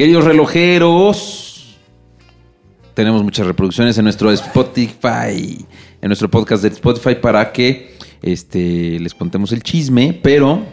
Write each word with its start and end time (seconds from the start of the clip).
Queridos 0.00 0.24
relojeros, 0.24 1.76
tenemos 2.94 3.22
muchas 3.22 3.46
reproducciones 3.46 3.98
en 3.98 4.04
nuestro 4.04 4.32
Spotify, 4.32 5.66
en 6.00 6.08
nuestro 6.08 6.30
podcast 6.30 6.62
de 6.62 6.70
Spotify 6.70 7.16
para 7.16 7.52
que 7.52 7.98
este, 8.22 8.98
les 8.98 9.12
contemos 9.12 9.52
el 9.52 9.62
chisme, 9.62 10.18
pero 10.22 10.64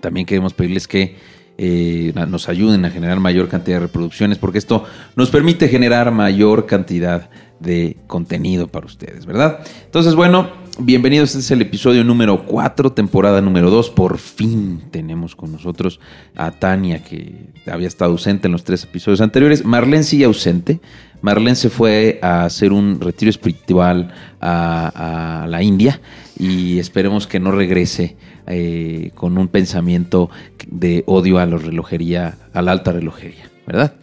también 0.00 0.26
queremos 0.26 0.52
pedirles 0.52 0.86
que 0.86 1.16
eh, 1.56 2.12
nos 2.28 2.50
ayuden 2.50 2.84
a 2.84 2.90
generar 2.90 3.20
mayor 3.20 3.48
cantidad 3.48 3.76
de 3.76 3.86
reproducciones, 3.86 4.36
porque 4.36 4.58
esto 4.58 4.84
nos 5.14 5.30
permite 5.30 5.68
generar 5.68 6.10
mayor 6.10 6.66
cantidad 6.66 7.30
de 7.58 7.96
contenido 8.06 8.68
para 8.68 8.84
ustedes, 8.84 9.24
¿verdad? 9.24 9.60
Entonces, 9.86 10.14
bueno, 10.14 10.50
bienvenidos. 10.78 11.30
Este 11.30 11.40
es 11.40 11.50
el 11.50 11.62
episodio 11.62 12.04
número 12.04 12.44
4, 12.44 12.92
temporada 12.92 13.40
número 13.40 13.70
2. 13.70 13.90
Por 13.90 14.18
fin 14.18 14.82
tenemos 14.90 15.34
con 15.34 15.52
nosotros 15.52 16.00
a 16.34 16.50
Tania, 16.50 17.02
que 17.02 17.46
había 17.66 17.88
estado 17.88 18.12
ausente 18.12 18.48
en 18.48 18.52
los 18.52 18.64
tres 18.64 18.84
episodios 18.84 19.20
anteriores. 19.20 19.64
Marlene 19.64 20.02
sigue 20.02 20.24
ausente. 20.24 20.80
Marlene 21.22 21.56
se 21.56 21.70
fue 21.70 22.18
a 22.22 22.44
hacer 22.44 22.72
un 22.72 23.00
retiro 23.00 23.30
espiritual 23.30 24.12
a, 24.40 25.46
la 25.48 25.62
India 25.62 26.00
y 26.38 26.78
esperemos 26.78 27.26
que 27.26 27.40
no 27.40 27.52
regrese 27.52 28.16
eh, 28.46 29.10
con 29.14 29.38
un 29.38 29.48
pensamiento 29.48 30.30
de 30.68 31.04
odio 31.06 31.38
a 31.38 31.46
la 31.46 31.56
relojería, 31.56 32.36
a 32.52 32.62
la 32.62 32.72
alta 32.72 32.92
relojería, 32.92 33.50
¿verdad? 33.66 33.94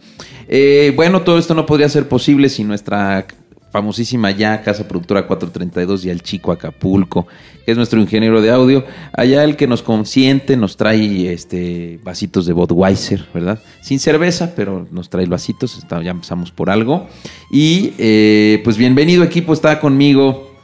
Eh, 0.48 0.92
bueno, 0.96 1.22
todo 1.22 1.38
esto 1.38 1.54
no 1.54 1.66
podría 1.66 1.88
ser 1.88 2.08
posible 2.08 2.48
si 2.48 2.64
nuestra 2.64 3.26
famosísima 3.74 4.30
ya 4.30 4.62
Casa 4.62 4.86
Productora 4.86 5.26
432 5.26 6.04
y 6.04 6.10
el 6.10 6.22
Chico 6.22 6.52
Acapulco, 6.52 7.26
que 7.66 7.72
es 7.72 7.76
nuestro 7.76 8.00
ingeniero 8.00 8.40
de 8.40 8.52
audio, 8.52 8.84
allá 9.12 9.42
el 9.42 9.56
que 9.56 9.66
nos 9.66 9.82
consiente, 9.82 10.56
nos 10.56 10.76
trae 10.76 11.32
este 11.32 11.98
vasitos 12.04 12.46
de 12.46 12.52
Budweiser, 12.52 13.26
¿verdad? 13.34 13.58
Sin 13.82 13.98
cerveza, 13.98 14.52
pero 14.54 14.86
nos 14.92 15.10
trae 15.10 15.26
vasitos, 15.26 15.84
ya 15.90 16.12
empezamos 16.12 16.52
por 16.52 16.70
algo. 16.70 17.08
Y 17.50 17.94
eh, 17.98 18.60
pues 18.62 18.76
bienvenido 18.76 19.24
equipo, 19.24 19.52
está 19.52 19.80
conmigo 19.80 20.54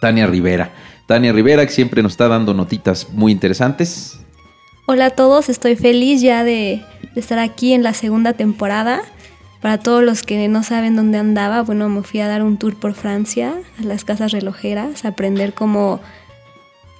Tania 0.00 0.26
Rivera. 0.26 0.72
Tania 1.06 1.32
Rivera, 1.32 1.64
que 1.64 1.72
siempre 1.72 2.02
nos 2.02 2.14
está 2.14 2.26
dando 2.26 2.52
notitas 2.52 3.06
muy 3.12 3.30
interesantes. 3.30 4.18
Hola 4.88 5.06
a 5.06 5.10
todos, 5.10 5.48
estoy 5.48 5.76
feliz 5.76 6.20
ya 6.20 6.42
de, 6.42 6.82
estar 7.14 7.38
aquí 7.38 7.74
en 7.74 7.84
la 7.84 7.94
segunda 7.94 8.32
temporada. 8.32 9.02
Para 9.66 9.78
todos 9.78 10.04
los 10.04 10.22
que 10.22 10.46
no 10.46 10.62
saben 10.62 10.94
dónde 10.94 11.18
andaba, 11.18 11.60
bueno, 11.62 11.88
me 11.88 12.04
fui 12.04 12.20
a 12.20 12.28
dar 12.28 12.44
un 12.44 12.56
tour 12.56 12.76
por 12.76 12.94
Francia, 12.94 13.52
a 13.80 13.82
las 13.82 14.04
casas 14.04 14.30
relojeras, 14.30 15.04
a 15.04 15.08
aprender 15.08 15.54
cómo, 15.54 16.00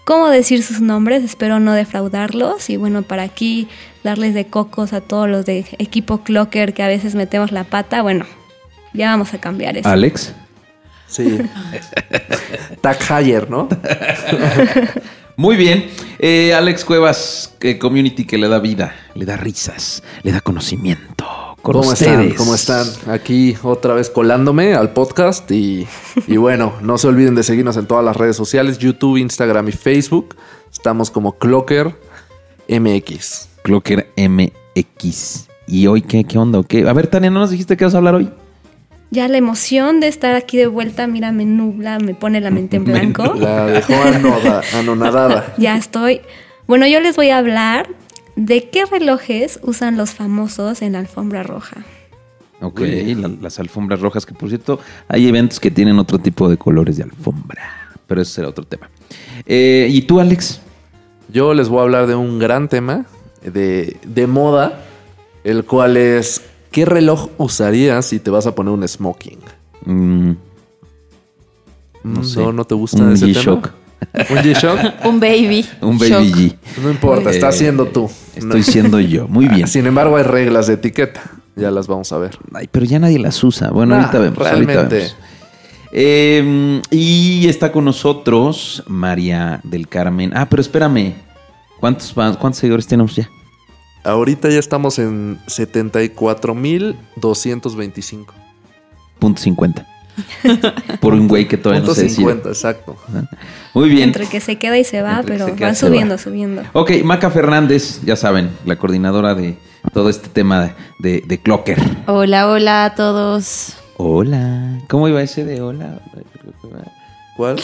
cómo 0.05 0.29
decir 0.31 0.65
sus 0.65 0.81
nombres, 0.81 1.23
espero 1.23 1.61
no 1.61 1.75
defraudarlos. 1.75 2.69
Y 2.69 2.77
bueno, 2.77 3.03
para 3.03 3.23
aquí 3.23 3.69
darles 4.03 4.35
de 4.35 4.47
cocos 4.49 4.93
a 4.95 5.01
todos 5.01 5.29
los 5.29 5.47
de 5.47 5.65
equipo 5.79 6.25
Clocker 6.25 6.75
que 6.75 6.83
a 6.83 6.89
veces 6.89 7.15
metemos 7.15 7.53
la 7.53 7.63
pata, 7.63 8.03
bueno, 8.03 8.27
ya 8.93 9.11
vamos 9.11 9.33
a 9.33 9.39
cambiar 9.39 9.77
eso. 9.77 9.89
Alex. 9.89 10.35
Sí. 11.07 11.39
Tag 12.81 12.99
Higher, 13.01 13.49
¿no? 13.49 13.69
Muy 15.37 15.55
bien. 15.55 15.89
Eh, 16.19 16.53
Alex 16.53 16.85
Cuevas, 16.85 17.55
community 17.81 18.25
que 18.25 18.39
le 18.39 18.49
da 18.49 18.59
vida, 18.59 18.93
le 19.15 19.25
da 19.25 19.37
risas, 19.37 20.03
le 20.25 20.33
da 20.33 20.41
conocimiento. 20.41 21.56
¿Cómo 21.73 21.93
están? 21.93 22.31
¿Cómo 22.35 22.55
están? 22.55 22.87
Aquí 23.09 23.57
otra 23.63 23.95
vez 23.95 24.09
colándome 24.09 24.75
al 24.75 24.93
podcast 24.93 25.51
y, 25.51 25.87
y 26.29 26.37
bueno, 26.37 26.75
no 26.81 26.97
se 26.97 27.09
olviden 27.09 27.35
de 27.35 27.43
seguirnos 27.43 27.77
en 27.77 27.87
todas 27.87 28.05
las 28.05 28.17
redes 28.17 28.37
sociales, 28.37 28.79
YouTube, 28.79 29.17
Instagram 29.17 29.69
y 29.69 29.73
Facebook. 29.73 30.37
Estamos 30.73 31.11
como 31.11 31.33
Clocker 31.39 31.95
MX. 32.69 33.49
Clocker 33.63 34.13
MX. 34.17 35.49
¿Y 35.67 35.89
hoy 35.89 36.03
qué, 36.03 36.23
qué 36.23 36.39
onda? 36.39 36.63
¿Qué? 36.63 36.89
A 36.89 36.93
ver, 36.93 37.09
Tania, 37.09 37.31
¿no 37.31 37.41
nos 37.41 37.51
dijiste 37.51 37.77
que 37.77 37.85
vas 37.85 37.95
a 37.95 37.99
hablar 37.99 38.15
hoy? 38.15 38.31
ya 39.11 39.29
la 39.29 39.39
emoción 39.39 40.01
de 40.01 40.09
estar 40.09 40.35
aquí 40.35 40.57
de 40.57 40.67
vuelta, 40.67 41.07
mira, 41.07 41.31
me 41.33 41.45
nubla, 41.45 41.99
me 41.99 42.15
pone 42.15 42.41
la 42.41 42.51
mente 42.51 42.77
en 42.77 42.85
blanco. 42.87 43.35
La 43.35 43.67
dejó 43.67 43.95
anonadada. 44.75 45.55
ya 45.59 45.77
estoy. 45.77 46.21
Bueno, 46.67 46.87
yo 46.87 47.01
les 47.01 47.17
voy 47.17 47.31
a 47.31 47.39
hablar 47.39 47.89
de 48.37 48.71
qué 48.71 48.85
relojes 48.87 49.59
usan 49.63 49.97
los 49.97 50.11
famosos 50.11 50.83
en 50.83 50.93
la 50.93 51.01
alfombra 51.01 51.43
roja. 51.43 51.85
Ok, 52.61 52.81
las 53.41 53.59
alfombras 53.59 54.01
rojas, 54.01 54.25
que 54.25 54.33
por 54.33 54.49
cierto, 54.49 54.81
hay 55.09 55.27
eventos 55.29 55.61
que 55.61 55.71
tienen 55.71 55.99
otro 55.99 56.19
tipo 56.19 56.49
de 56.49 56.57
colores 56.57 56.97
de 56.97 57.03
alfombra, 57.03 57.63
pero 58.07 58.23
ese 58.23 58.33
será 58.33 58.49
otro 58.49 58.65
tema. 58.65 58.89
Eh, 59.45 59.89
¿Y 59.91 60.03
tú, 60.03 60.21
Alex? 60.21 60.61
Yo 61.33 61.53
les 61.53 61.69
voy 61.69 61.81
a 61.81 61.83
hablar 61.83 62.07
de 62.07 62.15
un 62.15 62.39
gran 62.39 62.69
tema 62.69 63.05
de, 63.43 63.99
de 64.07 64.27
moda, 64.27 64.85
el 65.45 65.65
cual 65.65 65.97
es 65.97 66.43
¿Qué 66.77 66.85
reloj 66.85 67.31
usarías 67.39 68.05
si 68.05 68.21
te 68.21 68.31
vas 68.31 68.47
a 68.47 68.55
poner 68.55 68.71
un 68.71 68.87
smoking? 68.87 69.39
Mm. 69.87 70.33
No, 72.05 72.23
sé. 72.23 72.53
no, 72.53 72.67
te 72.67 72.75
gusta 72.75 73.03
un 73.03 73.15
ese 73.15 73.29
G-Shock. 73.29 73.71
¿Un 74.31 74.37
G-Shock? 74.39 75.05
un 75.05 75.21
baby. 75.21 75.67
Un 75.81 75.99
baby 75.99 76.33
G. 76.33 76.57
No 76.83 76.91
importa, 76.91 77.31
está 77.31 77.53
siendo 77.53 77.87
tú. 77.87 78.11
Estoy 78.35 78.63
siendo 78.63 79.01
yo. 79.01 79.29
Muy 79.29 79.49
bien. 79.49 79.67
Sin 79.67 79.87
embargo, 79.87 80.17
hay 80.17 80.23
reglas 80.23 80.67
de 80.67 80.75
etiqueta. 80.75 81.23
Ya 81.55 81.71
las 81.71 81.87
vamos 81.87 82.13
a 82.13 82.19
ver. 82.19 82.39
Ay, 82.53 82.69
pero 82.71 82.85
ya 82.85 82.99
nadie 82.99 83.19
las 83.19 83.43
usa. 83.43 83.71
Bueno, 83.71 83.95
ahorita 83.95 84.19
vemos. 84.19 84.39
Realmente. 84.39 85.11
Em, 85.93 86.83
y 86.91 87.49
está 87.49 87.73
con 87.73 87.87
nosotros 87.87 88.83
María 88.87 89.61
del 89.65 89.89
Carmen. 89.89 90.33
Ah, 90.35 90.47
pero 90.49 90.61
espérame. 90.61 91.15
¿Cuántos, 91.81 92.13
cuántos 92.13 92.57
seguidores 92.57 92.87
tenemos 92.87 93.17
ya? 93.17 93.31
Ahorita 94.05 94.51
ya 94.51 94.59
estamos 94.59 94.99
en 94.99 95.39
74.225. 95.47 98.27
Punto 99.19 99.41
50. 99.41 99.96
Por 101.01 101.15
un 101.15 101.29
güey 101.29 101.47
que 101.49 101.57
todavía 101.57 101.87
no 101.87 101.95
se 101.95 102.09
50, 102.09 102.49
exacto. 102.49 102.97
Muy 103.75 103.89
bien. 103.89 104.05
Entre 104.05 104.27
que 104.27 104.41
se 104.41 104.57
queda 104.57 104.79
y 104.79 104.85
se 104.85 105.03
va, 105.03 105.23
pero 105.27 105.55
va 105.61 105.75
subiendo, 105.75 106.19
subiendo. 106.19 106.63
Ok, 106.73 106.93
Maca 107.05 107.31
Fernández, 107.31 108.01
ya 108.05 108.17
saben, 108.17 108.51
la 108.65 108.77
coordinadora 108.77 109.35
de 109.35 109.57
todo 109.93 110.09
este 110.09 110.29
tema 110.29 110.75
de, 110.99 111.23
de 111.27 111.39
Clocker. 111.39 111.79
Hola, 112.07 112.49
hola 112.49 112.85
a 112.87 112.95
todos. 112.95 113.77
Hola. 113.99 114.81
¿Cómo 114.89 115.09
iba 115.09 115.23
ese 115.23 115.45
de 115.45 115.63
hola? 115.63 116.01
¿Cuál? 117.37 117.57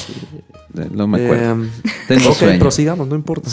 No 0.93 1.07
me 1.07 1.25
acuerdo. 1.25 1.65
Eh, 2.09 2.59
prosigamos, 2.59 3.09
no 3.09 3.15
importa. 3.15 3.51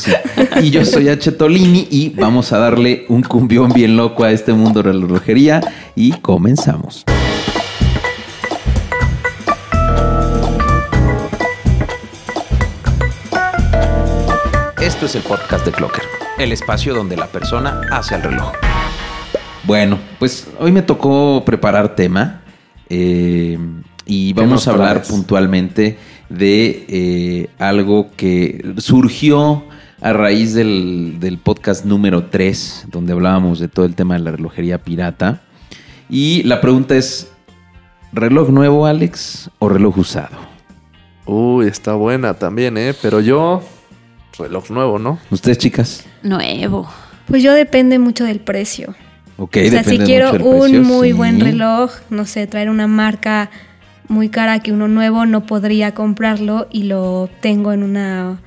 Y 0.61 0.69
yo 0.69 0.83
soy 0.85 1.07
H. 1.07 1.31
Tolini 1.33 1.87
y 1.89 2.09
vamos 2.09 2.51
a 2.51 2.57
darle 2.57 3.05
un 3.07 3.23
cumbión 3.23 3.71
bien 3.71 3.95
loco 3.95 4.23
a 4.23 4.31
este 4.31 4.53
mundo 4.53 4.83
de 4.83 4.93
la 4.93 4.99
relojería 4.99 5.61
y 5.95 6.11
comenzamos. 6.19 7.05
Esto 14.89 15.05
es 15.05 15.13
el 15.13 15.21
podcast 15.21 15.63
de 15.67 15.71
Clocker, 15.71 16.03
el 16.39 16.51
espacio 16.51 16.95
donde 16.95 17.15
la 17.15 17.27
persona 17.27 17.81
hace 17.91 18.15
el 18.15 18.23
reloj. 18.23 18.53
Bueno, 19.63 19.99
pues 20.17 20.47
hoy 20.57 20.71
me 20.71 20.81
tocó 20.81 21.43
preparar 21.45 21.95
tema. 21.95 22.41
Eh, 22.89 23.59
y 24.07 24.33
vamos 24.33 24.67
a 24.67 24.71
hablar 24.71 25.03
puntualmente 25.03 25.99
de 26.29 26.85
eh, 26.89 27.49
algo 27.59 28.09
que 28.17 28.65
surgió 28.79 29.63
a 30.01 30.11
raíz 30.11 30.55
del, 30.55 31.39
podcast 31.43 31.85
número 31.85 32.25
3, 32.25 32.87
donde 32.89 33.13
hablábamos 33.13 33.59
de 33.59 33.67
todo 33.67 33.85
el 33.85 33.93
tema 33.93 34.15
de 34.15 34.21
la 34.21 34.31
relojería 34.31 34.79
pirata. 34.79 35.43
Y 36.09 36.41
la 36.43 36.61
pregunta 36.61 36.95
es, 36.95 37.31
¿reloj 38.11 38.49
nuevo, 38.49 38.87
Alex, 38.87 39.51
o 39.59 39.69
reloj 39.69 39.99
usado? 39.99 40.35
Uy, 41.27 41.67
está 41.67 41.93
buena 41.93 42.33
también, 42.33 42.75
¿eh? 42.75 42.95
Pero 42.99 43.19
yo, 43.19 43.61
reloj 44.37 44.69
nuevo, 44.69 44.99
¿no? 44.99 45.19
¿Ustedes, 45.29 45.57
chicas? 45.57 46.05
Nuevo. 46.23 46.89
Pues 47.27 47.43
yo 47.43 47.53
depende 47.53 47.99
mucho 47.99 48.23
del 48.25 48.39
precio. 48.39 48.95
Ok, 49.37 49.57
o 49.65 49.69
sea, 49.69 49.83
si 49.83 49.99
quiero 49.99 50.33
un 50.33 50.81
muy 50.81 51.13
buen 51.13 51.39
reloj, 51.39 51.91
no 52.09 52.25
sé, 52.25 52.45
traer 52.47 52.69
una 52.69 52.87
marca 52.87 53.49
muy 54.09 54.29
cara 54.29 54.59
que 54.59 54.73
uno 54.73 54.87
nuevo 54.87 55.25
no 55.25 55.45
podría 55.45 55.93
comprarlo 55.93 56.67
y 56.71 56.83
lo 56.83 57.29
tengo 57.41 57.71
en 57.71 57.83
una 57.83 58.39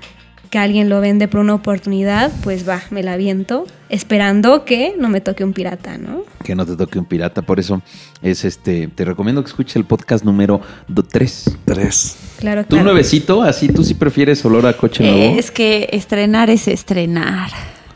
que 0.52 0.58
alguien 0.58 0.90
lo 0.90 1.00
vende 1.00 1.28
por 1.28 1.40
una 1.40 1.54
oportunidad, 1.54 2.30
pues 2.44 2.68
va, 2.68 2.82
me 2.90 3.02
la 3.02 3.16
viento, 3.16 3.64
esperando 3.88 4.66
que 4.66 4.94
no 4.98 5.08
me 5.08 5.22
toque 5.22 5.44
un 5.44 5.54
pirata, 5.54 5.96
¿no? 5.96 6.24
Que 6.44 6.54
no 6.54 6.66
te 6.66 6.76
toque 6.76 6.98
un 6.98 7.06
pirata, 7.06 7.40
por 7.40 7.58
eso 7.58 7.80
es 8.20 8.44
este, 8.44 8.86
te 8.88 9.06
recomiendo 9.06 9.42
que 9.42 9.48
escuches 9.48 9.76
el 9.76 9.86
podcast 9.86 10.26
número 10.26 10.60
3. 11.08 11.56
3. 11.64 12.16
Claro, 12.38 12.66
¿Tú 12.66 12.76
nuevecito? 12.82 13.42
Así 13.42 13.68
tú 13.68 13.82
sí 13.82 13.94
prefieres 13.94 14.44
olor 14.44 14.66
a 14.66 14.76
coche 14.76 15.02
nuevo. 15.02 15.38
Es 15.38 15.50
que 15.50 15.88
estrenar 15.90 16.50
es 16.50 16.68
estrenar. 16.68 17.48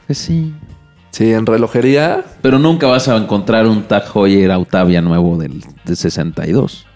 Pues 0.06 0.16
sí. 0.16 0.54
Sí, 1.10 1.34
en 1.34 1.44
relojería. 1.44 2.24
Pero 2.40 2.58
nunca 2.58 2.86
vas 2.86 3.06
a 3.08 3.18
encontrar 3.18 3.66
un 3.66 3.82
Tag 3.82 4.04
Heuer 4.14 4.50
Autavia 4.50 5.02
nuevo 5.02 5.36
del, 5.36 5.62
de 5.84 5.94
62. 5.94 6.86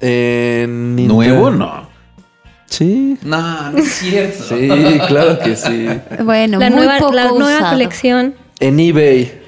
¿Nuevo? 0.00 1.50
No. 1.50 1.89
Sí. 2.70 3.18
No, 3.22 3.70
no 3.72 3.78
es 3.78 3.92
cierto. 3.92 4.44
sí, 4.44 4.68
claro 5.08 5.38
que 5.40 5.54
sí. 5.56 5.86
Bueno, 6.24 6.58
la 6.58 6.70
muy 6.70 6.78
nueva, 6.78 6.98
poco 6.98 7.12
la 7.12 7.30
nueva 7.32 7.70
colección. 7.70 8.34
En 8.60 8.80
eBay. 8.80 9.38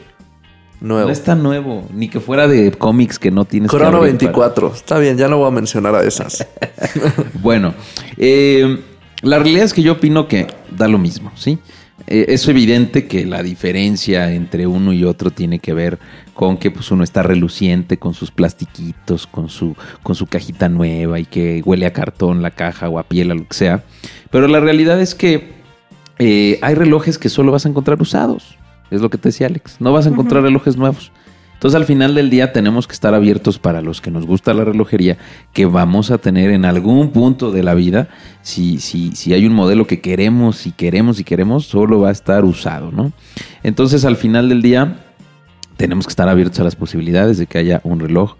Nuevo. 0.80 1.06
No 1.06 1.12
es 1.12 1.22
tan 1.22 1.40
nuevo, 1.44 1.86
ni 1.94 2.08
que 2.08 2.18
fuera 2.18 2.48
de 2.48 2.72
cómics 2.72 3.16
que 3.20 3.30
no 3.30 3.44
tienes 3.44 3.70
que 3.70 3.76
Crono 3.76 3.92
para- 3.98 4.04
24. 4.06 4.72
Está 4.74 4.98
bien, 4.98 5.16
ya 5.16 5.28
no 5.28 5.38
voy 5.38 5.46
a 5.46 5.50
mencionar 5.52 5.94
a 5.94 6.02
esas. 6.02 6.44
Bueno, 7.40 7.72
eh, 8.16 8.80
la 9.22 9.38
realidad 9.38 9.64
es 9.64 9.72
que 9.72 9.82
yo 9.82 9.92
opino 9.92 10.26
que 10.26 10.48
da 10.76 10.88
lo 10.88 10.98
mismo, 10.98 11.30
¿sí? 11.36 11.58
Eh, 12.06 12.26
es 12.28 12.46
evidente 12.48 13.06
que 13.06 13.24
la 13.26 13.42
diferencia 13.42 14.32
entre 14.32 14.66
uno 14.66 14.92
y 14.92 15.04
otro 15.04 15.30
tiene 15.30 15.58
que 15.58 15.72
ver 15.72 15.98
con 16.34 16.56
que 16.56 16.70
pues, 16.70 16.90
uno 16.90 17.04
está 17.04 17.22
reluciente 17.22 17.98
con 17.98 18.14
sus 18.14 18.30
plastiquitos, 18.30 19.26
con 19.26 19.48
su, 19.48 19.76
con 20.02 20.14
su 20.14 20.26
cajita 20.26 20.68
nueva 20.68 21.20
y 21.20 21.24
que 21.24 21.62
huele 21.64 21.86
a 21.86 21.92
cartón 21.92 22.42
la 22.42 22.50
caja 22.50 22.88
o 22.88 22.98
a 22.98 23.04
piel, 23.04 23.30
a 23.30 23.34
lo 23.34 23.46
que 23.46 23.54
sea. 23.54 23.84
Pero 24.30 24.48
la 24.48 24.60
realidad 24.60 25.00
es 25.00 25.14
que 25.14 25.52
eh, 26.18 26.58
hay 26.62 26.74
relojes 26.74 27.18
que 27.18 27.28
solo 27.28 27.52
vas 27.52 27.66
a 27.66 27.68
encontrar 27.68 28.00
usados. 28.00 28.56
Es 28.90 29.00
lo 29.00 29.10
que 29.10 29.18
te 29.18 29.30
decía 29.30 29.46
Alex. 29.46 29.76
No 29.80 29.92
vas 29.92 30.06
a 30.06 30.10
encontrar 30.10 30.42
relojes 30.42 30.76
nuevos. 30.76 31.12
Entonces 31.62 31.78
al 31.78 31.86
final 31.86 32.16
del 32.16 32.28
día 32.28 32.52
tenemos 32.52 32.88
que 32.88 32.92
estar 32.92 33.14
abiertos 33.14 33.60
para 33.60 33.82
los 33.82 34.00
que 34.00 34.10
nos 34.10 34.26
gusta 34.26 34.52
la 34.52 34.64
relojería, 34.64 35.16
que 35.52 35.64
vamos 35.64 36.10
a 36.10 36.18
tener 36.18 36.50
en 36.50 36.64
algún 36.64 37.12
punto 37.12 37.52
de 37.52 37.62
la 37.62 37.74
vida, 37.74 38.08
si, 38.40 38.80
si, 38.80 39.12
si 39.12 39.32
hay 39.32 39.46
un 39.46 39.52
modelo 39.52 39.86
que 39.86 40.00
queremos 40.00 40.66
y 40.66 40.72
queremos 40.72 41.20
y 41.20 41.24
queremos, 41.24 41.64
solo 41.66 42.00
va 42.00 42.08
a 42.08 42.10
estar 42.10 42.44
usado, 42.44 42.90
¿no? 42.90 43.12
Entonces 43.62 44.04
al 44.04 44.16
final 44.16 44.48
del 44.48 44.60
día 44.60 45.04
tenemos 45.76 46.04
que 46.04 46.10
estar 46.10 46.28
abiertos 46.28 46.58
a 46.58 46.64
las 46.64 46.74
posibilidades 46.74 47.38
de 47.38 47.46
que 47.46 47.58
haya 47.58 47.80
un 47.84 48.00
reloj 48.00 48.34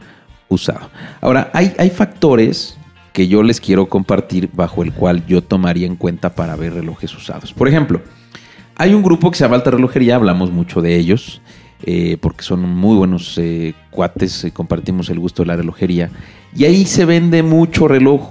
usado. 0.48 0.90
Ahora, 1.20 1.48
hay, 1.54 1.74
hay 1.78 1.90
factores 1.90 2.76
que 3.12 3.28
yo 3.28 3.44
les 3.44 3.60
quiero 3.60 3.88
compartir 3.88 4.50
bajo 4.52 4.82
el 4.82 4.92
cual 4.92 5.24
yo 5.26 5.44
tomaría 5.44 5.86
en 5.86 5.94
cuenta 5.94 6.34
para 6.34 6.56
ver 6.56 6.74
relojes 6.74 7.14
usados. 7.14 7.52
Por 7.52 7.68
ejemplo, 7.68 8.02
hay 8.74 8.94
un 8.94 9.02
grupo 9.04 9.30
que 9.30 9.38
se 9.38 9.44
llama 9.44 9.54
Alta 9.54 9.70
Relojería, 9.70 10.16
hablamos 10.16 10.50
mucho 10.50 10.82
de 10.82 10.96
ellos, 10.96 11.40
eh, 11.84 12.16
porque 12.20 12.44
son 12.44 12.60
muy 12.62 12.96
buenos 12.96 13.36
eh, 13.38 13.74
cuates, 13.90 14.44
eh, 14.44 14.52
compartimos 14.52 15.10
el 15.10 15.18
gusto 15.18 15.42
de 15.42 15.48
la 15.48 15.56
relojería. 15.56 16.10
Y 16.54 16.64
ahí 16.64 16.84
se 16.84 17.04
vende 17.04 17.42
mucho 17.42 17.88
reloj, 17.88 18.30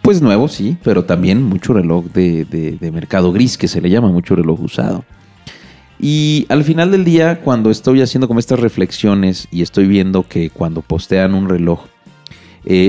pues 0.00 0.22
nuevo, 0.22 0.48
sí, 0.48 0.78
pero 0.82 1.04
también 1.04 1.42
mucho 1.42 1.74
reloj 1.74 2.06
de, 2.06 2.78
mercado 2.92 3.32
gris, 3.32 3.58
que 3.58 3.68
se 3.68 3.80
le 3.80 3.90
llama 3.90 4.08
mucho 4.08 4.34
reloj 4.34 4.60
usado. 4.60 5.04
Y 5.98 6.46
al 6.48 6.64
final 6.64 6.90
del 6.90 7.04
día, 7.04 7.42
cuando 7.42 7.70
estoy 7.70 8.00
haciendo 8.00 8.26
como 8.26 8.40
estas 8.40 8.60
reflexiones 8.60 9.46
y 9.50 9.60
estoy 9.60 9.86
viendo 9.86 10.22
que 10.22 10.48
cuando 10.48 10.80
postean 10.80 11.34
un 11.34 11.50
reloj, 11.50 11.84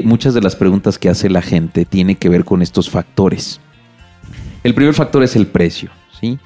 muchas 0.05 0.33
de 0.33 0.41
las 0.41 0.55
preguntas 0.55 0.97
que 0.97 1.09
hace 1.09 1.29
la 1.29 1.41
gente 1.41 1.83
tiene 1.83 2.15
que 2.15 2.29
ver 2.29 2.45
con 2.45 2.61
estos 2.61 2.89
factores. 2.89 3.59
El 4.63 4.73
primer 4.73 4.93
factor 4.93 5.23
es 5.23 5.35
el 5.35 5.47
precio, 5.47 5.89
¿sí? 6.17 6.39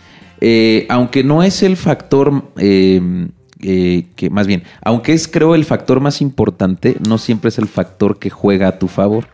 Eh, 0.47 0.85
aunque 0.89 1.23
no 1.23 1.41
es 1.41 1.63
el 1.63 1.75
factor 1.75 2.43
eh, 2.57 3.01
eh, 3.61 4.05
que, 4.15 4.29
más 4.29 4.45
bien, 4.45 4.61
aunque 4.83 5.13
es 5.13 5.27
creo 5.27 5.55
el 5.55 5.65
factor 5.65 6.01
más 6.01 6.21
importante, 6.21 6.97
no 7.07 7.17
siempre 7.17 7.49
es 7.49 7.57
el 7.57 7.67
factor 7.67 8.19
que 8.19 8.29
juega 8.29 8.67
a 8.67 8.77
tu 8.77 8.87
favor. 8.87 9.25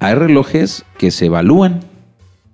Hay 0.00 0.14
relojes 0.14 0.84
que 0.98 1.10
se 1.10 1.26
evalúan 1.26 1.80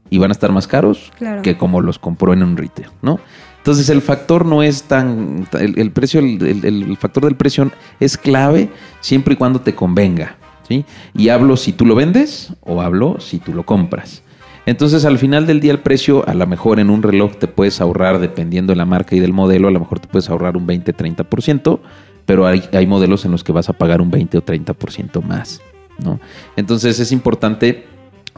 y 0.09 0.19
van 0.19 0.31
a 0.31 0.33
estar 0.33 0.53
más 0.53 0.69
caros 0.69 1.11
Claro. 1.19 1.43
que 1.43 1.57
como 1.57 1.81
los 1.81 1.99
compró 1.99 2.33
en 2.33 2.45
un 2.45 2.57
retail, 2.57 2.91
¿no? 3.03 3.19
Entonces 3.59 3.89
el 3.89 4.03
factor 4.03 4.45
no 4.47 4.63
es 4.63 4.85
tan, 4.85 5.49
el, 5.59 5.77
el 5.79 5.91
precio, 5.91 6.21
el, 6.21 6.41
el- 6.65 6.65
el 6.85 6.97
factor 6.97 7.25
del 7.25 7.35
precio 7.35 7.73
es 7.99 8.17
clave 8.17 8.69
siempre 9.01 9.35
y 9.35 9.37
cuando 9.37 9.61
te 9.63 9.75
convenga, 9.75 10.37
¿sí? 10.69 10.85
Y 11.17 11.31
hablo 11.31 11.57
si 11.57 11.73
tú 11.73 11.87
lo 11.87 11.97
vendes 11.97 12.53
o 12.61 12.81
hablo 12.83 13.19
si 13.21 13.39
tú 13.41 13.53
lo 13.53 13.65
compras. 13.65 14.23
Entonces 14.67 15.05
al 15.05 15.19
final 15.19 15.47
del 15.47 15.61
día 15.61 15.73
el 15.73 15.81
precio, 15.81 16.27
a 16.29 16.35
lo 16.35 16.47
mejor 16.47 16.81
en 16.81 16.91
un 16.91 17.03
reloj 17.03 17.37
te 17.37 17.47
puedes 17.47 17.81
ahorrar, 17.81 18.19
dependiendo 18.19 18.73
de 18.73 18.77
la 18.77 18.87
marca 18.87 19.15
y 19.15 19.21
del 19.21 19.33
modelo, 19.33 19.69
a 19.69 19.71
lo 19.71 19.81
mejor 19.81 20.01
te 20.01 20.09
puedes 20.09 20.31
ahorrar 20.31 20.57
un 20.57 20.67
20-30%, 20.67 21.81
pero 22.25 22.47
hay, 22.47 22.87
modelos 22.87 23.25
en 23.27 23.33
los 23.33 23.45
que 23.45 23.53
vas 23.53 23.69
a 23.69 23.75
pagar 23.75 24.01
un 24.01 24.11
20 24.11 24.39
o 24.39 24.43
30% 24.45 25.23
más, 25.23 25.61
¿no? 25.99 26.19
Entonces 26.57 26.99
es 26.99 27.13
importante 27.13 27.85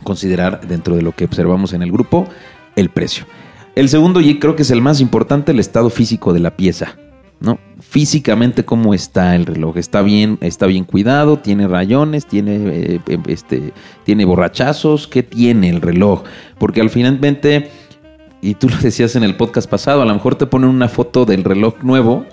considerar 0.02 0.67
dentro 0.67 0.96
de 0.96 1.02
lo 1.02 1.12
que 1.12 1.25
observamos 1.25 1.73
en 1.73 1.82
el 1.82 1.93
grupo 1.93 2.26
el 2.75 2.90
precio. 2.90 3.25
El 3.76 3.88
segundo, 3.88 4.20
y 4.20 4.38
creo 4.38 4.56
que 4.56 4.62
es 4.62 4.70
el 4.70 4.82
más 4.82 5.00
importante, 5.00 5.52
el 5.52 5.61
estado 5.61 5.90
físico 5.90 6.32
de 6.32 6.40
la 6.40 6.56
pieza. 6.56 6.96
¿No? 7.41 7.59
Físicamente, 7.81 8.65
¿cómo 8.65 8.94
está 8.94 9.35
el 9.37 9.47
reloj? 9.47 9.77
¿Está 9.77 10.03
bien, 10.03 10.38
está 10.41 10.67
bien 10.67 10.85
cuidado? 10.85 11.38
¿Tiene 11.38 11.69
rayones? 11.69 12.27
¿Tiene, 12.27 12.56
eh, 12.56 13.00
eh, 13.06 13.19
este, 13.29 13.73
¿Tiene 14.05 14.25
borrachazos? 14.25 15.06
¿Qué 15.06 15.23
tiene 15.23 15.69
el 15.69 15.81
reloj? 15.81 16.25
Porque 16.59 16.81
al 16.81 16.91
finalmente, 16.91 17.71
y 18.41 18.55
tú 18.55 18.69
lo 18.69 18.77
decías 18.79 19.17
en 19.17 19.25
el 19.25 19.37
podcast 19.37 19.69
pasado, 19.69 20.03
a 20.03 20.06
lo 20.06 20.15
mejor 20.15 20.37
te 20.37 20.47
ponen 20.47 20.71
una 20.71 20.88
foto 20.88 21.25
del 21.25 21.44
reloj 21.44 21.83
nuevo, 21.83 22.25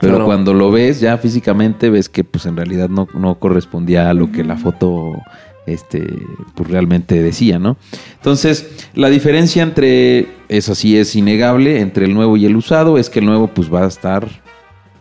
pero 0.00 0.14
Claro. 0.14 0.26
cuando 0.26 0.54
lo 0.54 0.70
ves 0.70 1.00
ya 1.00 1.18
físicamente 1.18 1.88
ves 1.88 2.08
que 2.08 2.24
pues 2.24 2.46
en 2.46 2.56
realidad 2.56 2.88
no, 2.88 3.08
no 3.14 3.38
correspondía 3.38 4.10
a 4.10 4.14
lo 4.14 4.30
que 4.32 4.44
la 4.44 4.56
foto 4.56 5.12
este, 5.66 6.06
pues 6.54 6.68
realmente 6.68 7.22
decía, 7.22 7.58
¿no? 7.58 7.76
Entonces, 8.16 8.88
la 8.94 9.08
diferencia 9.08 9.62
entre, 9.62 10.28
eso 10.48 10.74
sí 10.74 10.96
es 10.98 11.16
innegable, 11.16 11.80
entre 11.80 12.04
el 12.04 12.14
nuevo 12.14 12.36
y 12.36 12.44
el 12.44 12.56
usado, 12.56 12.98
es 12.98 13.08
que 13.08 13.20
el 13.20 13.26
nuevo 13.26 13.48
pues 13.48 13.72
va 13.72 13.84
a 13.84 13.88
estar 13.88 14.28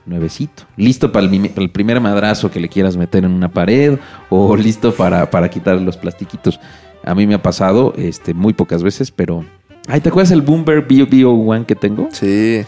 nuevecito, 0.06 0.64
listo 0.78 1.12
para 1.12 1.26
el, 1.26 1.32
mi- 1.32 1.50
para 1.50 1.64
el 1.64 1.70
primer 1.72 2.00
madrazo 2.02 2.52
que 2.52 2.60
le 2.60 2.70
quieras 2.70 2.98
meter 2.98 3.24
en 3.26 3.32
una 3.32 3.50
pared 3.50 3.98
o 4.30 4.56
listo 4.58 4.94
para, 4.94 5.30
para 5.30 5.50
quitar 5.50 5.80
los 5.82 5.98
plastiquitos. 5.98 6.60
A 7.06 7.16
mí 7.16 7.28
me 7.28 7.36
ha 7.36 7.42
pasado 7.42 7.94
este, 7.98 8.34
muy 8.34 8.54
pocas 8.54 8.82
veces, 8.84 9.12
pero... 9.12 9.44
Ay, 9.88 10.00
¿te 10.00 10.10
acuerdas 10.10 10.32
el 10.32 10.42
Boomer 10.42 10.82
Bio 10.84 11.06
Bio 11.08 11.32
One 11.32 11.66
que 11.66 11.76
tengo? 11.76 12.08
Sí. 12.12 12.64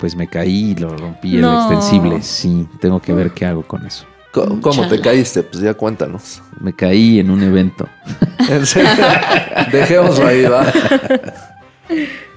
Pues 0.00 0.16
me 0.16 0.26
caí 0.28 0.70
y 0.70 0.74
lo 0.76 0.96
rompí 0.96 1.34
el 1.36 1.42
No. 1.42 1.58
extensible. 1.60 2.22
Sí, 2.22 2.66
tengo 2.80 3.00
que 3.00 3.12
ver 3.12 3.32
qué 3.32 3.44
hago 3.46 3.62
con 3.62 3.84
eso. 3.86 4.06
¿Cómo 4.32 4.86
te 4.88 5.00
caíste? 5.00 5.42
Pues 5.42 5.62
ya 5.62 5.74
cuéntanos. 5.74 6.40
Me 6.60 6.72
caí 6.72 7.18
en 7.18 7.30
un 7.30 7.42
evento. 7.42 7.88
En 8.48 8.64
serio. 8.64 8.88
Dejémoslo 9.72 10.26
ahí, 10.26 10.44
va. 10.44 10.64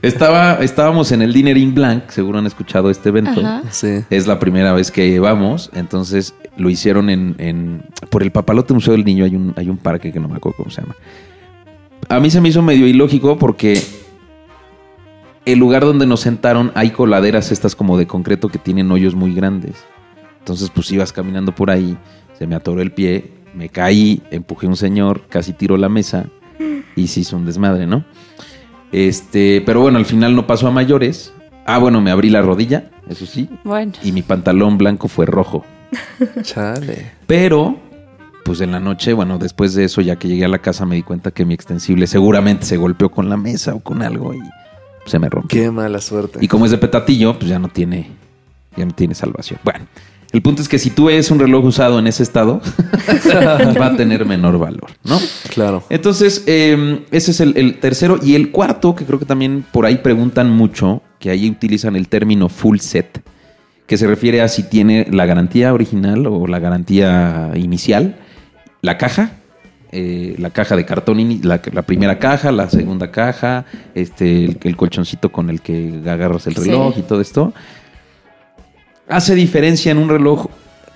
Estaba, 0.02 0.56
estábamos 0.62 1.12
en 1.12 1.22
el 1.22 1.32
Dinner 1.34 1.58
in 1.58 1.74
Blanc, 1.76 2.10
seguro 2.10 2.40
han 2.40 2.48
escuchado 2.48 2.90
este 2.90 3.10
evento. 3.10 3.40
Ajá. 3.40 3.64
Sí. 3.72 4.00
Es 4.10 4.26
la 4.28 4.40
primera 4.40 4.74
vez 4.74 4.92
que 4.92 5.20
vamos, 5.20 5.70
entonces 5.74 6.34
lo 6.58 6.70
hicieron 6.70 7.10
en, 7.10 7.36
en- 7.38 7.84
por 8.10 8.24
el 8.24 8.32
Papalote 8.32 8.74
Museo 8.74 8.94
del 8.94 9.06
Niño 9.06 9.26
hay 9.26 9.36
un, 9.36 9.54
hay 9.58 9.70
un 9.70 9.78
parque 9.78 10.12
que 10.12 10.20
no 10.20 10.28
me 10.28 10.36
acuerdo 10.38 10.58
cómo 10.58 10.72
se 10.72 10.82
llama. 10.82 10.96
A 12.10 12.20
mí 12.20 12.30
se 12.32 12.42
me 12.42 12.50
hizo 12.50 12.62
medio 12.62 12.88
ilógico 12.88 13.38
porque 13.38 13.82
el 15.46 15.60
lugar 15.60 15.84
donde 15.84 16.06
nos 16.06 16.20
sentaron 16.22 16.72
hay 16.76 16.92
coladeras 16.92 17.52
estas 17.52 17.76
como 17.76 17.98
de 17.98 18.08
concreto 18.08 18.50
que 18.50 18.58
tienen 18.60 18.92
hoyos 18.92 19.16
muy 19.16 19.34
grandes. 19.34 19.76
Entonces 20.40 20.70
pues 20.74 20.92
ibas 20.92 21.14
caminando 21.14 21.54
por 21.54 21.70
ahí, 21.70 21.98
se 22.38 22.48
me 22.48 22.56
atoró 22.56 22.82
el 22.82 22.92
pie, 22.92 23.32
me 23.54 23.70
caí, 23.70 24.24
empujé 24.32 24.66
a 24.66 24.70
un 24.70 24.76
señor, 24.78 25.24
casi 25.30 25.54
tiró 25.54 25.78
la 25.78 25.90
mesa 25.90 26.26
y 26.96 27.08
se 27.08 27.20
hizo 27.22 27.38
un 27.38 27.46
desmadre, 27.46 27.86
¿no? 27.88 28.04
Este, 28.92 29.62
pero 29.66 29.82
bueno, 29.82 29.98
al 29.98 30.06
final 30.06 30.36
no 30.36 30.48
pasó 30.48 30.68
a 30.68 30.72
mayores. 30.72 31.34
Ah, 31.66 31.78
bueno, 31.78 32.02
me 32.02 32.12
abrí 32.12 32.30
la 32.30 32.42
rodilla, 32.42 32.90
eso 33.08 33.26
sí, 33.26 33.50
Bueno. 33.64 33.94
y 34.04 34.12
mi 34.12 34.22
pantalón 34.24 34.78
blanco 34.78 35.08
fue 35.08 35.26
rojo. 35.26 35.64
Chale. 36.42 37.12
Pero, 37.28 37.78
pues 38.44 38.62
en 38.62 38.72
la 38.72 38.80
noche, 38.80 39.14
bueno, 39.14 39.38
después 39.38 39.74
de 39.76 39.86
eso, 39.86 40.02
ya 40.02 40.16
que 40.18 40.28
llegué 40.28 40.46
a 40.46 40.50
la 40.50 40.60
casa, 40.60 40.86
me 40.86 40.96
di 40.96 41.04
cuenta 41.04 41.32
que 41.32 41.46
mi 41.46 41.54
extensible 41.54 42.08
seguramente 42.08 42.66
se 42.66 42.78
golpeó 42.78 43.10
con 43.10 43.30
la 43.30 43.38
mesa 43.38 43.74
o 43.76 43.80
con 43.80 44.02
algo 44.02 44.34
y 44.34 44.40
se 45.06 45.20
me 45.20 45.30
rompió. 45.30 45.62
Qué 45.62 45.72
mala 45.72 46.00
suerte. 46.02 46.40
Y 46.42 46.48
como 46.48 46.66
es 46.66 46.72
de 46.72 46.78
petatillo, 46.78 47.38
pues 47.38 47.50
ya 47.50 47.60
no 47.60 47.68
tiene, 47.70 48.10
ya 48.76 48.86
no 48.86 48.94
tiene 48.94 49.14
salvación. 49.16 49.60
Bueno, 49.64 49.86
el 50.34 50.42
punto 50.42 50.62
es 50.62 50.70
que 50.70 50.80
si 50.80 50.90
tú 50.92 51.06
ves 51.06 51.30
un 51.32 51.40
reloj 51.40 51.66
usado 51.66 52.00
en 52.00 52.08
ese 52.08 52.24
estado, 52.24 52.62
va 53.80 53.86
a 53.88 53.96
tener 53.98 54.26
menor 54.26 54.58
valor, 54.58 54.92
¿no? 55.04 55.20
Claro. 55.54 55.84
Entonces, 55.90 56.44
eh, 56.48 57.04
ese 57.12 57.32
es 57.32 57.40
el, 57.42 57.58
el 57.58 57.80
tercero. 57.80 58.18
Y 58.22 58.36
el 58.36 58.52
cuarto, 58.52 58.96
que 58.96 59.06
creo 59.06 59.20
que 59.20 59.26
también 59.26 59.66
por 59.72 59.86
ahí 59.86 59.98
preguntan 59.98 60.50
mucho, 60.50 61.02
que 61.20 61.30
ahí 61.30 61.50
utilizan 61.50 61.96
el 61.96 62.08
término 62.08 62.48
full 62.50 62.78
set, 62.80 63.22
que 63.86 63.98
se 63.98 64.08
refiere 64.08 64.42
a 64.42 64.48
si 64.48 64.64
tiene 64.64 65.06
la 65.12 65.26
garantía 65.26 65.74
original 65.74 66.26
o 66.28 66.48
la 66.48 66.60
garantía 66.60 67.52
inicial, 67.56 68.16
la 68.82 68.98
caja, 68.98 69.34
eh, 69.92 70.36
la 70.40 70.52
caja 70.52 70.78
de 70.78 70.86
cartón, 70.86 71.42
la, 71.44 71.62
la 71.74 71.82
primera 71.82 72.18
caja, 72.18 72.54
la 72.54 72.70
segunda 72.70 73.12
caja, 73.12 73.66
este, 73.94 74.46
el, 74.46 74.58
el 74.64 74.78
colchoncito 74.78 75.30
con 75.30 75.50
el 75.50 75.60
que 75.62 76.00
agarras 76.08 76.48
el 76.48 76.56
Sí. 76.56 76.70
reloj 76.70 76.98
y 76.98 77.02
todo 77.02 77.20
esto. 77.20 77.54
¿Hace 79.08 79.36
diferencia 79.36 79.92
en 79.92 79.98
un 79.98 80.10
reloj 80.10 80.48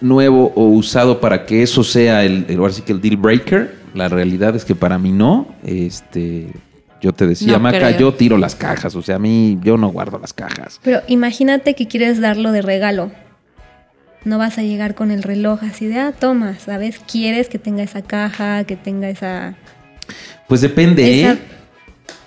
nuevo 0.01 0.51
o 0.55 0.65
usado 0.67 1.19
para 1.19 1.45
que 1.45 1.63
eso 1.63 1.83
sea 1.83 2.23
el, 2.23 2.45
el, 2.49 2.57
ahora 2.59 2.73
sí 2.73 2.81
que 2.81 2.91
el 2.93 3.01
deal 3.01 3.17
breaker? 3.17 3.75
La 3.93 4.07
realidad 4.09 4.55
es 4.55 4.65
que 4.65 4.75
para 4.75 4.97
mí 4.97 5.11
no. 5.11 5.47
Este, 5.65 6.47
yo 7.01 7.13
te 7.13 7.27
decía, 7.27 7.53
No 7.53 7.59
Maca, 7.59 7.79
creo. 7.79 7.99
yo 7.99 8.13
tiro 8.13 8.37
las 8.37 8.55
cajas. 8.55 8.95
O 8.95 9.01
sea, 9.01 9.15
a 9.15 9.19
mí 9.19 9.57
yo 9.63 9.77
no 9.77 9.89
guardo 9.89 10.19
las 10.19 10.33
cajas. 10.33 10.79
Pero 10.83 11.01
imagínate 11.07 11.75
que 11.75 11.87
quieres 11.87 12.19
darlo 12.21 12.51
de 12.51 12.61
regalo. 12.61 13.11
No 14.23 14.37
vas 14.39 14.57
a 14.57 14.63
llegar 14.63 14.95
con 14.95 15.11
el 15.11 15.21
reloj 15.23 15.59
así 15.63 15.85
de, 15.85 15.99
ah, 15.99 16.11
toma, 16.17 16.57
¿sabes? 16.59 16.99
Quieres 16.99 17.47
que 17.47 17.59
tenga 17.59 17.83
esa 17.83 18.01
caja, 18.01 18.63
que 18.63 18.75
tenga 18.75 19.07
esa, 19.09 19.55
Pues 20.47 20.61
depende. 20.61 21.21
esa 21.21 21.33
¿eh? 21.33 21.37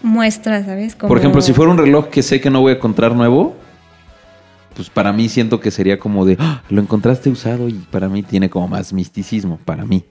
muestra, 0.02 0.64
¿sabes? 0.64 0.94
Como- 0.94 1.08
Por 1.08 1.18
ejemplo, 1.18 1.40
si 1.42 1.52
fuera 1.52 1.72
un 1.72 1.78
reloj 1.78 2.08
que 2.08 2.22
sé 2.22 2.40
que 2.40 2.50
no 2.50 2.60
voy 2.60 2.72
a 2.72 2.76
encontrar 2.76 3.16
nuevo, 3.16 3.56
pues 4.78 4.90
para 4.90 5.12
mí 5.12 5.28
siento 5.28 5.58
que 5.58 5.72
sería 5.72 5.98
como 5.98 6.24
de, 6.24 6.36
"Ah, 6.38 6.62
lo 6.70 6.80
encontraste 6.80 7.28
usado 7.30 7.68
y 7.68 7.72
para 7.72 8.08
mí 8.08 8.22
tiene 8.22 8.48
como 8.48 8.68
más 8.68 8.92
misticismo, 8.92 9.58
para 9.64 9.84
mí. 9.84 10.04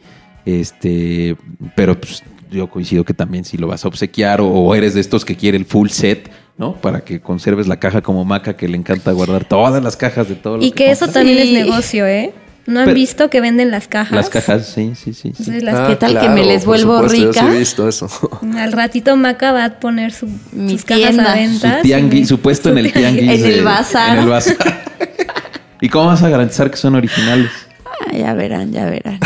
Este, 0.45 1.38
pero 1.75 2.00
pues 2.00 2.21
yo 2.51 2.69
coincido 2.69 3.05
que 3.05 3.13
también 3.13 3.45
si 3.45 3.57
lo 3.57 3.67
vas 3.67 3.86
a 3.86 3.88
obsequiar 3.88 4.41
o, 4.41 4.47
o 4.50 4.75
eres 4.75 4.93
de 4.93 5.00
estos 5.00 5.24
que 5.24 5.36
quiere 5.38 5.57
el 5.57 5.63
full 5.65 5.88
set, 5.88 6.29
¿no? 6.57 6.74
Para 6.75 7.01
que 7.01 7.21
conserves 7.21 7.67
la 7.67 7.79
caja 7.79 8.01
como 8.01 8.25
maca 8.25 8.57
que 8.57 8.67
le 8.67 8.75
encanta 8.77 9.13
guardar 9.13 9.45
todas 9.45 9.81
las 9.81 9.95
cajas 9.95 10.27
de 10.27 10.36
todo 10.36 10.57
lo 10.57 10.63
Y 10.63 10.71
que 10.71 10.91
eso 10.91 11.07
también 11.07 11.38
Sí. 11.38 11.55
es 11.55 11.65
negocio, 11.65 12.05
¿eh? 12.05 12.33
¿No 12.67 12.79
han 12.81 12.86
Pero- 12.86 12.95
visto 12.95 13.29
que 13.29 13.39
venden 13.41 13.71
las 13.71 13.88
cajas? 13.88 14.12
Las 14.12 14.29
cajas, 14.29 14.67
sí, 14.67 14.91
sí, 14.95 15.13
sí. 15.13 15.21
sí. 15.21 15.27
Entonces, 15.39 15.63
las- 15.63 15.75
Ah, 15.75 15.88
¿Qué 15.88 15.95
tal 15.95 16.19
que 16.19 16.29
me 16.29 16.45
les 16.45 16.65
por 16.65 16.75
vuelvo 16.75 16.95
supuesto, 17.03 17.17
yo 17.25 17.33
sí 17.33 17.39
rica? 17.39 17.55
he 17.55 17.59
visto 17.59 17.88
eso. 17.88 18.09
Al 18.57 18.71
ratito 18.74 19.15
Maca 19.15 19.51
va 19.53 19.65
a 19.65 19.79
poner 19.79 20.12
su, 20.12 20.27
Mi 20.51 20.74
sus 20.74 20.83
cajas 20.86 21.03
tienda. 21.12 21.31
a 21.31 21.36
venta. 21.36 21.77
Su 21.77 21.83
tianguis, 21.83 22.27
su 22.27 22.39
puesto 22.39 22.69
en 22.69 22.77
el 22.79 22.91
tianguis. 22.93 23.41
En 23.41 23.45
el 23.45 23.63
bazar. 23.63 24.17
En 24.17 24.24
el 24.24 24.29
bazar. 24.29 24.57
¿Y 25.81 25.89
cómo 25.89 26.07
vas 26.07 26.21
a 26.24 26.29
garantizar 26.29 26.69
que 26.69 26.77
son 26.77 26.95
originales? 26.95 27.50
Ah, 27.86 28.15
ya 28.17 28.33
verán, 28.33 28.71
ya 28.71 28.86
verán. 28.86 29.19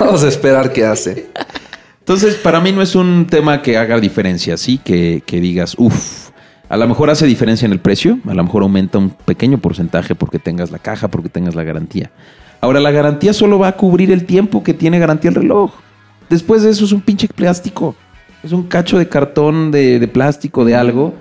Vamos 0.00 0.24
a 0.24 0.28
esperar 0.28 0.72
qué 0.72 0.84
hace. 0.84 1.26
Entonces, 2.00 2.34
para 2.36 2.58
mí 2.60 2.72
no 2.72 2.82
es 2.82 2.94
un 2.94 3.26
tema 3.28 3.60
que 3.62 3.76
haga 3.76 4.00
diferencia, 4.00 4.56
sí, 4.56 4.78
que, 4.82 5.22
que 5.26 5.40
digas, 5.40 5.74
uff, 5.78 6.30
a 6.70 6.76
lo 6.78 6.88
mejor 6.88 7.10
hace 7.10 7.26
diferencia 7.26 7.66
en 7.66 7.72
el 7.72 7.80
precio, 7.80 8.18
a 8.26 8.34
lo 8.34 8.42
mejor 8.42 8.62
aumenta 8.62 8.96
un 8.98 9.10
pequeño 9.10 9.58
porcentaje 9.58 10.14
porque 10.14 10.38
tengas 10.38 10.70
la 10.70 10.78
caja, 10.78 11.08
porque 11.08 11.28
tengas 11.28 11.54
la 11.54 11.64
garantía. 11.64 12.10
Ahora, 12.60 12.80
la 12.80 12.90
garantía 12.90 13.32
solo 13.32 13.58
va 13.58 13.68
a 13.68 13.76
cubrir 13.76 14.10
el 14.10 14.24
tiempo 14.24 14.62
que 14.62 14.74
tiene 14.74 14.98
garantía 14.98 15.30
el 15.30 15.36
reloj. 15.36 15.72
Después 16.28 16.62
de 16.62 16.70
eso 16.70 16.84
es 16.84 16.92
un 16.92 17.00
pinche 17.00 17.28
plástico. 17.28 17.94
Es 18.42 18.52
un 18.52 18.64
cacho 18.64 18.98
de 18.98 19.08
cartón, 19.08 19.70
de, 19.70 20.08
plástico, 20.12 20.64
de 20.64 20.76
algo, 20.76 21.14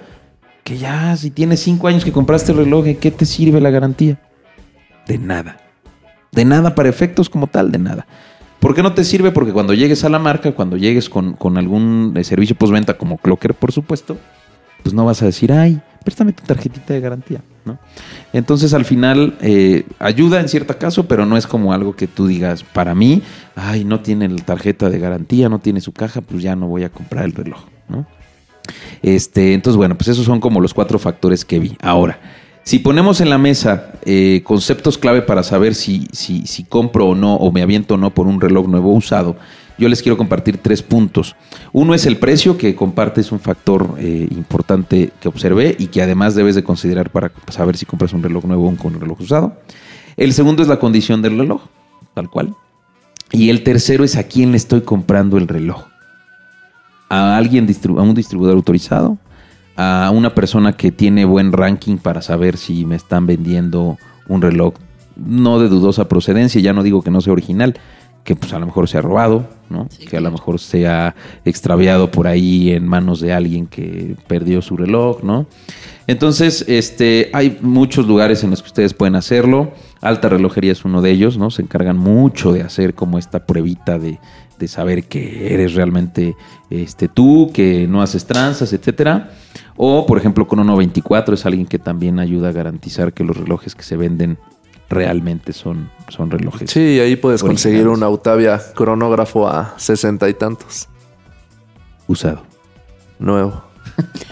que 0.63 0.77
ya, 0.77 1.15
si 1.15 1.31
tienes 1.31 1.61
cinco 1.61 1.87
años 1.87 2.05
que 2.05 2.11
compraste 2.11 2.51
el 2.51 2.59
reloj, 2.59 2.85
¿de 2.85 2.97
qué 2.97 3.09
te 3.09 3.25
sirve 3.25 3.59
la 3.59 3.69
garantía? 3.69 4.19
De 5.07 5.17
nada. 5.17 5.57
De 6.31 6.45
nada 6.45 6.75
para 6.75 6.89
efectos 6.89 7.29
como 7.29 7.47
tal, 7.47 7.71
de 7.71 7.79
nada. 7.79 8.05
¿Por 8.59 8.75
qué 8.75 8.83
no 8.83 8.93
te 8.93 9.03
sirve? 9.03 9.31
Porque 9.31 9.53
cuando 9.53 9.73
llegues 9.73 10.03
a 10.03 10.09
la 10.09 10.19
marca, 10.19 10.51
cuando 10.51 10.77
llegues 10.77 11.09
con, 11.09 11.33
con 11.33 11.57
algún 11.57 12.13
eh, 12.15 12.23
servicio 12.23 12.55
postventa 12.55 12.97
como 12.97 13.17
Clocker, 13.17 13.53
por 13.53 13.71
supuesto, 13.71 14.17
pues 14.83 14.93
no 14.93 15.05
vas 15.05 15.21
a 15.21 15.25
decir, 15.25 15.51
ay, 15.51 15.79
préstame 16.03 16.33
tu 16.33 16.43
tarjetita 16.43 16.93
de 16.93 16.99
garantía, 16.99 17.41
Entonces 18.33 18.73
al 18.73 18.85
final 18.85 19.35
eh, 19.41 19.85
ayuda 19.99 20.39
en 20.39 20.49
cierto 20.49 20.77
caso, 20.77 21.07
pero 21.07 21.25
no 21.25 21.37
es 21.37 21.47
como 21.47 21.73
algo 21.73 21.95
que 21.95 22.07
tú 22.07 22.27
digas, 22.27 22.63
para 22.63 22.95
mí, 22.95 23.21
ay, 23.55 23.83
no 23.83 23.99
tiene 24.01 24.27
la 24.29 24.43
tarjeta 24.43 24.89
de 24.89 24.99
garantía, 24.99 25.49
no 25.49 25.59
tiene 25.59 25.81
su 25.81 25.91
caja, 25.91 26.21
pues 26.21 26.43
ya 26.43 26.55
no 26.55 26.67
voy 26.67 26.83
a 26.83 26.89
comprar 26.89 27.25
el 27.25 27.33
reloj. 27.33 27.59
Este, 29.01 29.53
entonces, 29.53 29.77
bueno, 29.77 29.95
pues 29.95 30.09
esos 30.09 30.25
son 30.25 30.39
como 30.39 30.59
los 30.59 30.73
cuatro 30.73 30.99
factores 30.99 31.45
que 31.45 31.59
vi. 31.59 31.77
Ahora, 31.81 32.19
si 32.63 32.79
ponemos 32.79 33.21
en 33.21 33.29
la 33.29 33.37
mesa 33.37 33.93
eh, 34.03 34.41
conceptos 34.43 34.97
clave 34.97 35.21
para 35.21 35.43
saber 35.43 35.73
si, 35.73 36.07
si, 36.11 36.45
si 36.45 36.63
compro 36.63 37.07
o 37.07 37.15
no, 37.15 37.35
o 37.35 37.51
me 37.51 37.61
aviento 37.61 37.93
o 37.93 37.97
no 37.97 38.13
por 38.13 38.27
un 38.27 38.41
reloj 38.41 38.67
nuevo 38.67 38.91
usado, 38.91 39.37
yo 39.77 39.89
les 39.89 40.01
quiero 40.01 40.17
compartir 40.17 40.57
tres 40.57 40.81
puntos. 40.81 41.35
Uno 41.71 41.93
es 41.93 42.05
el 42.05 42.17
precio, 42.17 42.57
que 42.57 42.75
comparte 42.75 43.21
es 43.21 43.31
un 43.31 43.39
factor 43.39 43.95
eh, 43.99 44.27
importante 44.31 45.11
que 45.19 45.27
observé 45.27 45.75
y 45.77 45.87
que 45.87 46.01
además 46.01 46.35
debes 46.35 46.55
de 46.55 46.63
considerar 46.63 47.09
para 47.09 47.31
saber 47.49 47.77
si 47.77 47.85
compras 47.85 48.13
un 48.13 48.23
reloj 48.23 48.45
nuevo 48.45 48.65
o 48.65 48.87
un 48.87 48.99
reloj 48.99 49.21
usado. 49.21 49.57
El 50.15 50.33
segundo 50.33 50.61
es 50.61 50.67
la 50.67 50.79
condición 50.79 51.21
del 51.21 51.37
reloj, 51.37 51.61
tal 52.13 52.29
cual. 52.29 52.55
Y 53.31 53.49
el 53.49 53.63
tercero 53.63 54.03
es 54.03 54.15
a 54.15 54.23
quién 54.23 54.51
le 54.51 54.57
estoy 54.57 54.81
comprando 54.81 55.37
el 55.37 55.47
reloj 55.47 55.85
a 57.09 57.37
alguien 57.37 57.67
a 57.97 58.01
un 58.01 58.15
distribuidor 58.15 58.55
autorizado, 58.55 59.17
a 59.75 60.11
una 60.13 60.33
persona 60.33 60.73
que 60.73 60.91
tiene 60.91 61.25
buen 61.25 61.51
ranking 61.51 61.97
para 61.97 62.21
saber 62.21 62.57
si 62.57 62.85
me 62.85 62.95
están 62.95 63.25
vendiendo 63.25 63.97
un 64.27 64.41
reloj 64.41 64.73
no 65.15 65.59
de 65.59 65.69
dudosa 65.69 66.07
procedencia, 66.07 66.61
ya 66.61 66.73
no 66.73 66.83
digo 66.83 67.01
que 67.01 67.11
no 67.11 67.21
sea 67.21 67.33
original, 67.33 67.75
que 68.27 68.35
pues 68.35 68.51
a 68.51 68.59
lo 68.59 68.65
mejor 68.65 68.89
se 68.89 68.97
ha 68.97 69.01
robado, 69.01 69.47
¿no? 69.69 69.87
que 70.09 70.17
a 70.17 70.19
lo 70.19 70.29
mejor 70.29 70.59
se 70.59 70.85
ha 70.85 71.15
extraviado 71.45 72.11
por 72.11 72.27
ahí 72.27 72.71
en 72.71 72.85
manos 72.85 73.21
de 73.21 73.31
alguien 73.31 73.67
que 73.67 74.17
perdió 74.27 74.61
su 74.61 74.75
reloj, 74.75 75.23
¿no? 75.23 75.45
Entonces, 76.07 76.65
este, 76.67 77.29
hay 77.31 77.57
muchos 77.61 78.05
lugares 78.05 78.43
en 78.43 78.49
los 78.49 78.61
que 78.61 78.67
ustedes 78.67 78.93
pueden 78.93 79.15
hacerlo. 79.15 79.71
Alta 80.01 80.27
Relojería 80.27 80.73
es 80.73 80.83
uno 80.83 81.01
de 81.01 81.11
ellos, 81.11 81.37
¿no? 81.37 81.51
Se 81.51 81.61
encargan 81.61 81.97
mucho 81.97 82.51
de 82.51 82.63
hacer 82.63 82.95
como 82.95 83.17
esta 83.17 83.45
pruebita 83.45 83.97
de, 83.97 84.19
de 84.59 84.67
saber 84.67 85.05
que 85.05 85.53
eres 85.53 85.73
realmente 85.73 86.35
este, 86.69 87.07
tú, 87.07 87.49
que 87.53 87.87
no 87.87 88.01
haces 88.01 88.25
tranzas, 88.25 88.73
etcétera. 88.73 89.31
O, 89.77 90.05
por 90.05 90.17
ejemplo, 90.17 90.49
con 90.49 90.59
124 90.59 91.33
es 91.33 91.45
alguien 91.45 91.65
que 91.65 91.79
también 91.79 92.19
ayuda 92.19 92.49
a 92.49 92.51
garantizar 92.51 93.13
que 93.13 93.23
los 93.23 93.37
relojes 93.37 93.73
que 93.73 93.83
se 93.83 93.95
venden 93.95 94.37
realmente 94.89 95.53
son, 95.53 95.89
son 96.09 96.31
relojes. 96.31 96.69
Sí, 96.71 96.99
ahí 96.99 97.15
puedes 97.15 97.41
conseguir 97.43 97.87
un 97.87 98.03
Autavia 98.03 98.61
cronógrafo 98.73 99.47
a 99.47 99.73
sesenta 99.77 100.29
y 100.29 100.33
tantos. 100.33 100.87
Usado. 102.07 102.43
Nuevo. 103.19 103.63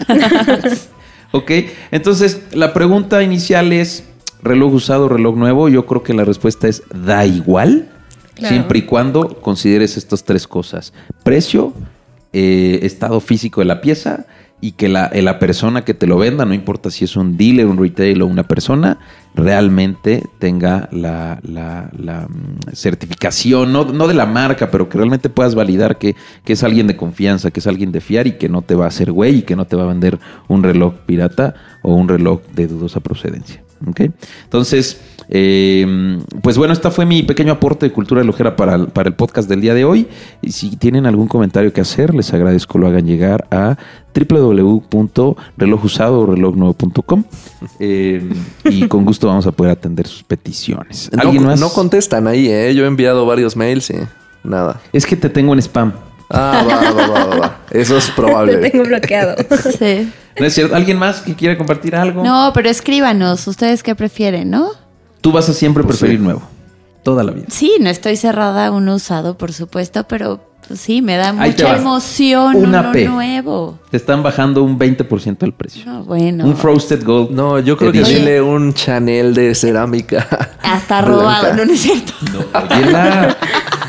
Ok, 1.32 1.50
entonces 1.90 2.42
la 2.52 2.72
pregunta 2.72 3.22
inicial 3.22 3.72
es, 3.72 4.04
¿reloj 4.42 4.72
usado, 4.72 5.08
reloj 5.08 5.36
nuevo? 5.36 5.68
Yo 5.68 5.84
creo 5.84 6.02
que 6.02 6.14
la 6.14 6.24
respuesta 6.24 6.68
es, 6.68 6.82
da 6.94 7.26
igual, 7.26 7.90
Claro. 8.34 8.54
siempre 8.54 8.78
y 8.78 8.82
cuando 8.82 9.40
consideres 9.40 9.96
estas 9.96 10.24
tres 10.24 10.46
cosas. 10.46 10.92
Precio, 11.22 11.72
eh, 12.32 12.80
estado 12.82 13.20
físico 13.20 13.60
de 13.60 13.64
la 13.64 13.80
pieza 13.80 14.26
y 14.60 14.72
que 14.72 14.88
la, 14.88 15.06
eh, 15.06 15.20
la 15.22 15.38
persona 15.38 15.84
que 15.84 15.92
te 15.94 16.06
lo 16.06 16.16
venda, 16.18 16.44
no 16.46 16.54
importa 16.54 16.90
si 16.90 17.04
es 17.04 17.16
un 17.16 17.36
dealer, 17.36 17.66
un 17.66 17.76
retail 17.78 18.22
o 18.22 18.26
una 18.26 18.42
persona, 18.44 18.98
realmente 19.34 20.22
tenga 20.38 20.88
la, 20.92 21.38
la- 21.42 21.90
la, 21.96 22.22
mm, 22.26 22.72
certificación, 22.74 23.72
no, 23.72 23.84
no 23.84 24.08
de 24.08 24.14
la 24.14 24.26
marca, 24.26 24.70
pero 24.70 24.88
que 24.88 24.96
realmente 24.98 25.28
puedas 25.28 25.54
validar 25.54 25.98
que, 25.98 26.16
que 26.44 26.54
es 26.54 26.62
alguien 26.64 26.86
de 26.86 26.96
confianza, 26.96 27.50
que 27.50 27.60
es 27.60 27.66
alguien 27.66 27.92
de 27.92 28.00
fiar 28.00 28.26
y 28.26 28.32
que 28.38 28.48
no 28.48 28.62
te 28.62 28.74
va 28.74 28.86
a 28.86 28.88
hacer 28.88 29.12
güey 29.12 29.38
y 29.38 29.42
que 29.42 29.56
no 29.56 29.66
te 29.66 29.76
va 29.76 29.84
a 29.84 29.88
vender 29.88 30.18
un 30.48 30.62
reloj 30.62 30.94
pirata 31.06 31.54
o 31.82 31.94
un 31.94 32.08
reloj 32.08 32.40
de 32.54 32.66
dudosa 32.66 33.00
procedencia. 33.00 33.62
¿ok? 33.86 34.00
Entonces, 34.44 35.00
eh, 35.28 36.18
pues 36.42 36.58
bueno, 36.58 36.72
esta 36.72 36.90
fue 36.90 37.06
mi 37.06 37.22
pequeño 37.22 37.52
aporte 37.52 37.86
de 37.86 37.92
cultura 37.92 38.20
relojera 38.20 38.56
para, 38.56 38.74
el- 38.76 38.88
para 38.88 39.08
el 39.08 39.14
podcast 39.14 39.48
del 39.48 39.60
día 39.60 39.74
de 39.74 39.84
hoy. 39.84 40.08
Y 40.42 40.52
si 40.52 40.76
tienen 40.76 41.06
algún 41.06 41.28
comentario 41.28 41.72
que 41.72 41.80
hacer, 41.80 42.14
les 42.14 42.32
agradezco 42.32 42.78
lo 42.78 42.86
hagan 42.86 43.06
llegar 43.06 43.46
a 43.50 43.76
www.relojusado 44.14 46.20
o 46.20 46.26
relojnuevo.com 46.26 47.24
eh, 47.80 48.28
y 48.64 48.86
con 48.88 49.04
gusto 49.04 49.26
vamos 49.26 49.46
a 49.46 49.52
poder 49.52 49.72
atender 49.72 50.06
sus 50.06 50.22
peticiones. 50.22 51.10
No, 51.12 51.22
¿Alguien 51.22 51.44
más? 51.44 51.60
no 51.60 51.68
contestan 51.70 52.26
ahí, 52.26 52.48
¿eh? 52.48 52.74
Yo 52.74 52.84
he 52.84 52.86
enviado 52.86 53.26
varios 53.26 53.56
mails 53.56 53.90
y 53.90 53.94
nada. 54.44 54.80
es 54.92 55.06
que 55.06 55.16
te 55.16 55.28
tengo 55.28 55.52
en 55.52 55.58
spam. 55.60 55.92
Ah, 56.28 56.64
va, 56.68 56.92
va, 56.92 57.06
va, 57.08 57.24
va, 57.26 57.36
va. 57.36 57.58
Eso 57.70 57.96
es 57.96 58.06
Te 58.06 58.12
probable. 58.12 58.70
tengo 58.70 58.84
bloqueado. 58.84 59.36
Sí. 59.78 60.10
¿No 60.40 60.46
es 60.46 60.54
cierto? 60.54 60.74
¿Alguien 60.74 60.98
más 60.98 61.20
que 61.20 61.34
quiera 61.34 61.56
compartir 61.56 61.94
algo? 61.94 62.24
No, 62.24 62.50
pero 62.52 62.68
escríbanos, 62.68 63.46
ustedes 63.46 63.82
qué 63.82 63.94
prefieren, 63.94 64.50
¿no? 64.50 64.70
Tú 65.26 65.32
vas 65.32 65.48
a 65.48 65.52
siempre 65.52 65.82
Pues 65.82 65.98
preferir 65.98 66.20
sí. 66.20 66.24
nuevo. 66.24 66.42
Toda 67.02 67.24
la 67.24 67.32
vida. 67.32 67.46
Sí, 67.50 67.78
no 67.80 67.90
estoy 67.90 68.14
cerrada 68.16 68.68
a 68.68 68.70
un 68.70 68.88
usado, 68.88 69.36
por 69.36 69.52
supuesto, 69.52 70.04
pero 70.04 70.40
pues, 70.68 70.78
sí, 70.78 71.02
me 71.02 71.16
da 71.16 71.30
Ahí 71.30 71.50
mucha 71.50 71.76
emoción 71.78 72.54
Una 72.54 72.80
uno 72.82 72.92
P. 72.92 73.08
nuevo. 73.08 73.76
Te 73.90 73.96
están 73.96 74.22
bajando 74.22 74.62
un 74.62 74.78
20% 74.78 75.38
del 75.38 75.52
precio. 75.52 75.82
No, 75.84 76.04
bueno. 76.04 76.44
Un 76.44 76.56
Frosted 76.56 77.04
Gold. 77.04 77.32
No, 77.32 77.58
yo 77.58 77.76
creo 77.76 77.90
que 77.90 78.04
dile 78.04 78.40
un 78.40 78.72
Chanel 78.72 79.34
de 79.34 79.52
cerámica. 79.56 80.28
Hasta 80.62 81.00
robado, 81.02 81.54
no, 81.54 81.64
no 81.64 81.72
es 81.72 81.80
cierto. 81.80 82.12
Oye, 82.70 82.92
la, 82.92 83.36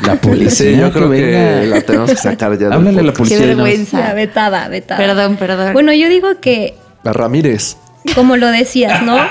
la 0.04 0.14
policía. 0.16 0.50
Sí, 0.72 0.76
yo 0.76 0.90
creo 0.92 1.08
que, 1.08 1.66
la 1.68 1.80
tenemos 1.82 2.10
que 2.10 2.16
sacar 2.16 2.58
ya. 2.58 2.66
Háblale 2.74 2.98
a 2.98 3.02
la 3.04 3.12
policía. 3.12 3.38
Qué 3.38 3.46
vergüenza. 3.46 4.12
Vetada, 4.12 4.66
vetada. 4.66 4.98
Perdón, 4.98 5.36
perdón. 5.36 5.72
Bueno, 5.72 5.92
yo 5.92 6.08
digo 6.08 6.40
que, 6.40 6.74
La 7.04 7.12
Ramírez. 7.12 7.76
como 8.16 8.36
lo 8.36 8.48
decías, 8.48 9.04
¿no? 9.04 9.16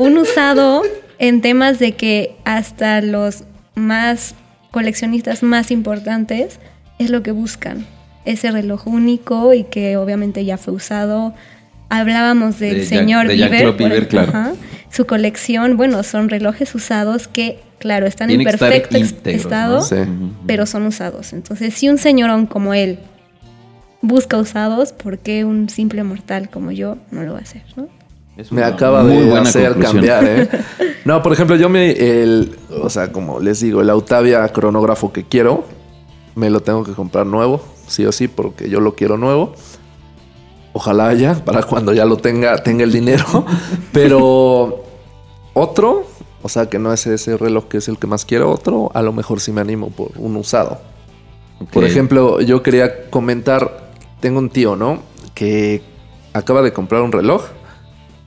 Un 0.00 0.16
usado 0.18 0.82
en 1.18 1.40
temas 1.40 1.78
de 1.78 1.92
que 1.92 2.36
hasta 2.44 3.00
los 3.02 3.44
más 3.74 4.34
coleccionistas 4.70 5.42
más 5.42 5.70
importantes 5.70 6.58
es 6.98 7.10
lo 7.10 7.22
que 7.22 7.32
buscan. 7.32 7.86
Ese 8.24 8.50
reloj 8.50 8.86
único 8.86 9.52
y 9.54 9.64
que 9.64 9.96
obviamente 9.96 10.44
ya 10.44 10.56
fue 10.56 10.74
usado. 10.74 11.34
Hablábamos 11.88 12.58
del 12.58 12.76
De 12.76 12.80
Jack- 12.80 12.88
señor 12.88 13.28
de 13.28 13.36
Jack 13.36 13.76
Bieber. 13.76 14.08
Claro. 14.08 14.28
ajá. 14.30 14.52
Su 14.90 15.06
colección, 15.06 15.76
bueno, 15.76 16.02
son 16.02 16.28
relojes 16.28 16.74
usados 16.74 17.28
que, 17.28 17.58
claro, 17.78 18.06
están 18.06 18.30
en 18.30 18.42
perfecto 18.42 18.96
íntegros, 18.98 19.42
estado, 19.42 19.76
¿no? 19.80 19.82
Sí. 19.82 19.96
pero 20.46 20.66
son 20.66 20.86
usados. 20.86 21.32
Entonces, 21.32 21.74
si 21.74 21.88
un 21.88 21.98
señorón 21.98 22.46
como 22.46 22.74
él 22.74 22.98
busca 24.02 24.38
usados, 24.38 24.92
¿por 24.92 25.18
qué 25.18 25.44
un 25.44 25.68
simple 25.68 26.02
mortal 26.04 26.48
como 26.48 26.70
yo 26.72 26.96
no 27.10 27.22
lo 27.22 27.32
va 27.34 27.38
a 27.38 27.42
hacer? 27.42 27.62
¿no? 27.76 27.88
Es 28.40 28.50
Me 28.50 28.62
acaba 28.64 29.04
de 29.04 29.36
hacer 29.36 29.72
conclusión. 29.74 29.92
cambiar, 29.92 30.24
¿eh? 30.24 30.48
No, 31.04 31.22
por 31.22 31.32
ejemplo, 31.32 31.56
yo 31.56 31.68
me, 31.68 31.92
el, 31.92 32.56
o 32.82 32.88
sea, 32.88 33.12
como 33.12 33.40
les 33.40 33.60
digo, 33.60 33.80
el 33.80 33.90
Autavia 33.90 34.46
cronógrafo 34.48 35.12
que 35.12 35.24
quiero, 35.24 35.64
me 36.34 36.48
lo 36.50 36.60
tengo 36.60 36.84
que 36.84 36.92
comprar 36.92 37.26
nuevo, 37.26 37.60
sí 37.86 38.04
o 38.06 38.12
sí, 38.12 38.28
porque 38.28 38.70
yo 38.70 38.80
lo 38.80 38.94
quiero 38.94 39.16
nuevo. 39.16 39.54
Ojalá 40.72 41.08
haya 41.08 41.44
para 41.44 41.62
cuando 41.62 41.92
ya 41.92 42.04
lo 42.04 42.16
tenga, 42.16 42.56
tenga 42.62 42.84
el 42.84 42.92
dinero. 42.92 43.44
Pero 43.92 44.84
otro, 45.52 46.06
o 46.42 46.48
sea, 46.48 46.68
que 46.68 46.78
no 46.78 46.92
es 46.92 47.06
ese 47.06 47.36
reloj 47.36 47.66
que 47.66 47.78
es 47.78 47.88
el 47.88 47.98
que 47.98 48.06
más 48.06 48.24
quiero, 48.24 48.50
otro, 48.50 48.90
a 48.94 49.02
lo 49.02 49.12
mejor 49.12 49.40
sí 49.40 49.52
me 49.52 49.60
animo 49.60 49.90
por 49.90 50.12
un 50.16 50.36
usado. 50.36 50.78
Por 51.72 51.84
ejemplo, 51.84 52.40
yo 52.40 52.62
quería 52.62 53.10
comentar, 53.10 53.90
tengo 54.20 54.38
un 54.38 54.48
tío, 54.48 54.76
¿no? 54.76 55.00
Que 55.34 55.82
acaba 56.32 56.62
de 56.62 56.72
comprar 56.72 57.02
un 57.02 57.12
reloj. 57.12 57.42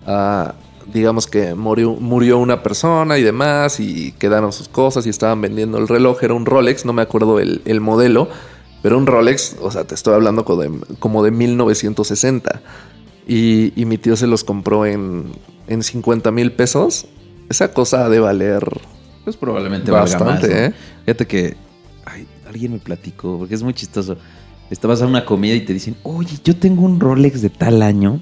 Ah, 0.06 0.56
digamos 0.92 1.28
que 1.28 1.56
murió, 1.56 1.94
murió 1.94 2.38
una 2.38 2.62
persona 2.62 3.18
y 3.18 3.24
demás 3.24 3.80
y 3.80 4.12
quedaron 4.14 4.52
sus 4.52 4.68
cosas 4.68 5.06
y 5.06 5.10
estaban 5.10 5.42
vendiendo 5.42 5.78
el 5.78 5.88
reloj. 5.88 6.24
Era 6.24 6.34
un 6.34 6.46
Rolex, 6.46 6.86
no 6.86 6.94
me 6.94 7.02
acuerdo 7.02 7.40
el, 7.40 7.62
el 7.66 7.82
modelo, 7.82 8.30
pero 8.82 8.98
un 8.98 9.08
Rolex, 9.08 9.58
o 9.62 9.72
sea, 9.72 9.86
te 9.86 9.96
estoy 9.96 10.14
hablando 10.14 10.44
como 10.46 10.62
de, 10.62 10.72
como 11.00 11.24
de 11.24 11.32
1960. 11.32 12.62
Y, 13.26 13.72
y 13.80 13.86
mi 13.86 13.98
tío 13.98 14.18
se 14.18 14.28
los 14.28 14.44
compró 14.44 14.86
en, 14.86 15.32
en 15.68 15.84
50 15.84 16.32
mil 16.32 16.52
pesos. 16.52 17.08
Esa 17.50 17.74
cosa 17.74 18.06
ha 18.06 18.10
de 18.10 18.20
valer 18.20 18.64
Pues 19.24 19.38
probablemente 19.38 19.92
valga 19.92 20.20
más. 20.20 20.26
Bastante. 20.26 20.66
¿eh? 20.66 20.74
Fíjate 21.06 21.28
que 21.28 21.56
ay, 22.06 22.28
alguien 22.48 22.74
me 22.74 22.80
platicó, 22.80 23.38
porque 23.38 23.56
es 23.56 23.64
muy 23.64 23.74
chistoso. 23.74 24.18
Estabas 24.70 25.02
a 25.02 25.08
una 25.08 25.26
comida 25.26 25.54
y 25.54 25.62
te 25.62 25.74
dicen, 25.74 25.96
oye, 26.04 26.38
yo 26.44 26.56
tengo 26.56 26.84
un 26.84 27.00
Rolex 27.00 27.42
de 27.42 27.50
tal 27.50 27.82
año, 27.82 28.22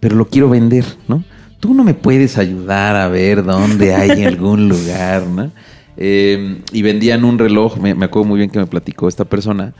pero 0.00 0.16
lo 0.16 0.28
quiero 0.28 0.48
vender, 0.48 0.84
¿no? 1.06 1.22
Tú 1.60 1.74
no 1.74 1.84
me 1.84 1.94
puedes 1.94 2.38
ayudar 2.38 2.96
a 2.96 3.08
ver 3.08 3.44
dónde 3.44 3.94
hay 3.94 4.10
en 4.10 4.24
algún 4.26 4.68
lugar, 4.68 5.26
¿no? 5.26 5.50
Eh, 5.96 6.62
y 6.72 6.82
vendían 6.82 7.24
un 7.24 7.38
reloj, 7.38 7.76
me, 7.76 7.94
me 7.94 8.06
acuerdo 8.06 8.26
muy 8.28 8.38
bien 8.38 8.50
que 8.50 8.58
me 8.58 8.66
platicó 8.66 9.06
esta 9.06 9.26
persona, 9.26 9.74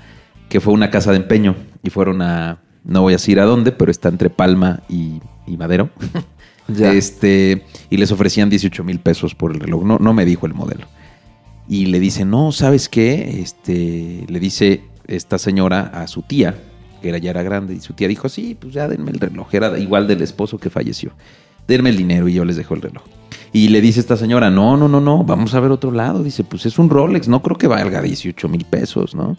que 0.51 0.61
fue 0.61 0.75
una 0.75 0.91
casa 0.91 1.13
de 1.13 1.17
empeño 1.17 1.57
y 1.83 1.89
fueron 1.89 2.21
a, 2.21 2.59
no 2.85 3.03
voy 3.03 3.15
a 3.15 3.17
decir 3.17 3.41
a 3.41 3.45
dónde, 3.45 3.73
pero 3.73 3.91
está 3.91 4.11
entre 4.11 4.29
Palma 4.29 4.83
y, 4.89 5.21
y 5.47 5.57
Madero. 5.57 5.91
Ya. 6.69 6.93
Este, 6.93 7.65
y 7.89 7.97
les 7.97 8.13
ofrecían 8.13 8.49
18 8.49 8.85
mil 8.85 9.01
pesos 9.01 9.35
por 9.35 9.51
el 9.51 9.59
reloj. 9.59 9.83
No, 9.83 9.99
no 9.99 10.15
me 10.15 10.25
dijo 10.25 10.47
el 10.47 10.55
modelo. 10.55 10.87
Y 11.69 11.87
le 11.87 11.99
dice, 11.99 12.25
no, 12.25 12.53
¿sabes 12.53 12.89
qué? 12.89 13.41
Este, 13.41 14.25
le 14.29 14.39
dice 14.39 14.85
esta 15.09 15.39
señora 15.39 15.91
a 15.93 16.07
su 16.07 16.23
tía, 16.23 16.55
que 17.01 17.09
era, 17.09 17.19
ya 17.19 17.31
era 17.31 17.43
grande, 17.43 17.75
y 17.75 17.81
su 17.81 17.93
tía 17.95 18.09
dijo, 18.09 18.29
sí, 18.29 18.57
pues 18.59 18.75
ya 18.75 18.89
denme 18.89 19.11
el 19.11 19.21
reloj. 19.21 19.55
Era 19.55 19.79
igual 19.79 20.07
del 20.07 20.23
esposo 20.23 20.59
que 20.59 20.71
falleció. 20.71 21.13
Denme 21.67 21.91
el 21.91 21.97
dinero 21.97 22.29
y 22.29 22.35
yo 22.35 22.45
les 22.45 22.57
dejo 22.57 22.75
el 22.75 22.83
reloj. 22.83 23.03
Y 23.53 23.69
le 23.69 23.81
dice 23.81 24.01
esta 24.01 24.17
señora, 24.17 24.51
no, 24.51 24.77
no, 24.77 24.89
no, 24.89 25.01
no, 25.01 25.25
vamos 25.25 25.55
a 25.55 25.61
ver 25.61 25.71
otro 25.71 25.91
lado. 25.91 26.23
Dice, 26.23 26.45
pues 26.45 26.67
es 26.67 26.79
un 26.79 26.89
Rolex, 26.89 27.29
no 27.29 27.43
creo 27.43 27.59
que 27.59 27.67
valga 27.67 28.01
18 28.01 28.49
mil 28.49 28.65
pesos, 28.65 29.15
¿no? 29.15 29.37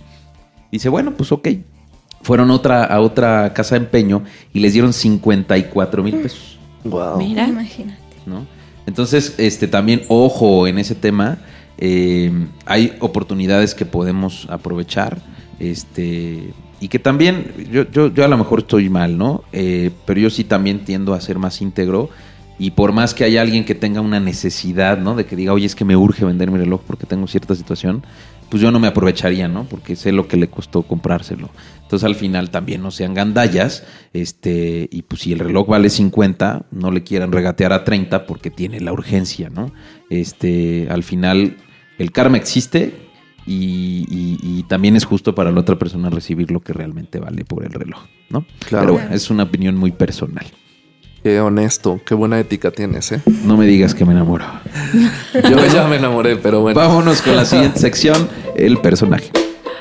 Dice, 0.72 0.90
bueno, 0.90 1.14
pues 1.14 1.32
ok. 1.32 1.48
Fueron 2.22 2.52
otra, 2.52 2.84
a 2.84 3.00
otra 3.00 3.52
casa 3.54 3.76
de 3.76 3.86
empeño 3.86 4.24
y 4.54 4.60
les 4.60 4.74
dieron 4.74 4.94
54 4.94 6.04
mil 6.04 6.16
pesos. 6.18 6.60
Wow. 6.84 7.18
Mira. 7.18 7.48
Imagínate. 7.48 8.00
¿no? 8.26 8.46
Entonces, 8.86 9.36
este 9.38 9.68
también, 9.68 10.04
ojo 10.08 10.68
en 10.68 10.78
ese 10.78 10.96
tema, 10.96 11.40
eh, 11.78 12.32
hay 12.66 12.96
oportunidades 13.00 13.74
que 13.74 13.86
podemos 13.86 14.48
aprovechar, 14.50 15.22
este, 15.60 16.54
y 16.82 16.88
que 16.88 16.98
también, 16.98 17.54
yo, 17.72 17.90
yo, 17.90 18.12
yo 18.12 18.26
a 18.26 18.28
lo 18.28 18.38
mejor 18.38 18.60
estoy 18.60 18.90
mal, 18.90 19.18
¿no? 19.18 19.44
Eh, 19.54 19.92
pero 20.06 20.20
yo 20.20 20.32
sí 20.32 20.44
también 20.44 20.84
tiendo 20.84 21.14
a 21.14 21.22
ser 21.22 21.38
más 21.38 21.62
íntegro, 21.62 22.10
y 22.58 22.72
por 22.72 22.92
más 22.92 23.14
que 23.14 23.24
haya 23.24 23.42
alguien 23.42 23.66
que 23.66 23.76
tenga 23.76 24.02
una 24.02 24.20
necesidad, 24.20 24.98
¿no? 24.98 25.16
De 25.16 25.26
que 25.26 25.36
diga, 25.36 25.54
oye, 25.54 25.66
es 25.66 25.76
que 25.76 25.86
me 25.86 25.96
urge 25.96 26.26
vender 26.26 26.52
mi 26.52 26.58
reloj 26.58 26.82
porque 26.86 27.06
tengo 27.06 27.28
cierta 27.28 27.56
situación, 27.56 28.04
pues 28.50 28.62
yo 28.62 28.72
no 28.72 28.80
me 28.80 28.88
aprovecharía, 28.88 29.48
¿no? 29.48 29.64
Porque 29.66 29.96
sé 29.96 30.12
lo 30.12 30.28
que 30.28 30.38
le 30.38 30.48
costó 30.48 30.82
comprárselo. 30.82 31.50
Entonces 31.84 32.04
al 32.04 32.16
final 32.16 32.50
también 32.50 32.82
no 32.82 32.90
sean 32.90 33.14
gandallas, 33.14 33.84
este, 34.14 34.90
y 34.92 35.04
pues 35.04 35.22
si 35.22 35.34
el 35.34 35.40
reloj 35.40 35.68
vale 35.68 35.90
50, 35.90 36.66
no 36.72 36.92
le 36.92 37.04
quieran 37.04 37.32
regatear 37.32 37.74
a 37.74 37.84
30 37.84 38.26
porque 38.26 38.50
tiene 38.50 38.80
la 38.80 38.92
urgencia, 38.92 39.50
¿no? 39.50 39.72
Este, 40.10 40.88
al 40.90 41.04
final 41.04 41.58
el 42.00 42.12
karma 42.12 42.38
existe 42.38 43.11
y, 43.46 44.06
y- 44.10 44.40
y 44.60 44.64
también 44.64 44.96
es 44.96 45.06
justo 45.06 45.34
para 45.36 45.52
la 45.52 45.60
otra 45.60 45.78
persona 45.78 46.10
recibir 46.10 46.52
lo 46.52 46.60
que 46.62 46.74
realmente 46.74 47.20
vale 47.20 47.44
por 47.46 47.64
el 47.66 47.72
reloj, 47.72 48.00
¿no? 48.30 48.46
Claro. 48.68 48.86
Pero 48.88 48.94
bueno, 48.94 49.16
es 49.16 49.30
una 49.30 49.44
opinión 49.44 49.76
muy 49.78 49.92
personal. 49.92 50.46
Qué 51.24 51.40
honesto, 51.40 52.00
qué 52.06 52.16
buena 52.16 52.40
ética 52.40 52.72
tienes, 52.72 53.12
¿eh? 53.12 53.22
No 53.46 53.56
me 53.58 53.66
digas 53.68 53.94
que 53.94 54.06
me 54.06 54.14
enamoro. 54.14 54.46
Yo 55.50 55.66
ya 55.68 55.88
me 55.88 55.98
enamoré, 55.98 56.36
pero 56.38 56.62
bueno. 56.62 56.80
Vámonos 56.80 57.22
con 57.22 57.36
la 57.36 57.46
siguiente 57.46 57.80
sección, 57.88 58.28
el 58.56 58.78
personaje. 58.80 59.30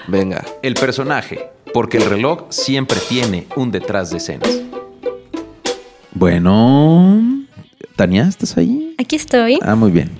Venga. 0.06 0.44
El 0.62 0.74
personaje, 0.74 1.38
porque 1.72 1.96
el 1.96 2.04
reloj 2.04 2.44
siempre 2.50 2.98
tiene 3.08 3.46
un 3.56 3.70
detrás 3.70 4.10
de 4.10 4.18
escenas. 4.18 4.50
Bueno, 6.12 7.22
Tania, 7.96 8.24
¿estás 8.24 8.56
ahí? 8.56 8.94
Aquí 8.98 9.16
estoy. 9.16 9.58
Ah, 9.62 9.74
muy 9.76 9.90
bien. 9.90 10.10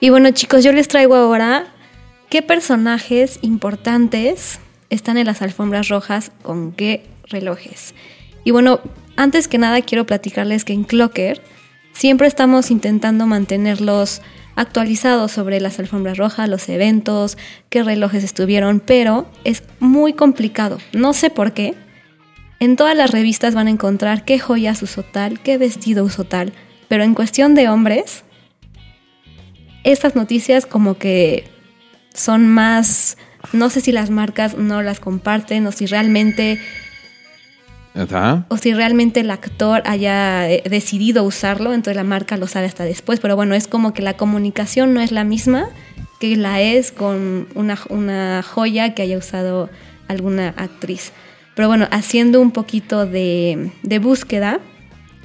Y 0.00 0.10
bueno, 0.10 0.30
chicos, 0.32 0.64
yo 0.64 0.72
les 0.72 0.88
traigo 0.88 1.14
ahora 1.14 1.66
qué 2.28 2.42
personajes 2.42 3.38
importantes 3.42 4.60
están 4.90 5.16
en 5.18 5.26
las 5.26 5.42
alfombras 5.42 5.88
rojas 5.88 6.32
con 6.42 6.72
qué 6.72 7.06
relojes. 7.24 7.94
Y 8.44 8.50
bueno, 8.50 8.80
antes 9.16 9.48
que 9.48 9.58
nada 9.58 9.82
quiero 9.82 10.06
platicarles 10.06 10.64
que 10.64 10.72
en 10.72 10.84
Clocker 10.84 11.42
siempre 11.92 12.28
estamos 12.28 12.70
intentando 12.70 13.26
mantenerlos 13.26 14.22
actualizados 14.56 15.32
sobre 15.32 15.60
las 15.60 15.78
alfombras 15.78 16.18
rojas, 16.18 16.48
los 16.48 16.68
eventos, 16.68 17.38
qué 17.68 17.82
relojes 17.82 18.24
estuvieron, 18.24 18.80
pero 18.80 19.26
es 19.44 19.62
muy 19.78 20.12
complicado. 20.12 20.78
No 20.92 21.12
sé 21.12 21.30
por 21.30 21.52
qué. 21.52 21.74
En 22.60 22.74
todas 22.74 22.96
las 22.96 23.12
revistas 23.12 23.54
van 23.54 23.68
a 23.68 23.70
encontrar 23.70 24.24
qué 24.24 24.40
joyas 24.40 24.82
usó 24.82 25.04
tal, 25.04 25.40
qué 25.40 25.58
vestido 25.58 26.04
usó 26.04 26.24
tal, 26.24 26.52
pero 26.88 27.04
en 27.04 27.14
cuestión 27.14 27.54
de 27.54 27.68
hombres, 27.68 28.24
estas 29.84 30.16
noticias 30.16 30.66
como 30.66 30.98
que 30.98 31.44
son 32.18 32.48
más, 32.48 33.16
no 33.52 33.70
sé 33.70 33.80
si 33.80 33.92
las 33.92 34.10
marcas 34.10 34.56
no 34.56 34.82
las 34.82 35.00
comparten 35.00 35.66
o 35.66 35.72
si 35.72 35.86
realmente 35.86 36.60
Ajá. 37.94 38.44
o 38.48 38.56
si 38.56 38.74
realmente 38.74 39.20
el 39.20 39.30
actor 39.30 39.82
haya 39.86 40.50
eh, 40.50 40.62
decidido 40.68 41.22
usarlo, 41.22 41.72
entonces 41.72 41.96
la 41.96 42.04
marca 42.04 42.36
lo 42.36 42.46
sabe 42.46 42.66
hasta 42.66 42.84
después, 42.84 43.20
pero 43.20 43.36
bueno, 43.36 43.54
es 43.54 43.68
como 43.68 43.94
que 43.94 44.02
la 44.02 44.16
comunicación 44.16 44.94
no 44.94 45.00
es 45.00 45.12
la 45.12 45.24
misma 45.24 45.68
que 46.18 46.36
la 46.36 46.60
es 46.60 46.90
con 46.90 47.46
una, 47.54 47.78
una 47.88 48.42
joya 48.42 48.94
que 48.94 49.02
haya 49.02 49.16
usado 49.16 49.70
alguna 50.08 50.48
actriz. 50.56 51.12
Pero 51.54 51.68
bueno, 51.68 51.86
haciendo 51.92 52.40
un 52.40 52.50
poquito 52.50 53.06
de, 53.06 53.70
de 53.84 53.98
búsqueda, 54.00 54.58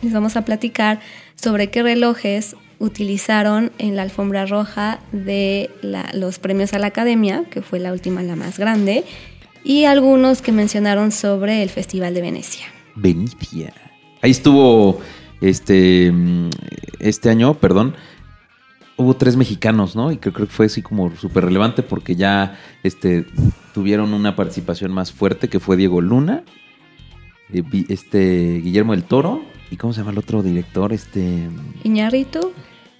les 0.03 0.13
vamos 0.13 0.36
a 0.36 0.45
platicar 0.45 0.99
sobre 1.36 1.71
qué 1.71 1.82
relojes 1.82 2.56
utilizaron 2.79 3.71
en 3.77 3.95
la 3.95 4.03
alfombra 4.03 4.45
roja 4.45 4.99
de 5.12 5.69
los 6.13 6.39
premios 6.39 6.73
a 6.73 6.79
la 6.79 6.88
academia, 6.88 7.45
que 7.49 7.62
fue 7.62 7.79
la 7.79 7.91
última, 7.91 8.21
la 8.23 8.36
más 8.36 8.59
grande, 8.59 9.03
y 9.63 9.86
algunos 9.86 10.41
que 10.41 10.51
mencionaron 10.51 11.12
sobre 11.12 11.63
el 11.63 11.69
Festival 11.69 12.13
de 12.13 12.21
Venecia. 12.21 12.65
Venecia. 12.95 13.73
Ahí 14.21 14.31
estuvo 14.31 15.01
este 15.41 16.12
mm, 16.12 16.49
este 16.99 17.29
año, 17.29 17.53
perdón. 17.55 17.95
Hubo 18.95 19.15
tres 19.15 19.36
mexicanos, 19.36 19.95
¿no? 19.95 20.12
Y 20.12 20.17
creo, 20.17 20.33
que 20.33 20.45
fue 20.45 20.67
así 20.67 20.81
como 20.81 21.15
súper 21.15 21.45
relevante 21.45 21.81
porque 21.81 22.15
ya 22.15 22.59
este, 22.83 23.25
tuvieron 23.73 24.13
una 24.13 24.36
participación 24.36 24.91
más 24.91 25.12
fuerte 25.12 25.47
que 25.47 25.59
fue 25.59 25.77
Diego 25.77 25.99
Luna, 25.99 26.43
eh, 27.51 27.63
este 27.89 28.62
Guillermo 28.63 28.93
del 28.93 29.03
Toro 29.03 29.52
y 29.73 29.77
¿cómo 29.77 29.91
se 29.91 30.01
llama 30.01 30.12
el 30.12 30.19
otro 30.19 30.43
director? 30.43 30.93
Este 30.93 31.49
Iñárritu, 31.83 32.53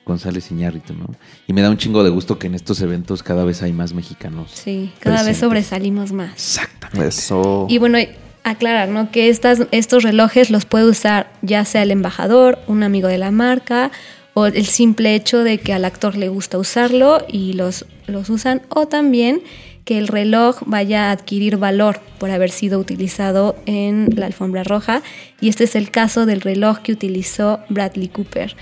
González 0.08 0.50
Iñárritu, 0.50 0.96
¿no? 0.96 1.06
Y 1.46 1.54
me 1.54 1.62
da 1.62 1.70
un 1.70 1.78
chingo 1.78 2.04
de 2.04 2.10
gusto 2.10 2.40
que 2.40 2.48
en 2.48 2.56
estos 2.56 2.82
eventos 2.82 3.22
cada 3.22 3.46
vez 3.46 3.62
hay 3.62 3.72
más 3.72 3.94
mexicanos. 3.94 4.50
sí, 4.52 4.92
cada 5.00 5.22
vez 5.22 5.38
sobresalimos 5.38 6.12
más. 6.12 6.34
Exactamente. 6.34 7.10
Eso. 7.10 7.68
Y 7.70 7.78
bueno, 7.78 8.00
aclarar, 8.44 8.90
¿no? 8.90 9.12
Que 9.12 9.30
estas, 9.30 9.68
estos 9.70 10.02
relojes 10.02 10.50
los 10.50 10.66
puede 10.66 10.86
usar 10.86 11.32
ya 11.44 11.64
sea 11.64 11.84
el 11.84 11.92
embajador, 11.92 12.58
un 12.66 12.82
amigo 12.82 13.08
de 13.08 13.20
la 13.20 13.30
marca, 13.30 13.92
o 14.34 14.48
el 14.48 14.66
simple 14.66 15.14
hecho 15.14 15.44
de 15.44 15.60
que 15.60 15.74
al 15.74 15.86
actor 15.86 16.18
le 16.18 16.30
gusta 16.30 16.58
usarlo 16.58 17.24
y 17.28 17.54
los, 17.54 17.86
los 18.08 18.32
usan, 18.32 18.64
o 18.70 18.88
también 18.88 19.44
que 19.86 19.98
el 19.98 20.08
reloj 20.08 20.62
vaya 20.66 21.10
a 21.10 21.12
adquirir 21.12 21.58
valor 21.58 22.00
por 22.18 22.32
haber 22.32 22.52
sido 22.52 22.80
utilizado 22.80 23.56
en 23.66 24.10
la 24.16 24.28
alfombra 24.28 24.64
roja. 24.64 25.02
Y 25.42 25.50
este 25.50 25.66
es 25.66 25.76
el 25.76 25.92
caso 25.92 26.26
del 26.26 26.42
reloj 26.42 26.80
que 26.80 26.94
utilizó 26.94 27.60
Bradley 27.70 28.08
Cooper. 28.08 28.56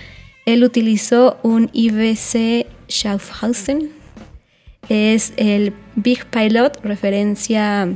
Él 0.46 0.64
utilizó 0.64 1.38
un 1.44 1.70
IBC 1.74 2.66
Schaffhausen. 2.90 3.92
Es 4.90 5.34
el 5.38 5.74
Big 5.96 6.26
Pilot, 6.26 6.84
referencia 6.84 7.88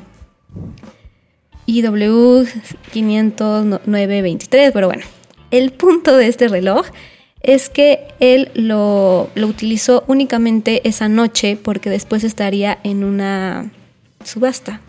IW 1.66 2.46
50923, 2.94 4.72
pero 4.72 4.88
bueno, 4.88 5.04
el 5.52 5.72
punto 5.72 6.16
de 6.16 6.28
este 6.28 6.48
reloj 6.48 6.86
es 7.46 7.70
que 7.70 8.08
él 8.20 8.50
lo, 8.56 9.30
lo 9.36 9.48
utilizó 9.48 10.04
únicamente 10.08 10.88
esa 10.88 11.08
noche 11.08 11.58
porque 11.62 11.90
después 11.90 12.24
estaría 12.24 12.78
en 12.84 13.04
una 13.04 13.72
subasta. 14.24 14.82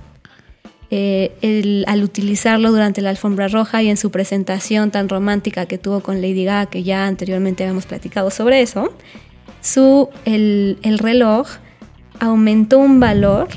eh, 0.90 1.84
al 1.86 2.02
utilizarlo 2.02 2.70
durante 2.70 3.02
la 3.02 3.10
alfombra 3.10 3.48
roja 3.48 3.82
y 3.82 3.88
en 3.88 3.96
su 3.96 4.10
presentación 4.10 4.90
tan 4.90 5.08
romántica 5.08 5.66
que 5.66 5.78
tuvo 5.78 6.00
con 6.00 6.20
Lady 6.20 6.44
Gaga, 6.44 6.66
que 6.66 6.82
ya 6.82 7.06
anteriormente 7.06 7.64
habíamos 7.64 7.86
platicado 7.86 8.30
sobre 8.30 8.62
eso, 8.62 8.92
su, 9.60 10.08
el, 10.24 10.78
el 10.82 10.98
reloj 10.98 11.48
aumentó 12.20 12.78
un 12.78 13.00
valor 13.00 13.48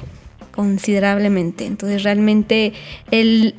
considerablemente. 0.52 1.66
Entonces 1.66 2.04
realmente 2.04 2.74
el, 3.12 3.56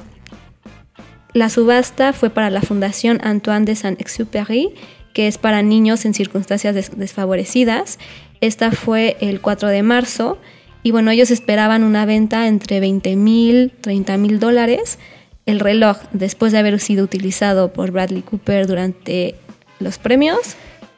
la 1.32 1.48
subasta 1.48 2.12
fue 2.12 2.30
para 2.30 2.50
la 2.50 2.60
Fundación 2.60 3.20
Antoine 3.22 3.64
de 3.64 3.76
Saint-Exupéry, 3.76 4.70
que 5.12 5.26
es 5.26 5.38
para 5.38 5.62
niños 5.62 6.04
en 6.04 6.14
circunstancias 6.14 6.74
des- 6.74 6.96
desfavorecidas. 6.96 7.98
Esta 8.40 8.70
fue 8.72 9.16
el 9.20 9.40
4 9.40 9.68
de 9.68 9.82
marzo 9.82 10.38
y 10.82 10.92
bueno, 10.92 11.10
ellos 11.10 11.30
esperaban 11.30 11.82
una 11.84 12.06
venta 12.06 12.46
entre 12.48 12.80
20 12.80 13.16
mil, 13.16 13.72
30 13.80 14.16
mil 14.16 14.40
dólares. 14.40 14.98
El 15.46 15.60
reloj, 15.60 15.96
después 16.12 16.52
de 16.52 16.58
haber 16.58 16.78
sido 16.80 17.04
utilizado 17.04 17.72
por 17.72 17.90
Bradley 17.90 18.22
Cooper 18.22 18.66
durante 18.66 19.34
los 19.78 19.98
premios, 19.98 20.38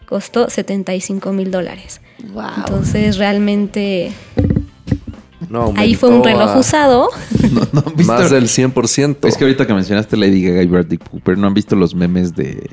costó 0.06 0.50
75 0.50 1.32
mil 1.32 1.50
dólares. 1.50 2.00
Wow. 2.32 2.44
Entonces 2.58 3.16
realmente 3.16 4.12
No, 5.48 5.72
ahí 5.76 5.94
fue 5.94 6.10
un 6.10 6.22
reloj 6.22 6.50
a 6.50 6.58
usado. 6.58 7.08
No, 7.52 7.60
no 7.72 7.82
han 7.86 7.96
visto- 7.96 8.12
Más 8.12 8.30
del 8.30 8.44
100%. 8.48 9.28
Es 9.28 9.36
que 9.36 9.44
ahorita 9.44 9.66
que 9.66 9.74
mencionaste 9.74 10.16
Lady 10.16 10.42
Gaga 10.42 10.62
y 10.62 10.66
Bradley 10.66 10.98
Cooper, 10.98 11.36
¿no 11.36 11.46
han 11.46 11.54
visto 11.54 11.76
los 11.76 11.94
memes 11.94 12.34
de 12.34 12.70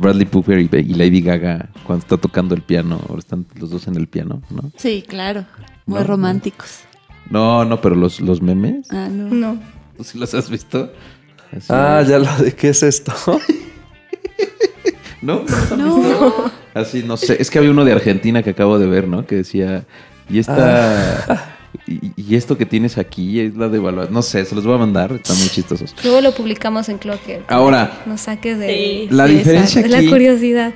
Bradley 0.00 0.26
Cooper 0.26 0.58
y, 0.58 0.68
y 0.72 0.94
Lady 0.94 1.20
Gaga 1.20 1.68
cuando 1.86 2.02
está 2.02 2.16
tocando 2.16 2.54
el 2.54 2.62
piano? 2.62 3.00
Ahora 3.08 3.20
están 3.20 3.46
los 3.58 3.70
dos 3.70 3.86
en 3.86 3.96
el 3.96 4.08
piano, 4.08 4.42
¿no? 4.50 4.70
Sí, 4.76 5.04
claro. 5.06 5.44
Muy 5.86 6.00
No, 6.00 6.06
románticos. 6.06 6.80
No, 7.28 7.64
no, 7.64 7.80
pero 7.80 7.94
los, 7.94 8.20
los 8.20 8.42
memes, 8.42 8.88
Ah, 8.90 9.08
no. 9.10 9.28
No. 9.34 9.60
¿tú 9.96 10.04
sí 10.04 10.18
los 10.18 10.32
has 10.34 10.50
visto? 10.50 10.92
Así, 11.56 11.66
Ah, 11.68 12.02
ya 12.06 12.18
lo 12.18 12.34
de 12.42 12.52
qué 12.54 12.70
es 12.70 12.82
esto. 12.82 13.12
¿No? 15.22 15.42
¿No? 15.76 16.50
Así, 16.74 17.02
no 17.02 17.16
sé. 17.16 17.36
Es 17.40 17.50
que 17.50 17.58
había 17.58 17.70
uno 17.70 17.84
de 17.84 17.92
Argentina 17.92 18.42
que 18.42 18.50
acabo 18.50 18.78
de 18.78 18.86
ver, 18.86 19.06
¿no? 19.06 19.26
Que 19.26 19.36
decía, 19.36 19.84
y 20.30 20.38
esta... 20.38 21.56
Y, 21.86 22.12
y 22.16 22.34
esto 22.34 22.58
que 22.58 22.66
tienes 22.66 22.98
aquí 22.98 23.40
es 23.40 23.56
la 23.56 23.68
devaluación. 23.68 24.12
No 24.12 24.22
sé, 24.22 24.44
se 24.44 24.54
los 24.54 24.64
voy 24.64 24.74
a 24.74 24.78
mandar. 24.78 25.12
Están 25.12 25.38
muy 25.38 25.48
chistosos. 25.48 25.94
Luego 26.02 26.20
lo 26.20 26.32
publicamos 26.32 26.88
en 26.88 26.98
Clocker. 26.98 27.42
Ahora, 27.48 28.02
Nos 28.06 28.22
saques 28.22 28.58
de, 28.58 29.06
la 29.10 29.26
de 29.26 29.34
diferencia 29.34 29.82
de 29.82 29.94
aquí- 29.96 30.04
la 30.06 30.10
curiosidad. 30.10 30.74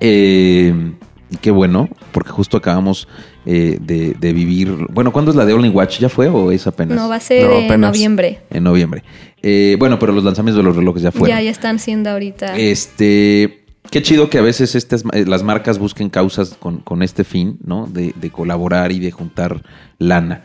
Eh, 0.00 0.92
y 1.30 1.36
qué 1.38 1.50
bueno, 1.50 1.88
porque 2.12 2.30
justo 2.30 2.56
acabamos 2.56 3.08
eh, 3.44 3.78
de, 3.80 4.14
de 4.18 4.32
vivir. 4.32 4.70
Bueno, 4.92 5.12
¿cuándo 5.12 5.30
es 5.32 5.36
la 5.36 5.44
de 5.44 5.52
Only 5.54 5.70
Watch? 5.70 5.98
¿Ya 5.98 6.08
fue 6.08 6.28
o 6.28 6.52
es 6.52 6.66
apenas? 6.66 6.96
No, 6.96 7.08
va 7.08 7.16
a 7.16 7.20
ser 7.20 7.44
No, 7.48 7.74
en 7.74 7.80
noviembre. 7.80 8.40
En 8.50 8.62
noviembre. 8.64 9.02
Eh, 9.42 9.76
bueno, 9.78 9.98
pero 9.98 10.12
los 10.12 10.22
lanzamientos 10.24 10.62
de 10.62 10.68
los 10.68 10.76
relojes 10.76 11.02
ya 11.02 11.10
fueron. 11.12 11.36
Ya, 11.36 11.42
ya 11.42 11.50
están 11.50 11.78
siendo 11.80 12.10
ahorita. 12.10 12.56
Este. 12.56 13.64
Qué 13.90 14.02
chido 14.02 14.28
que 14.30 14.38
a 14.38 14.42
veces 14.42 14.74
estas, 14.74 15.04
eh, 15.12 15.24
las 15.26 15.42
marcas 15.42 15.78
busquen 15.78 16.10
causas 16.10 16.56
con, 16.58 16.78
con 16.78 17.02
este 17.02 17.24
fin, 17.24 17.58
¿no? 17.64 17.86
De, 17.86 18.14
de 18.16 18.30
colaborar 18.30 18.92
y 18.92 18.98
de 18.98 19.10
juntar 19.10 19.62
lana. 19.98 20.44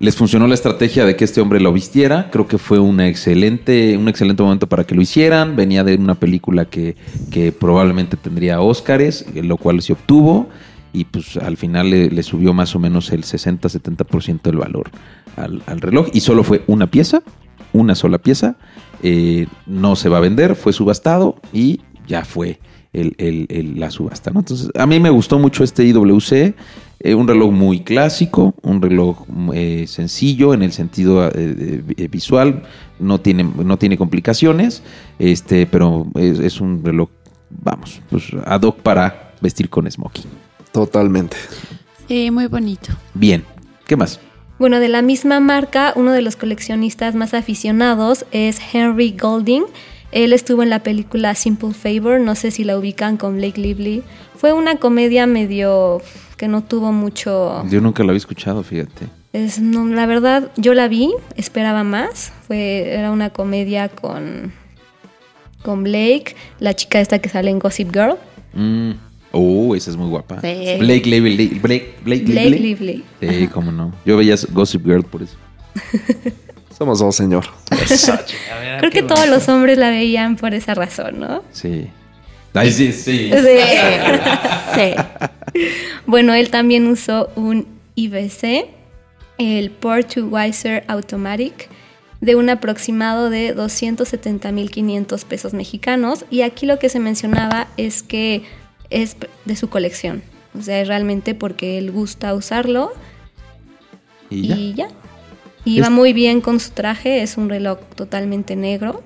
Les 0.00 0.14
funcionó 0.14 0.46
la 0.46 0.54
estrategia 0.54 1.04
de 1.04 1.16
que 1.16 1.24
este 1.24 1.40
hombre 1.40 1.58
lo 1.58 1.72
vistiera. 1.72 2.30
Creo 2.30 2.46
que 2.46 2.58
fue 2.58 2.78
una 2.78 3.08
excelente, 3.08 3.96
un 3.96 4.08
excelente 4.08 4.42
momento 4.44 4.68
para 4.68 4.84
que 4.84 4.94
lo 4.94 5.02
hicieran. 5.02 5.56
Venía 5.56 5.82
de 5.82 5.96
una 5.96 6.14
película 6.14 6.66
que, 6.66 6.94
que 7.32 7.50
probablemente 7.50 8.16
tendría 8.16 8.60
Óscares, 8.60 9.26
eh, 9.34 9.42
lo 9.42 9.56
cual 9.56 9.82
se 9.82 9.94
obtuvo. 9.94 10.48
Y 10.92 11.04
pues 11.04 11.36
al 11.36 11.56
final 11.56 11.90
le, 11.90 12.22
subió 12.22 12.54
más 12.54 12.76
o 12.76 12.78
menos 12.78 13.10
el 13.10 13.24
60-70% 13.24 14.42
del 14.42 14.56
valor 14.56 14.90
al, 15.36 15.62
al 15.66 15.80
reloj. 15.80 16.08
Y 16.12 16.20
solo 16.20 16.44
fue 16.44 16.62
una 16.68 16.86
pieza, 16.86 17.22
una 17.72 17.96
sola 17.96 18.18
pieza. 18.18 18.56
Eh, 19.02 19.46
no 19.66 19.96
se 19.96 20.08
va 20.08 20.18
a 20.18 20.20
vender, 20.20 20.56
fue 20.56 20.72
subastado 20.72 21.36
y 21.52 21.80
ya 22.08 22.24
fue 22.24 22.58
el- 22.92 23.14
el- 23.18 23.46
el- 23.50 23.78
la 23.78 23.90
subasta. 23.90 24.30
¿no? 24.32 24.40
Entonces, 24.40 24.70
a 24.74 24.86
mí 24.86 24.98
me 24.98 25.10
gustó 25.10 25.38
mucho 25.38 25.62
este 25.62 25.84
IWC. 25.84 26.54
eh, 27.00 27.14
un 27.14 27.28
reloj 27.28 27.52
muy 27.52 27.82
clásico, 27.84 28.56
un 28.62 28.82
reloj 28.82 29.24
eh, 29.54 29.84
sencillo 29.86 30.52
en 30.52 30.64
el 30.64 30.72
sentido 30.72 31.28
eh, 31.28 31.80
eh, 31.96 32.08
visual, 32.10 32.64
no 32.98 33.20
tiene, 33.20 33.44
no 33.44 33.76
tiene 33.78 33.96
complicaciones, 33.96 34.82
este, 35.20 35.66
pero 35.66 36.08
es, 36.16 36.40
es 36.40 36.60
un 36.60 36.82
reloj, 36.84 37.08
vamos, 37.50 38.00
pues 38.10 38.24
ad 38.44 38.62
hoc 38.62 38.80
para 38.80 39.30
vestir 39.40 39.68
con 39.70 39.88
smoking. 39.88 40.24
Totalmente. 40.72 41.36
Sí, 42.08 42.32
muy 42.32 42.46
bonito. 42.48 42.88
Bien, 43.14 43.44
¿qué 43.86 43.96
más? 43.96 44.18
Bueno, 44.58 44.80
de 44.80 44.88
la 44.88 45.00
misma 45.02 45.38
marca, 45.38 45.92
uno 45.94 46.10
de 46.10 46.22
los 46.22 46.34
coleccionistas 46.34 47.14
más 47.14 47.32
aficionados 47.32 48.26
es 48.32 48.58
Henry 48.72 49.14
Golding. 49.16 49.62
Él 50.10 50.32
estuvo 50.32 50.62
en 50.62 50.70
la 50.70 50.82
película 50.82 51.34
Simple 51.34 51.74
Favor, 51.74 52.20
no 52.20 52.34
sé 52.34 52.50
si 52.50 52.64
la 52.64 52.78
ubican 52.78 53.16
con 53.16 53.36
Blake 53.36 53.60
Lively. 53.60 54.02
Fue 54.36 54.52
una 54.52 54.76
comedia 54.76 55.26
medio 55.26 56.00
que 56.36 56.48
no 56.48 56.62
tuvo 56.62 56.92
mucho... 56.92 57.64
Yo 57.68 57.80
nunca 57.80 58.02
lo 58.02 58.10
había 58.10 58.18
escuchado, 58.18 58.62
fíjate. 58.62 59.06
Es, 59.32 59.60
no, 59.60 59.86
la 59.86 60.06
verdad, 60.06 60.50
yo 60.56 60.72
la 60.72 60.88
vi, 60.88 61.12
esperaba 61.36 61.84
más. 61.84 62.32
Fue, 62.46 62.94
era 62.94 63.10
una 63.10 63.30
comedia 63.30 63.88
con, 63.90 64.52
con 65.62 65.84
Blake, 65.84 66.34
la 66.60 66.74
chica 66.74 67.00
esta 67.00 67.18
que 67.18 67.28
sale 67.28 67.50
en 67.50 67.58
Gossip 67.58 67.92
Girl. 67.92 68.16
Mm. 68.54 68.92
Oh, 69.32 69.74
esa 69.74 69.90
es 69.90 69.96
muy 69.96 70.08
guapa. 70.08 70.40
Sí. 70.40 70.76
Blake 70.78 71.04
Lively. 71.04 71.36
Blake, 71.36 71.60
Blake, 71.60 71.94
Blake 72.02 72.24
Lively. 72.24 72.58
Lively. 72.58 73.04
Sí, 73.20 73.48
cómo 73.48 73.70
no. 73.70 73.92
Yo 74.06 74.16
veía 74.16 74.36
Gossip 74.52 74.86
Girl 74.86 75.04
por 75.04 75.22
eso. 75.22 75.36
Somos 76.78 77.00
dos, 77.00 77.16
señor. 77.16 77.44
Creo 78.78 78.90
que 78.92 79.02
todos 79.02 79.26
los 79.28 79.48
hombres 79.48 79.78
la 79.78 79.90
veían 79.90 80.36
por 80.36 80.54
esa 80.54 80.74
razón, 80.74 81.18
¿no? 81.18 81.42
Sí. 81.50 81.88
Ay, 82.54 82.70
sí, 82.70 82.92
sí. 82.92 83.30
Sí. 83.32 84.94
Sí. 85.54 85.62
Bueno, 86.06 86.34
él 86.34 86.50
también 86.50 86.86
usó 86.86 87.30
un 87.34 87.66
IBC, 87.96 88.66
el 89.38 89.70
Port 89.70 90.14
to 90.14 90.26
Wiser 90.26 90.84
Automatic, 90.86 91.68
de 92.20 92.36
un 92.36 92.48
aproximado 92.48 93.28
de 93.30 93.56
270.500 93.56 95.24
pesos 95.24 95.54
mexicanos. 95.54 96.24
Y 96.30 96.42
aquí 96.42 96.64
lo 96.66 96.78
que 96.78 96.88
se 96.88 97.00
mencionaba 97.00 97.66
es 97.76 98.02
que 98.04 98.42
es 98.90 99.16
de 99.44 99.56
su 99.56 99.68
colección. 99.68 100.22
O 100.56 100.62
sea, 100.62 100.80
es 100.80 100.86
realmente 100.88 101.34
porque 101.34 101.78
él 101.78 101.90
gusta 101.90 102.34
usarlo 102.34 102.92
Y 104.30 104.48
ya. 104.48 104.56
y 104.56 104.74
ya. 104.74 104.88
Y 105.64 105.80
va 105.80 105.90
muy 105.90 106.12
bien 106.12 106.40
con 106.40 106.60
su 106.60 106.70
traje, 106.70 107.22
es 107.22 107.36
un 107.36 107.48
reloj 107.48 107.78
totalmente 107.94 108.56
negro, 108.56 109.02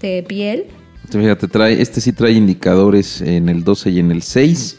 de 0.00 0.24
piel. 0.26 0.66
Fíjate, 1.10 1.48
trae, 1.48 1.80
este 1.80 2.00
sí 2.00 2.12
trae 2.12 2.32
indicadores 2.32 3.22
en 3.22 3.48
el 3.48 3.64
12 3.64 3.90
y 3.90 3.98
en 3.98 4.10
el 4.10 4.22
6. 4.22 4.78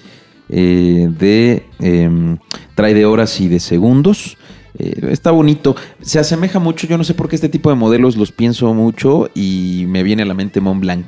eh, 0.49 1.07
de 1.09 1.63
em, 1.79 2.37
trae 2.75 2.93
de 2.93 3.05
horas 3.05 3.39
y 3.39 3.47
de 3.47 3.59
segundos. 3.59 4.37
Eh, 4.77 5.09
está 5.11 5.31
bonito. 5.31 5.75
Se 6.01 6.19
asemeja 6.19 6.59
mucho. 6.59 6.87
Yo 6.87 6.97
no 6.97 7.03
sé 7.03 7.13
por 7.13 7.29
qué 7.29 7.35
este 7.35 7.49
tipo 7.49 7.69
de 7.69 7.75
modelos 7.75 8.17
los 8.17 8.31
pienso 8.31 8.73
mucho 8.73 9.29
y 9.35 9.85
me 9.87 10.03
viene 10.03 10.23
a 10.23 10.25
la 10.25 10.33
mente 10.33 10.61
Mont 10.61 10.81
Blanc. 10.81 11.05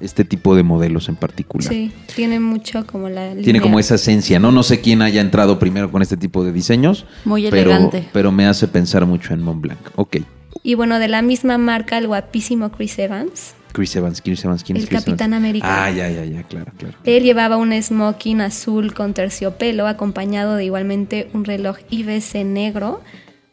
Este 0.00 0.24
tipo 0.24 0.54
de 0.54 0.62
modelos 0.62 1.08
en 1.08 1.16
particular. 1.16 1.68
Sí, 1.68 1.92
tiene 2.14 2.40
mucho 2.40 2.86
como 2.86 3.08
la 3.08 3.28
Tiene 3.28 3.42
línea. 3.42 3.62
como 3.62 3.78
esa 3.78 3.94
esencia, 3.96 4.38
¿no? 4.38 4.52
No 4.52 4.62
sé 4.62 4.80
quién 4.80 5.02
haya 5.02 5.20
entrado 5.20 5.58
primero 5.58 5.90
con 5.90 6.02
este 6.02 6.16
tipo 6.16 6.44
de 6.44 6.52
diseños. 6.52 7.06
Muy 7.24 7.46
elegante. 7.46 8.08
Pero 8.12 8.32
me 8.32 8.46
hace 8.46 8.68
pensar 8.68 9.06
mucho 9.06 9.34
en 9.34 9.42
Mont 9.42 9.60
Blanc. 9.60 9.80
Ok. 9.96 10.18
Y 10.62 10.74
bueno, 10.74 10.98
de 10.98 11.08
la 11.08 11.22
misma 11.22 11.58
marca, 11.58 11.98
el 11.98 12.06
guapísimo 12.06 12.70
Chris 12.70 12.98
Evans. 12.98 13.54
Chris 13.72 13.94
Evans, 13.94 14.22
Chris 14.22 14.44
Evans, 14.44 14.64
¿quién 14.64 14.76
es 14.78 14.82
El 14.84 14.88
Chris 14.88 15.04
Capitán 15.04 15.30
Evans? 15.32 15.44
América. 15.44 15.84
Ah, 15.84 15.90
ya, 15.90 16.10
ya, 16.10 16.24
ya, 16.24 16.42
claro, 16.44 16.72
claro. 16.78 16.94
Él 17.04 17.22
llevaba 17.22 17.56
un 17.56 17.72
smoking 17.80 18.40
azul 18.40 18.94
con 18.94 19.12
terciopelo, 19.12 19.86
acompañado 19.86 20.56
de 20.56 20.64
igualmente 20.64 21.28
un 21.34 21.44
reloj 21.44 21.76
IBC 21.90 22.44
negro 22.44 23.02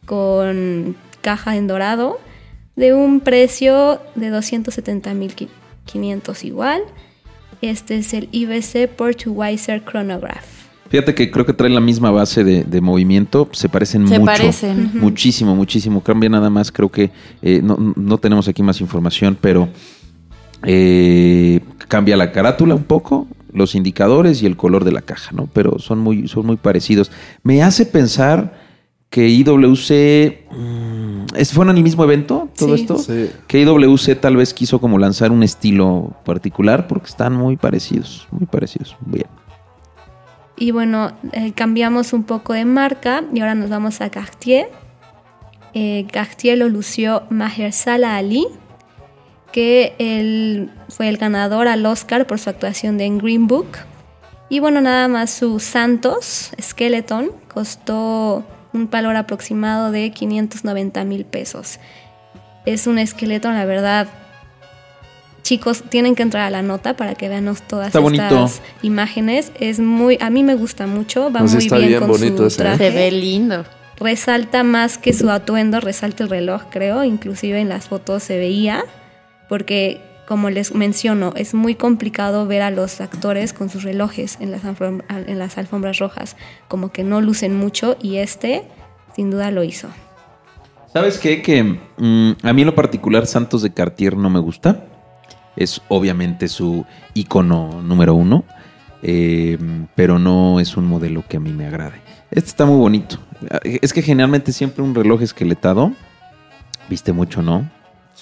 con 0.06 0.96
caja 1.22 1.56
en 1.58 1.68
dorado, 1.68 2.20
de 2.76 2.94
un 2.94 3.20
precio 3.20 4.00
de 4.16 4.32
270.500 5.88 6.46
igual. 6.46 6.82
Este 7.62 7.98
es 7.98 8.14
el 8.14 8.30
IBC 8.32 8.90
Port 8.96 9.24
to 9.24 9.32
Wiser 9.32 9.84
Chronograph. 9.84 10.46
Fíjate 10.90 11.16
que 11.16 11.32
creo 11.32 11.46
que 11.46 11.54
traen 11.54 11.74
la 11.74 11.82
misma 11.82 12.12
base 12.12 12.44
de, 12.44 12.64
de 12.66 12.82
movimiento, 12.82 13.50
se 13.52 13.68
parecen 13.68 14.08
Se 14.08 14.20
mucho. 14.20 14.26
parecen. 14.32 14.92
Muchísimo, 14.94 15.56
muchísimo. 15.56 16.02
Cambia 16.02 16.30
nada 16.30 16.50
más, 16.52 16.72
creo 16.72 16.90
que 16.90 17.10
eh, 17.42 17.62
no, 17.64 17.94
no 17.96 18.18
tenemos 18.20 18.48
aquí 18.48 18.62
más 18.62 18.80
información, 18.80 19.36
pero 19.40 19.70
eh, 20.64 21.62
cambia 21.88 22.16
la 22.16 22.32
carátula 22.32 22.76
un 22.76 22.84
poco, 22.84 23.28
los 23.52 23.74
indicadores 23.76 24.44
y 24.44 24.46
el 24.46 24.56
color 24.56 24.84
de 24.84 24.92
la 24.92 25.02
caja, 25.02 25.32
¿no? 25.32 25.48
Pero 25.52 25.80
son 25.80 26.00
muy, 26.00 26.28
son 26.28 26.46
muy 26.46 26.58
parecidos. 26.58 27.12
Me 27.44 27.64
hace 27.64 27.86
pensar 27.88 28.62
que 29.10 29.30
IWC 29.30 30.52
mm, 30.52 31.23
es, 31.36 31.54
fueron 31.54 31.72
en 31.72 31.78
el 31.78 31.84
mismo 31.84 32.04
evento, 32.04 32.50
todo 32.58 32.76
Sí. 32.76 32.82
esto. 32.82 32.98
Sí. 32.98 33.30
Que 33.48 33.60
IWC 33.62 34.20
tal 34.20 34.36
vez 34.38 34.54
quiso 34.54 34.80
como 34.80 34.98
lanzar 34.98 35.32
un 35.32 35.44
estilo 35.44 36.14
particular 36.26 36.88
porque 36.88 37.08
están 37.08 37.34
muy 37.34 37.58
parecidos, 37.58 38.28
muy 38.32 38.46
parecidos. 38.46 38.96
Bien. 39.06 39.28
Y 40.56 40.72
bueno, 40.72 41.12
eh, 41.32 41.52
cambiamos 41.54 42.14
un 42.14 42.24
poco 42.24 42.54
de 42.54 42.66
marca 42.66 43.24
y 43.34 43.40
ahora 43.40 43.56
nos 43.56 43.70
vamos 43.70 44.02
a 44.02 44.10
Cartier. 44.10 44.70
eh, 45.74 46.06
Cartier 46.12 46.60
lo 46.60 46.70
lució 46.70 47.24
Mahershala 47.32 48.16
Ali, 48.16 48.46
que 49.52 49.96
él 49.98 50.70
fue 50.90 51.10
el 51.10 51.18
ganador 51.18 51.68
al 51.68 51.84
Oscar 51.86 52.28
por 52.28 52.38
su 52.40 52.50
actuación 52.52 52.98
de 53.00 53.06
en 53.06 53.18
Green 53.18 53.48
Book. 53.48 53.68
Y 54.50 54.60
bueno, 54.60 54.82
nada 54.82 55.08
más 55.08 55.32
su 55.32 55.60
Santos 55.60 56.52
Skeleton 56.62 57.32
costó 57.52 58.44
un 58.74 58.90
valor 58.90 59.16
aproximado 59.16 59.92
de 59.92 60.12
590 60.12 61.04
mil 61.06 61.26
pesos. 61.26 61.80
Es 62.66 62.88
un 62.88 62.98
esqueleto, 62.98 63.52
la 63.52 63.66
verdad. 63.66 64.08
Chicos, 65.44 65.84
tienen 65.90 66.16
que 66.16 66.24
entrar 66.24 66.44
a 66.44 66.50
la 66.50 66.62
nota 66.62 66.96
para 66.96 67.16
que 67.16 67.28
vean 67.28 67.44
todas 67.68 67.88
Está 67.88 68.00
estas 68.00 68.02
bonito. 68.02 68.50
imágenes. 68.82 69.52
Es 69.60 69.80
muy, 69.80 70.18
a 70.22 70.30
mí 70.30 70.42
me 70.44 70.56
gusta 70.56 70.88
mucho, 70.88 71.32
va 71.32 71.42
Pues 71.42 71.54
muy 71.54 71.64
está 71.66 71.78
bien, 71.78 71.90
bien 71.90 72.00
con 72.00 72.10
bonito 72.12 72.38
su 72.38 72.46
ese, 72.48 72.56
¿eh? 72.62 72.66
traje 72.66 72.78
Se 72.92 72.96
ve 72.96 73.12
lindo. 73.12 73.66
resalta 74.00 74.64
más 74.64 74.98
que 74.98 75.12
su 75.12 75.30
atuendo, 75.30 75.82
resalta 75.82 76.24
el 76.24 76.30
reloj, 76.30 76.64
creo, 76.70 77.04
inclusive 77.04 77.60
en 77.60 77.68
las 77.68 77.90
fotos 77.90 78.24
se 78.24 78.38
veía, 78.38 78.86
porque 79.50 80.00
como 80.34 80.50
les 80.50 80.74
menciono, 80.74 81.32
es 81.36 81.54
muy 81.54 81.76
complicado 81.76 82.48
ver 82.48 82.64
a 82.64 82.72
los 82.72 83.02
actores 83.02 83.54
con 83.54 83.70
sus 83.70 83.84
relojes 83.84 84.40
en 84.40 84.50
las, 84.50 85.58
alfombras 85.60 86.00
rojas, 86.00 86.38
como 86.68 86.92
que 86.92 87.04
no 87.04 87.22
lucen 87.22 87.56
mucho 87.56 87.98
y 88.02 88.18
este 88.18 88.64
sin 89.16 89.30
duda 89.30 89.52
lo 89.52 89.64
hizo. 89.64 89.90
¿Sabes 90.92 91.20
qué? 91.20 91.44
Que 91.44 91.62
mm, 91.62 92.32
a 92.42 92.52
mí 92.52 92.64
en 92.64 92.66
lo 92.66 92.74
particular 92.74 93.28
Santos 93.28 93.62
de 93.62 93.76
Cartier 93.76 94.18
no 94.18 94.32
me 94.32 94.40
gusta. 94.40 94.88
Es 95.56 95.84
obviamente 95.88 96.48
su 96.48 96.84
icono 97.14 97.84
número 97.84 98.16
uno. 98.16 98.44
eh, 99.04 99.60
pero 99.94 100.18
no 100.18 100.60
es 100.60 100.76
un 100.78 100.88
modelo 100.88 101.24
que 101.30 101.38
a 101.38 101.40
mí 101.40 101.54
me 101.54 101.68
agrade. 101.68 102.02
Este 102.32 102.50
está 102.50 102.66
muy 102.66 102.80
bonito. 102.80 103.20
Es 103.64 103.94
que 103.94 104.02
generalmente 104.02 104.52
siempre 104.52 104.84
un 104.84 104.96
reloj 104.96 105.22
esqueletado 105.22 105.92
viste 106.90 107.14
mucho, 107.14 107.44
¿no? 107.44 107.70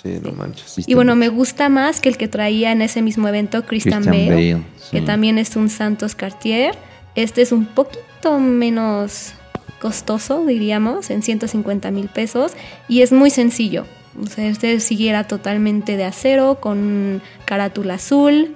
Sí, 0.02 0.20
no 0.24 0.32
manches. 0.32 0.88
Y 0.88 0.94
bueno, 0.96 1.16
me 1.16 1.30
gusta 1.30 1.70
más 1.70 2.02
que 2.02 2.10
el 2.10 2.18
que 2.18 2.28
traía 2.28 2.72
en 2.72 2.82
ese 2.82 3.02
mismo 3.02 3.28
evento 3.28 3.64
Christian, 3.66 4.02
Christian 4.04 4.28
Bale, 4.30 4.54
Bale, 4.56 4.66
que 4.92 5.02
también 5.02 5.38
es 5.38 5.56
un 5.56 5.70
Santos 5.70 6.16
Cartier. 6.16 6.76
Este 7.16 7.42
es 7.42 7.52
un 7.52 7.66
poquito 7.68 8.40
menos 8.40 9.34
costoso, 9.80 10.46
diríamos, 10.46 11.10
en 11.12 11.22
150 11.22 11.92
mil 11.92 12.08
pesos. 12.08 12.54
Y 12.88 13.02
es 13.02 13.12
muy 13.12 13.30
sencillo. 13.30 13.86
O 14.22 14.26
sea, 14.28 14.48
este 14.48 14.80
siguiera 14.80 15.26
totalmente 15.28 15.98
de 15.98 16.04
acero, 16.06 16.56
con 16.60 17.22
carátula 17.46 17.96
azul. 17.96 18.56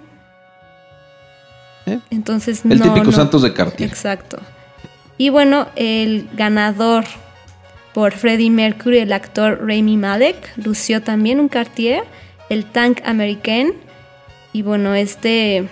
¿Eh? 1.86 2.00
Entonces, 2.10 2.62
El 2.68 2.80
no, 2.80 2.86
típico 2.86 3.06
no- 3.06 3.12
Santos 3.12 3.44
de 3.44 3.54
Cartier. 3.54 3.88
Exacto. 3.90 4.38
Y 5.18 5.30
bueno, 5.30 5.68
el 5.76 6.28
ganador 6.36 7.06
por 7.96 8.12
Freddie 8.12 8.50
Mercury, 8.52 8.98
el 8.98 9.14
actor 9.14 9.58
Rami 9.62 9.96
Malek, 9.96 10.52
lució 10.58 11.02
también 11.02 11.40
un 11.40 11.48
Cartier, 11.48 12.04
el 12.50 12.66
Tank 12.66 13.00
American. 13.06 13.72
Y 14.52 14.64
bueno, 14.64 14.94
este. 14.94 15.70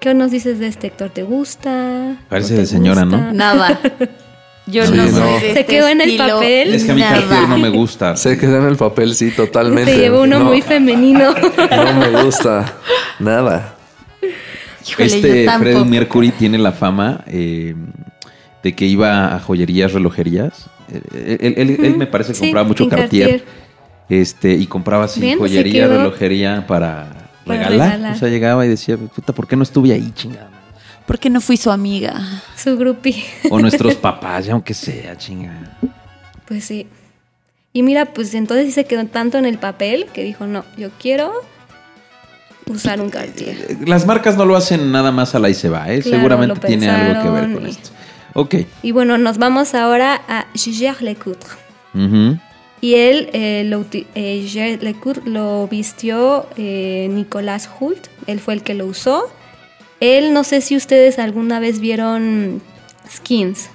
¿Qué 0.00 0.12
nos 0.12 0.32
dices 0.32 0.58
de 0.58 0.66
este 0.66 0.88
Héctor? 0.88 1.10
¿Te 1.10 1.22
gusta? 1.22 2.16
Parece 2.28 2.54
¿No 2.54 2.56
te 2.56 2.60
de 2.62 2.66
señora, 2.66 3.04
¿no? 3.04 3.32
Nada. 3.32 3.78
Yo 4.66 4.84
Sí, 4.84 4.94
no 4.96 5.04
no. 5.04 5.10
soy 5.12 5.32
de 5.34 5.40
Se 5.40 5.48
este 5.50 5.66
quedó 5.66 5.86
en 5.86 6.00
el 6.00 6.10
estilo. 6.10 6.34
papel. 6.34 6.74
Es 6.74 6.84
que 6.84 6.90
a 6.90 6.94
mí 6.96 7.00
Nada. 7.02 7.20
Cartier 7.20 7.48
no 7.48 7.58
me 7.58 7.68
gusta. 7.68 8.16
Se 8.16 8.36
queda 8.36 8.58
en 8.58 8.64
el 8.66 8.76
papel, 8.76 9.14
sí, 9.14 9.30
totalmente. 9.30 9.92
Te 9.92 9.98
llevó 9.98 10.22
uno 10.22 10.40
No, 10.40 10.46
muy 10.46 10.62
femenino. 10.62 11.32
No 11.70 11.94
me 11.94 12.24
gusta. 12.24 12.78
Nada. 13.20 13.76
Híjole, 14.88 15.06
este. 15.06 15.48
Freddie 15.56 15.84
Mercury 15.84 16.32
tiene 16.32 16.58
la 16.58 16.72
fama 16.72 17.20
eh, 17.28 17.76
de 18.64 18.74
que 18.74 18.86
iba 18.86 19.36
a 19.36 19.38
joyerías, 19.38 19.92
relojerías. 19.92 20.68
Eh, 21.14 21.38
Él, 21.40 21.54
él- 21.56 21.84
él 21.84 21.96
me 21.96 22.06
parece 22.06 22.32
que 22.32 22.38
Sí, 22.38 22.44
compraba 22.46 22.66
mucho 22.68 22.88
Cartier. 22.88 23.28
Cartier. 23.30 23.44
Este, 24.08 24.52
y 24.54 24.66
compraba 24.66 25.04
así 25.04 25.20
Bien, 25.20 25.38
joyería, 25.38 25.86
relojería 25.86 26.66
para, 26.66 27.30
Para 27.46 27.58
regalar. 27.60 27.88
regalar. 27.92 28.16
O 28.16 28.18
sea, 28.18 28.28
llegaba 28.28 28.66
y 28.66 28.68
decía, 28.68 28.96
puta, 28.96 29.32
¿por 29.32 29.46
qué 29.46 29.54
no 29.56 29.62
estuve 29.62 29.92
ahí, 29.92 30.10
chingada? 30.14 30.50
¿Por 31.06 31.18
qué 31.18 31.30
no 31.30 31.40
fui 31.40 31.56
su 31.56 31.70
amiga? 31.70 32.20
Su 32.56 32.76
grupi. 32.76 33.22
O 33.50 33.58
nuestros 33.60 33.94
papás, 33.96 34.46
ya 34.46 34.52
aunque 34.52 34.74
sea, 34.74 35.16
chingada. 35.16 35.78
Pues 36.46 36.64
sí. 36.64 36.86
Y 37.72 37.82
mira, 37.84 38.06
pues 38.06 38.34
entonces 38.34 38.74
se 38.74 38.84
quedó 38.84 39.04
tanto 39.06 39.38
en 39.38 39.46
el 39.46 39.58
papel 39.58 40.06
que 40.12 40.24
dijo, 40.24 40.46
no, 40.46 40.64
yo 40.76 40.90
quiero 41.00 41.32
usar 42.66 43.00
un 43.00 43.10
Cartier. 43.10 43.78
Las 43.86 44.06
marcas 44.06 44.36
no 44.36 44.44
lo 44.44 44.56
hacen 44.56 44.90
nada 44.92 45.10
más 45.12 45.34
a 45.34 45.38
la 45.38 45.48
y 45.50 45.54
se 45.54 45.68
va, 45.68 45.90
¿eh? 45.92 46.00
Claro, 46.00 46.16
Seguramente 46.18 46.66
tiene 46.66 46.88
algo 46.90 47.22
que 47.22 47.30
ver 47.30 47.52
con 47.52 47.66
y- 47.66 47.70
esto. 47.70 47.90
Ok. 48.34 48.54
Y 48.82 48.92
bueno, 48.92 49.18
nos 49.18 49.38
vamos 49.38 49.74
ahora 49.74 50.20
a 50.28 50.46
Gégère 50.54 51.00
Lecoultre. 51.02 51.50
Ujú. 51.94 52.38
Y 52.80 52.94
él, 52.94 53.28
eh, 53.32 53.64
lo, 53.66 53.84
eh, 53.92 54.42
Gégère 54.46 54.80
Lecoultre 54.82 55.28
lo 55.30 55.68
vistió 55.68 56.46
eh, 56.56 57.08
Nicolas 57.10 57.68
Hult. 57.78 58.06
Él 58.26 58.40
fue 58.40 58.54
el 58.54 58.62
que 58.62 58.74
lo 58.74 58.86
usó. 58.86 59.30
Él, 60.00 60.32
no 60.32 60.44
sé 60.44 60.60
si 60.60 60.76
ustedes 60.76 61.18
alguna 61.18 61.60
vez 61.60 61.78
vieron 61.80 62.62
Skins, 63.10 63.68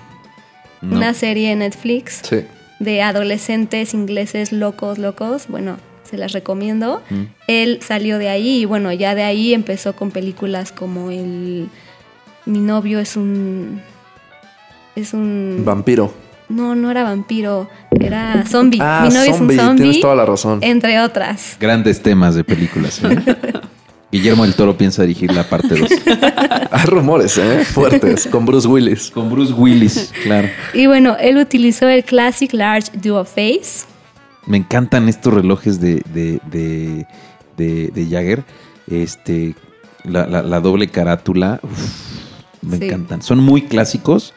No. 0.81 0.97
una 0.97 1.13
serie 1.13 1.51
en 1.51 1.59
Netflix 1.59 2.21
Sí. 2.27 2.37
de 2.79 3.01
adolescentes 3.03 3.93
ingleses 3.93 4.51
locos, 4.51 4.97
locos. 4.97 5.47
Bueno, 5.49 5.77
se 6.03 6.17
las 6.17 6.31
recomiendo. 6.31 7.01
Él 7.47 7.79
salió 7.81 8.17
de 8.17 8.29
ahí 8.29 8.61
y 8.61 8.65
bueno, 8.65 8.91
ya 8.93 9.13
de 9.15 9.23
ahí 9.23 9.53
empezó 9.53 9.95
con 9.95 10.11
películas 10.11 10.71
como 10.71 11.11
el... 11.11 11.67
Mi 12.45 12.59
novio 12.59 12.99
es 12.99 13.15
un... 13.17 13.81
Es 14.95 15.13
un... 15.13 15.63
Vampiro. 15.65 16.13
No, 16.47 16.75
no 16.75 16.91
era 16.91 17.03
vampiro, 17.03 17.67
era 17.99 18.45
zombie. 18.45 18.79
Ah, 18.81 19.05
Mi 19.07 19.13
novio 19.13 19.33
zombie, 19.35 19.55
es 19.55 19.61
un 19.61 19.67
zombie. 19.67 19.81
tienes 19.83 19.99
toda 20.01 20.15
la 20.15 20.25
razón. 20.25 20.59
Entre 20.61 20.99
otras. 20.99 21.57
Grandes 21.59 22.01
temas 22.03 22.35
de 22.35 22.43
películas. 22.43 23.01
¿eh? 23.03 23.35
Guillermo 24.11 24.43
del 24.43 24.53
Toro 24.53 24.77
piensa 24.77 25.01
dirigir 25.01 25.33
la 25.33 25.43
parte 25.49 25.69
2. 25.75 25.89
Hay 26.71 26.85
rumores, 26.85 27.37
¿eh? 27.39 27.65
Fuertes. 27.65 28.27
Con 28.27 28.45
Bruce 28.45 28.67
Willis. 28.67 29.09
Con 29.11 29.29
Bruce 29.29 29.53
Willis, 29.53 30.13
claro. 30.23 30.47
Y 30.73 30.85
bueno, 30.85 31.17
él 31.19 31.37
utilizó 31.37 31.89
el 31.89 32.03
Classic 32.03 32.53
Large 32.53 32.91
Duo 33.01 33.25
Face. 33.25 33.85
Me 34.45 34.57
encantan 34.57 35.09
estos 35.09 35.33
relojes 35.33 35.81
de, 35.81 36.03
de, 36.13 36.39
de, 36.51 37.07
de- 37.57 37.87
de 37.89 38.05
Jagger. 38.07 38.43
Este, 38.89 39.55
la, 40.03 40.27
la- 40.27 40.43
la 40.43 40.59
doble 40.59 40.87
carátula. 40.89 41.59
uf, 41.63 41.71
me 42.61 42.77
Sí. 42.77 42.85
encantan. 42.85 43.23
Son 43.23 43.39
muy 43.39 43.63
clásicos. 43.63 44.33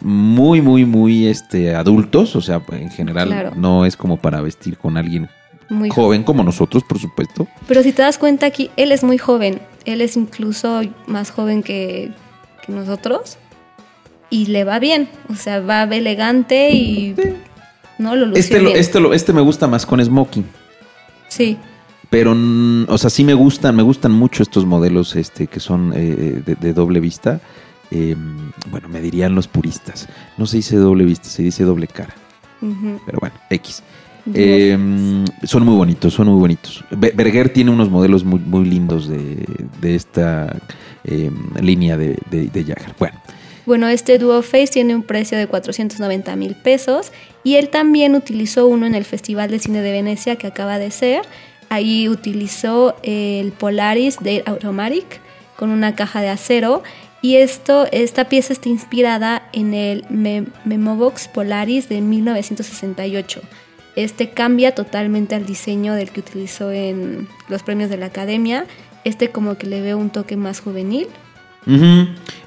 Muy, 0.00 0.60
muy, 0.62 0.84
muy 0.84 1.26
este, 1.26 1.74
adultos. 1.74 2.36
O 2.36 2.40
sea, 2.40 2.62
en 2.72 2.90
general 2.90 3.28
Claro. 3.28 3.52
no 3.56 3.84
es 3.84 3.96
como 3.96 4.16
para 4.16 4.40
vestir 4.40 4.76
con 4.78 4.96
alguien 4.96 5.28
Muy 5.68 5.90
joven 5.90 6.22
como 6.22 6.42
nosotros, 6.44 6.82
por 6.88 6.98
supuesto. 6.98 7.46
Pero 7.66 7.82
si 7.82 7.92
te 7.92 8.02
das 8.02 8.16
cuenta 8.18 8.46
aquí, 8.46 8.70
él 8.76 8.92
es 8.92 9.02
muy 9.04 9.18
joven. 9.18 9.60
Él 9.84 10.00
es 10.00 10.16
incluso 10.16 10.82
más 11.06 11.30
joven 11.30 11.62
que, 11.62 12.12
que 12.64 12.72
nosotros. 12.72 13.38
Y 14.30 14.46
le 14.46 14.64
va 14.64 14.78
bien. 14.78 15.08
O 15.30 15.34
sea, 15.34 15.60
va 15.60 15.82
elegante 15.84 16.70
y 16.70 17.14
no 17.98 18.14
lo 18.14 18.26
lució 18.26 18.40
Este, 18.40 18.60
lo- 18.60 18.70
este, 18.70 19.00
lo- 19.00 19.14
este 19.14 19.32
me 19.32 19.40
gusta 19.40 19.66
más 19.66 19.84
con 19.86 20.04
smoking. 20.04 20.44
Sí. 21.28 21.56
Pero, 22.10 22.34
mm, 22.34 22.86
o 22.88 22.96
sea, 22.98 23.10
sí 23.10 23.24
me 23.24 23.34
gustan, 23.34 23.76
me 23.76 23.82
gustan 23.82 24.12
mucho 24.12 24.42
estos 24.42 24.64
modelos 24.64 25.14
este, 25.16 25.46
que 25.46 25.60
son 25.60 25.92
eh, 25.94 26.42
de, 26.44 26.54
de 26.54 26.72
doble 26.72 27.00
vista. 27.00 27.40
Eh, 27.90 28.14
bueno, 28.70 28.88
me 28.88 29.00
dirían 29.00 29.34
los 29.34 29.48
puristas. 29.48 30.08
No 30.36 30.46
se 30.46 30.58
dice 30.58 30.76
doble 30.76 31.04
vista, 31.04 31.28
se 31.28 31.42
dice 31.42 31.64
doble 31.64 31.86
cara. 31.86 32.14
Pero 32.60 33.18
bueno, 33.20 33.34
X. 33.50 33.82
Eh, 34.34 34.76
son 35.44 35.64
muy 35.64 35.74
bonitos, 35.74 36.12
son 36.12 36.28
muy 36.28 36.38
bonitos. 36.38 36.84
Be- 36.90 37.12
Berger 37.14 37.48
tiene 37.50 37.70
unos 37.70 37.88
modelos 37.88 38.24
muy, 38.24 38.40
muy 38.40 38.64
lindos 38.66 39.08
de, 39.08 39.46
de 39.80 39.94
esta 39.94 40.54
eh, 41.04 41.30
línea 41.62 41.96
de, 41.96 42.18
de, 42.30 42.48
de. 42.48 42.74
Bueno, 42.98 43.16
Bueno, 43.64 43.88
este 43.88 44.18
Duo 44.18 44.42
Face 44.42 44.66
tiene 44.72 44.94
un 44.94 45.02
precio 45.02 45.38
de 45.38 45.46
490 45.46 46.36
mil 46.36 46.54
pesos 46.56 47.10
y 47.42 47.54
él 47.54 47.70
también 47.70 48.14
utilizó 48.16 48.66
uno 48.66 48.84
en 48.86 48.94
el 48.94 49.04
Festival 49.06 49.50
de 49.50 49.60
Cine 49.60 49.80
de 49.80 49.92
Venecia 49.92 50.36
que 50.36 50.46
acaba 50.46 50.78
de 50.78 50.90
ser. 50.90 51.22
Ahí 51.70 52.08
utilizó 52.08 52.96
el 53.02 53.52
Polaris 53.52 54.18
de 54.20 54.42
Automatic 54.46 55.20
con 55.56 55.70
una 55.70 55.94
caja 55.94 56.20
de 56.20 56.28
acero 56.28 56.82
y 57.22 57.36
esto, 57.36 57.86
esta 57.92 58.28
pieza 58.28 58.52
está 58.52 58.68
inspirada 58.68 59.48
en 59.52 59.74
el 59.74 60.04
Me- 60.10 60.44
Memobox 60.64 61.28
Polaris 61.28 61.88
de 61.88 62.00
1968. 62.00 63.40
Este 63.96 64.30
cambia 64.30 64.74
totalmente 64.74 65.34
al 65.34 65.44
diseño 65.44 65.94
del 65.94 66.10
que 66.10 66.20
utilizó 66.20 66.70
en 66.70 67.26
los 67.48 67.62
premios 67.64 67.90
de 67.90 67.96
la 67.96 68.06
Academia. 68.06 68.64
Este 69.04 69.30
como 69.30 69.56
que 69.56 69.66
le 69.66 69.80
veo 69.80 69.98
un 69.98 70.10
toque 70.10 70.36
más 70.36 70.60
juvenil. 70.60 71.08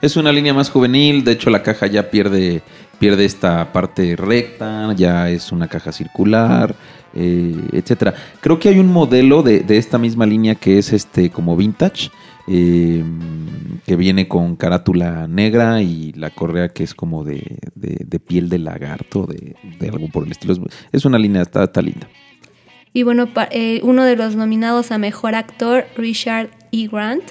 Es 0.02 0.16
una 0.16 0.32
línea 0.32 0.54
más 0.54 0.70
juvenil, 0.70 1.24
de 1.24 1.34
hecho 1.34 1.50
la 1.52 1.62
caja 1.62 1.86
ya 1.86 2.10
pierde, 2.10 2.62
pierde 2.98 3.26
esta 3.26 3.72
parte 3.72 4.16
recta, 4.16 4.94
ya 4.96 5.30
es 5.30 5.52
una 5.52 5.68
caja 5.68 5.92
circular, 5.92 6.74
eh, 7.14 7.54
etcétera. 7.72 8.16
Creo 8.40 8.58
que 8.58 8.70
hay 8.70 8.80
un 8.80 8.88
modelo 8.88 9.44
de, 9.44 9.60
de 9.60 9.78
esta 9.78 10.00
misma 10.00 10.26
línea 10.26 10.56
que 10.56 10.80
es 10.80 10.92
este 10.92 11.30
como 11.30 11.56
vintage, 11.56 12.10
eh, 12.48 13.04
que 13.86 13.96
viene 13.96 14.28
con 14.28 14.56
carátula 14.56 15.28
negra 15.28 15.82
y 15.82 16.12
la 16.14 16.30
correa 16.30 16.70
que 16.70 16.84
es 16.84 16.94
como 16.94 17.24
de, 17.24 17.58
de- 17.76 18.04
de 18.06 18.20
piel 18.20 18.50
de 18.50 18.60
lagarto, 18.60 19.26
de, 19.28 19.56
de 19.80 19.90
algo 19.90 20.08
por 20.10 20.26
el 20.26 20.32
estilo. 20.32 20.56
Es, 20.92 21.06
una 21.06 21.18
línea, 21.18 21.42
está, 21.42 21.64
está 21.64 21.82
linda. 21.82 22.08
Y 22.94 23.04
bueno, 23.04 23.30
eh, 23.52 23.80
uno 23.84 24.04
de 24.04 24.16
los 24.18 24.36
nominados 24.36 24.92
a 24.92 24.98
mejor 24.98 25.36
actor, 25.36 25.86
Richard 25.96 26.50
E. 26.72 26.88
Grant, 26.88 27.24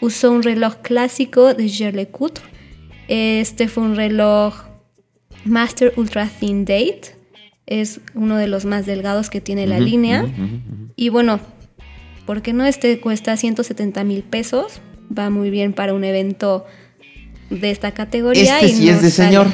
usó 0.00 0.32
un 0.32 0.42
reloj 0.42 0.76
clásico 0.82 1.54
de 1.54 1.68
Gerle 1.68 2.08
Couture. 2.08 2.44
Este 3.08 3.68
fue 3.68 3.84
un 3.84 3.94
reloj 3.96 4.54
Master 5.44 5.92
Ultra 5.96 6.26
Thin 6.28 6.64
Date. 6.64 7.16
Es 7.66 8.00
uno 8.14 8.36
de 8.36 8.48
los 8.48 8.64
más 8.64 8.86
delgados 8.86 9.30
que 9.30 9.40
tiene 9.40 9.66
la 9.66 9.78
línea. 9.80 10.26
Y 10.96 11.08
bueno, 11.10 11.38
¿por 12.26 12.42
qué 12.42 12.52
no? 12.52 12.64
Este 12.66 13.00
cuesta 13.00 13.36
170 13.36 14.04
mil 14.04 14.22
pesos. 14.22 14.80
Va 15.16 15.30
muy 15.30 15.50
bien 15.50 15.72
para 15.72 15.94
un 15.94 16.04
evento 16.04 16.64
de 17.50 17.70
esta 17.70 17.92
categoría. 17.92 18.60
Este 18.60 18.66
y 18.72 18.74
sí 18.74 18.88
es 18.88 19.02
de 19.02 19.10
sale- 19.10 19.28
señor. 19.28 19.46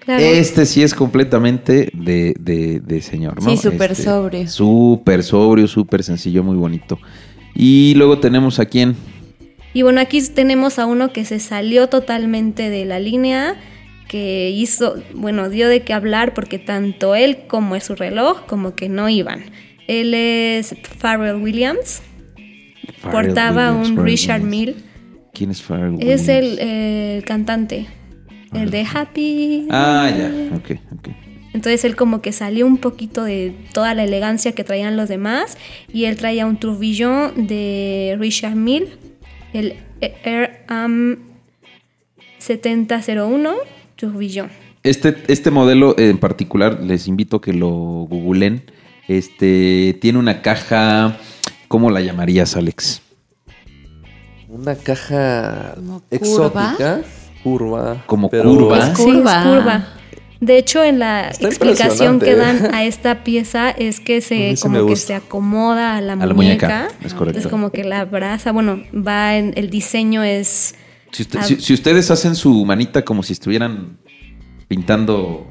Claro. 0.00 0.22
Este 0.22 0.66
sí 0.66 0.82
es 0.84 0.94
completamente 0.94 1.90
de, 1.92 2.34
de- 2.38 2.80
de 2.80 3.02
señor, 3.02 3.42
¿no? 3.42 3.50
Sí, 3.50 3.56
súper 3.56 3.90
Este, 3.92 4.04
sobrio. 4.04 4.48
Súper 4.48 5.24
sobrio, 5.24 5.66
súper 5.66 6.04
sencillo, 6.04 6.44
muy 6.44 6.56
bonito. 6.56 6.98
Y 7.54 7.94
luego 7.96 8.18
tenemos 8.20 8.60
a 8.60 8.66
quién. 8.66 8.94
Y 9.74 9.82
bueno, 9.82 10.00
aquí 10.00 10.20
tenemos 10.22 10.78
a 10.78 10.86
uno 10.86 11.12
que 11.12 11.24
se 11.24 11.40
salió 11.40 11.88
totalmente 11.88 12.70
de 12.70 12.84
la 12.84 13.00
línea, 13.00 13.56
que 14.08 14.50
hizo, 14.50 14.94
bueno, 15.14 15.50
dio 15.50 15.68
de 15.68 15.82
qué 15.82 15.92
hablar 15.92 16.34
porque 16.34 16.58
tanto 16.60 17.14
él 17.16 17.38
como 17.48 17.74
es 17.74 17.84
su 17.84 17.96
reloj 17.96 18.46
como 18.46 18.74
que 18.76 18.88
no 18.88 19.08
iban. 19.08 19.44
Él 19.88 20.14
es 20.14 20.76
Pharrell 20.98 21.42
Williams, 21.42 22.00
Pharrell 22.92 23.26
portaba 23.26 23.70
Williams, 23.70 23.88
un 23.88 23.96
Pharrell 23.96 24.10
Richard 24.12 24.42
Williams. 24.42 24.66
Mill, 24.74 24.84
¿Quién 25.32 25.50
es 25.50 25.62
Pharrell 25.62 25.96
es 26.00 26.28
el, 26.28 26.44
Williams? 26.44 26.60
el 26.60 27.24
cantante, 27.24 27.86
el 28.52 28.70
de 28.70 28.86
Happy. 28.92 29.68
Ah, 29.70 30.10
ya, 30.10 30.56
ok, 30.56 30.78
ok. 30.98 31.08
Entonces 31.52 31.84
él 31.86 31.96
como 31.96 32.20
que 32.20 32.32
salió 32.32 32.66
un 32.66 32.76
poquito 32.76 33.24
de 33.24 33.54
toda 33.72 33.94
la 33.94 34.04
elegancia 34.04 34.52
que 34.52 34.62
traían 34.62 34.96
los 34.96 35.08
demás 35.08 35.56
y 35.90 36.04
él 36.04 36.16
traía 36.16 36.44
un 36.44 36.58
tourbillon 36.58 37.46
de 37.46 38.14
Richard 38.18 38.56
Mill, 38.56 38.88
el 39.54 39.76
Air 40.00 40.64
Am 40.68 41.18
7001 42.38 43.54
tourbillon. 43.96 44.50
Este, 44.82 45.16
este 45.28 45.50
modelo 45.50 45.98
en 45.98 46.18
particular, 46.18 46.80
les 46.82 47.08
invito 47.08 47.36
a 47.38 47.40
que 47.40 47.52
lo 47.52 47.70
googlen. 47.70 48.62
Este 49.08 49.96
tiene 50.00 50.18
una 50.18 50.42
caja, 50.42 51.18
¿cómo 51.68 51.90
la 51.90 52.00
llamarías, 52.00 52.56
Alex? 52.56 53.02
Una 54.48 54.74
caja 54.76 55.72
Como 55.74 56.02
exótica. 56.10 57.00
Curva. 57.42 58.02
Como 58.06 58.28
pero- 58.30 58.50
curva. 58.50 58.78
Es 58.90 58.98
Sí, 58.98 59.04
curva. 59.04 59.38
es 59.42 59.46
curva. 59.46 59.88
De 60.40 60.58
hecho, 60.58 60.84
en 60.84 60.98
la 60.98 61.28
Está 61.28 61.46
explicación 61.48 62.20
que 62.20 62.34
dan 62.34 62.74
a 62.74 62.84
esta 62.84 63.24
pieza 63.24 63.70
es 63.70 64.00
que 64.00 64.20
se 64.20 64.54
como 64.60 64.86
que 64.86 64.96
se 64.96 65.14
acomoda 65.14 65.96
a 65.96 66.00
la, 66.02 66.12
A 66.12 66.16
la 66.26 66.34
muñeca. 66.34 66.66
muñeca, 66.68 66.88
es 67.06 67.14
correcto. 67.14 67.38
Es 67.40 67.46
como 67.46 67.70
que 67.70 67.84
la 67.84 68.00
abraza, 68.00 68.52
bueno, 68.52 68.82
va 68.94 69.36
en 69.36 69.54
el 69.56 69.70
diseño 69.70 70.22
es 70.22 70.74
Si, 71.10 71.22
usted- 71.22 71.40
si- 71.42 71.60
si 71.60 71.72
ustedes 71.72 72.10
hacen 72.10 72.34
su 72.34 72.64
manita 72.66 73.02
como 73.02 73.22
si 73.22 73.32
estuvieran 73.32 73.96
pintando, 74.68 75.46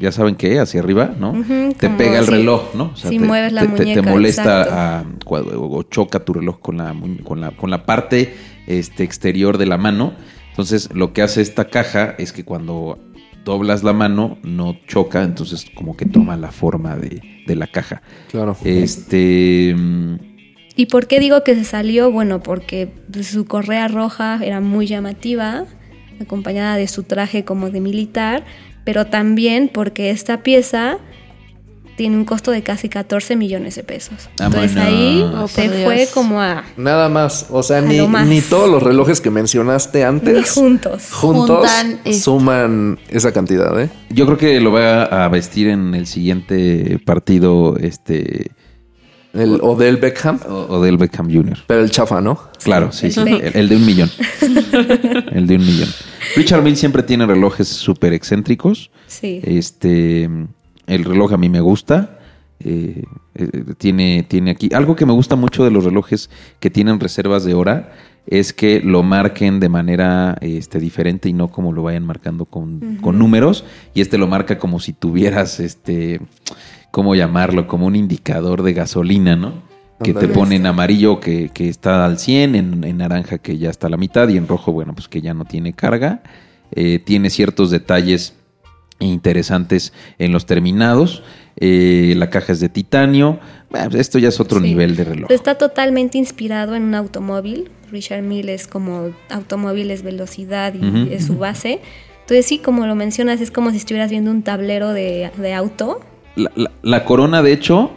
ya 0.00 0.10
saben 0.12 0.34
qué, 0.34 0.58
hacia 0.58 0.80
arriba, 0.80 1.14
¿no? 1.18 1.32
Te 1.78 1.88
pega 1.90 2.18
el 2.20 2.24
si- 2.24 2.30
reloj, 2.30 2.74
¿no? 2.74 2.90
O 2.94 2.96
sea, 2.96 3.10
si 3.10 3.18
te, 3.18 3.24
mueves 3.24 3.52
la 3.52 3.66
te- 3.66 3.84
te- 3.94 4.02
molesta 4.02 4.98
a- 5.00 5.04
cuando- 5.24 5.60
o 5.62 5.82
choca 5.84 6.20
tu 6.24 6.32
reloj 6.32 6.58
con 6.60 6.78
la, 6.78 6.94
con 7.24 7.40
la, 7.40 7.50
con 7.52 7.70
la 7.70 7.84
parte 7.86 8.34
este, 8.66 9.04
exterior 9.04 9.58
de 9.58 9.66
la 9.66 9.78
mano. 9.78 10.14
Entonces, 10.50 10.88
lo 10.94 11.12
que 11.12 11.22
hace 11.22 11.40
esta 11.42 11.66
caja 11.66 12.14
es 12.18 12.32
que 12.32 12.44
cuando 12.44 12.98
doblas 13.44 13.82
la 13.82 13.92
mano 13.92 14.38
no 14.42 14.76
choca, 14.86 15.22
entonces 15.22 15.66
como 15.74 15.96
que 15.96 16.04
toma 16.06 16.36
la 16.36 16.50
forma 16.50 16.96
de, 16.96 17.22
de 17.46 17.56
la 17.56 17.66
caja. 17.66 18.02
Claro. 18.30 18.56
Este... 18.64 19.74
¿Y 20.76 20.86
por 20.86 21.06
qué 21.06 21.20
digo 21.20 21.42
que 21.44 21.54
se 21.54 21.64
salió? 21.64 22.10
Bueno, 22.10 22.42
porque 22.42 22.90
su 23.22 23.44
correa 23.44 23.88
roja 23.88 24.40
era 24.42 24.60
muy 24.60 24.86
llamativa, 24.86 25.64
acompañada 26.20 26.76
de 26.76 26.86
su 26.88 27.02
traje 27.02 27.44
como 27.44 27.70
de 27.70 27.80
militar, 27.80 28.44
pero 28.90 29.06
también 29.06 29.70
porque 29.72 30.10
esta 30.10 30.42
pieza 30.42 30.98
tiene 31.94 32.16
un 32.16 32.24
costo 32.24 32.50
de 32.50 32.64
casi 32.64 32.88
14 32.88 33.36
millones 33.36 33.76
de 33.76 33.84
pesos. 33.84 34.28
Entonces 34.40 34.76
ahí. 34.76 35.22
Oh, 35.32 35.46
se 35.46 35.68
fue 35.68 35.96
Dios. 35.98 36.10
como 36.10 36.40
a 36.40 36.64
Nada 36.76 37.08
más. 37.08 37.46
O 37.50 37.62
sea, 37.62 37.80
ni, 37.80 37.98
lo 37.98 38.08
ni 38.08 38.40
todos 38.40 38.68
los 38.68 38.82
relojes 38.82 39.20
que 39.20 39.30
mencionaste 39.30 40.04
antes. 40.04 40.34
ni 40.34 40.42
juntos. 40.42 41.08
Juntos 41.12 41.58
Juntan 41.58 42.00
esto. 42.04 42.32
suman 42.32 42.98
esa 43.10 43.30
cantidad, 43.30 43.80
¿eh? 43.80 43.90
Yo 44.08 44.26
creo 44.26 44.38
que 44.38 44.60
lo 44.60 44.72
va 44.72 45.04
a 45.04 45.28
vestir 45.28 45.68
en 45.68 45.94
el 45.94 46.08
siguiente 46.08 46.98
partido, 47.06 47.76
este... 47.76 48.50
El 49.32 49.60
Odell 49.62 49.96
Beckham. 49.96 50.40
O, 50.48 50.66
o 50.68 50.82
del 50.82 50.96
Beckham 50.96 51.32
Jr. 51.32 51.58
Pero 51.66 51.80
el 51.80 51.90
chafa, 51.90 52.20
¿no? 52.20 52.50
Claro, 52.62 52.92
sí, 52.92 53.10
sí. 53.10 53.20
El, 53.20 53.56
el 53.56 53.68
de 53.68 53.76
un 53.76 53.86
millón. 53.86 54.10
el 55.32 55.46
de 55.46 55.56
un 55.56 55.64
millón. 55.64 55.88
Richard 56.36 56.62
Mille 56.62 56.76
siempre 56.76 57.02
tiene 57.02 57.26
relojes 57.26 57.68
súper 57.68 58.12
excéntricos. 58.12 58.90
Sí. 59.06 59.40
Este, 59.44 60.28
el 60.86 61.04
reloj 61.04 61.32
a 61.32 61.36
mí 61.36 61.48
me 61.48 61.60
gusta. 61.60 62.18
Eh, 62.62 63.04
eh, 63.34 63.64
tiene, 63.78 64.24
tiene 64.28 64.50
aquí. 64.50 64.68
Algo 64.74 64.96
que 64.96 65.06
me 65.06 65.12
gusta 65.12 65.36
mucho 65.36 65.64
de 65.64 65.70
los 65.70 65.84
relojes 65.84 66.30
que 66.58 66.70
tienen 66.70 67.00
reservas 67.00 67.44
de 67.44 67.54
hora 67.54 67.92
es 68.26 68.52
que 68.52 68.80
lo 68.80 69.02
marquen 69.02 69.60
de 69.60 69.68
manera 69.68 70.36
este, 70.40 70.78
diferente 70.78 71.28
y 71.28 71.32
no 71.32 71.48
como 71.48 71.72
lo 71.72 71.82
vayan 71.82 72.04
marcando 72.04 72.44
con, 72.44 72.98
con 73.00 73.18
números. 73.18 73.64
Y 73.94 74.02
este 74.02 74.18
lo 74.18 74.26
marca 74.26 74.58
como 74.58 74.78
si 74.80 74.92
tuvieras 74.92 75.60
este. 75.60 76.20
¿Cómo 76.90 77.14
llamarlo? 77.14 77.66
Como 77.66 77.86
un 77.86 77.96
indicador 77.96 78.62
de 78.62 78.72
gasolina, 78.72 79.36
¿no? 79.36 79.68
Que 80.02 80.14
te 80.14 80.28
pone 80.28 80.56
en 80.56 80.64
amarillo 80.64 81.20
que, 81.20 81.50
que 81.52 81.68
está 81.68 82.06
al 82.06 82.18
100, 82.18 82.54
en, 82.54 82.84
en 82.84 82.96
naranja 82.96 83.36
que 83.38 83.58
ya 83.58 83.68
está 83.68 83.86
a 83.88 83.90
la 83.90 83.98
mitad 83.98 84.28
y 84.28 84.38
en 84.38 84.48
rojo, 84.48 84.72
bueno, 84.72 84.94
pues 84.94 85.08
que 85.08 85.20
ya 85.20 85.34
no 85.34 85.44
tiene 85.44 85.74
carga. 85.74 86.22
Eh, 86.72 86.98
tiene 87.00 87.28
ciertos 87.28 87.70
detalles 87.70 88.34
interesantes 88.98 89.92
en 90.18 90.32
los 90.32 90.46
terminados. 90.46 91.22
Eh, 91.56 92.14
la 92.16 92.30
caja 92.30 92.52
es 92.52 92.60
de 92.60 92.68
titanio. 92.68 93.38
Bueno, 93.70 93.90
pues 93.90 94.00
esto 94.00 94.18
ya 94.18 94.28
es 94.28 94.40
otro 94.40 94.60
Sí. 94.60 94.68
nivel 94.68 94.96
de 94.96 95.04
reloj. 95.04 95.30
Está 95.30 95.56
totalmente 95.56 96.18
inspirado 96.18 96.74
en 96.74 96.84
un 96.84 96.94
automóvil. 96.94 97.70
Richard 97.90 98.22
Mille 98.22 98.54
es 98.54 98.66
como 98.66 99.10
automóviles, 99.30 100.02
velocidad 100.02 100.74
y 100.74 101.12
es 101.12 101.26
su 101.26 101.36
base. 101.36 101.80
Entonces 102.20 102.46
sí, 102.46 102.58
como 102.58 102.86
lo 102.86 102.94
mencionas, 102.94 103.40
es 103.40 103.50
como 103.50 103.70
si 103.70 103.78
estuvieras 103.78 104.10
viendo 104.10 104.30
un 104.30 104.42
tablero 104.42 104.92
de, 104.92 105.30
de 105.36 105.52
auto. 105.54 106.00
La, 106.42 106.50
la- 106.54 106.70
la 106.82 107.04
corona, 107.04 107.42
de 107.42 107.52
hecho, 107.52 107.90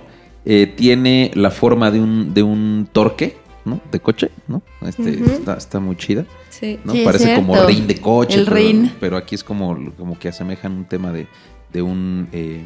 eh, 0.46 0.72
tiene 0.76 1.32
la 1.36 1.52
forma 1.52 1.90
de 1.92 2.00
un, 2.02 2.34
de 2.34 2.44
un 2.44 2.88
torque, 2.92 3.38
¿no? 3.66 3.80
De 3.92 4.00
coche, 4.00 4.30
¿no? 4.48 4.62
Este, 4.82 5.10
está, 5.24 5.54
está 5.56 5.80
muy 5.80 5.96
chida. 5.96 6.26
Sí. 6.50 6.80
¿no? 6.84 6.92
Sí, 6.94 7.02
Parece 7.06 7.36
como 7.36 7.56
rin 7.66 7.88
de 7.88 7.96
coche. 7.96 8.40
El 8.40 8.46
pero, 8.46 8.56
rin. 8.58 8.92
pero 9.00 9.18
aquí 9.18 9.36
es 9.36 9.44
como, 9.44 9.78
como 9.98 10.20
que 10.20 10.28
asemejan 10.30 10.74
un 10.74 10.86
tema 10.86 11.12
de, 11.12 11.28
de 11.72 11.82
un 11.82 12.28
eh, 12.34 12.62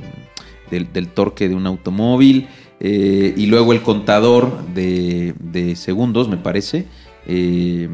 del, 0.72 0.92
del 0.92 1.08
torque 1.10 1.48
de 1.48 1.56
un 1.56 1.68
automóvil. 1.68 2.48
eh, 2.80 3.34
y 3.38 3.46
luego 3.46 3.74
el 3.74 3.82
contador 3.82 4.66
de, 4.74 5.34
de 5.40 5.76
segundos, 5.76 6.28
me 6.30 6.38
parece. 6.38 6.86
eh, 7.28 7.88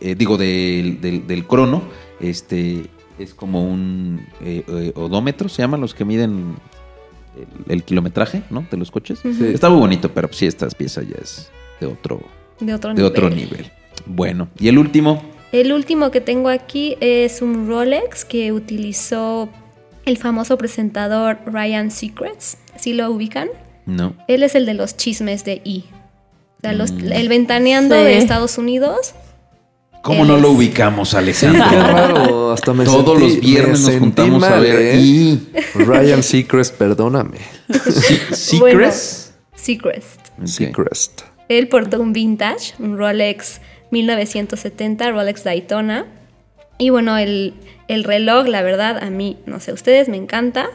eh, 0.00 0.14
digo, 0.16 0.36
del, 0.38 1.00
del, 1.00 1.26
del 1.26 1.46
crono. 1.46 1.82
Este 2.20 2.86
es 3.18 3.34
como 3.34 3.62
un 3.64 4.20
odómetro, 4.94 5.48
se 5.48 5.60
llaman 5.62 5.80
los 5.80 5.92
que 5.94 6.04
miden 6.04 6.54
el, 7.38 7.72
el 7.72 7.84
kilometraje, 7.84 8.42
¿no? 8.50 8.66
De 8.70 8.76
los 8.76 8.90
coches. 8.90 9.24
Está 9.24 9.68
muy 9.70 9.78
bonito, 9.80 10.10
pero 10.12 10.28
sí, 10.32 10.46
esta 10.46 10.68
pieza 10.68 11.02
ya 11.02 11.16
es 11.22 11.50
de 11.80 11.86
otro, 11.86 12.20
De 12.60 12.74
otro 12.74 12.90
de 12.90 12.94
nivel. 12.96 13.10
otro 13.10 13.30
nivel. 13.30 13.70
Bueno, 14.06 14.48
y 14.58 14.68
el 14.68 14.78
último. 14.78 15.22
El 15.52 15.72
último 15.72 16.10
que 16.10 16.20
tengo 16.20 16.48
aquí 16.50 16.96
es 17.00 17.40
un 17.42 17.66
Rolex 17.68 18.24
que 18.24 18.52
utilizó 18.52 19.48
el 20.04 20.18
famoso 20.18 20.58
presentador 20.58 21.38
Ryan 21.46 21.90
Secrets. 21.90 22.58
¿Sí 22.78 22.92
lo 22.92 23.10
ubican? 23.10 23.48
No. 23.86 24.14
Él 24.28 24.42
es 24.42 24.54
el 24.54 24.66
de 24.66 24.74
los 24.74 24.96
chismes 24.96 25.44
de 25.44 25.62
E. 25.64 25.78
O 26.58 26.60
sea, 26.62 26.72
los- 26.72 26.92
Mm. 26.92 27.12
el 27.12 27.28
ventaneando 27.28 27.94
Sí. 27.96 28.02
de 28.02 28.18
Estados 28.18 28.58
Unidos. 28.58 29.14
¿Cómo 30.08 30.24
no 30.24 30.36
lo 30.38 30.50
ubicamos, 30.50 31.10
Qué 31.12 31.16
Alejandro? 31.18 31.64
raro. 31.70 32.52
Hasta 32.52 32.72
me 32.72 32.84
Todos 32.84 33.18
sentí- 33.18 33.34
los 33.34 33.40
viernes 33.40 33.80
me 33.84 33.90
nos 33.92 34.00
juntamos 34.00 34.42
a 34.44 34.58
ver 34.58 34.80
¿eh? 34.80 34.96
y 35.00 35.48
Ryan 35.74 36.22
Seacrest, 36.22 36.74
perdóname. 36.76 37.38
Secrets. 38.32 39.34
Ok. 39.52 40.46
Seacrest. 40.46 41.22
Él 41.48 41.68
portó 41.68 42.00
un 42.00 42.12
vintage, 42.12 42.74
un 42.78 42.96
Rolex 42.98 43.60
1970, 43.90 45.10
Rolex 45.10 45.44
Daytona. 45.44 46.06
Y 46.78 46.90
bueno, 46.90 47.16
el, 47.18 47.54
el 47.88 48.04
reloj, 48.04 48.46
la 48.46 48.62
verdad, 48.62 48.98
a 49.02 49.10
mí, 49.10 49.38
no 49.46 49.60
sé, 49.60 49.72
ustedes 49.72 50.08
me 50.08 50.16
encanta. 50.16 50.66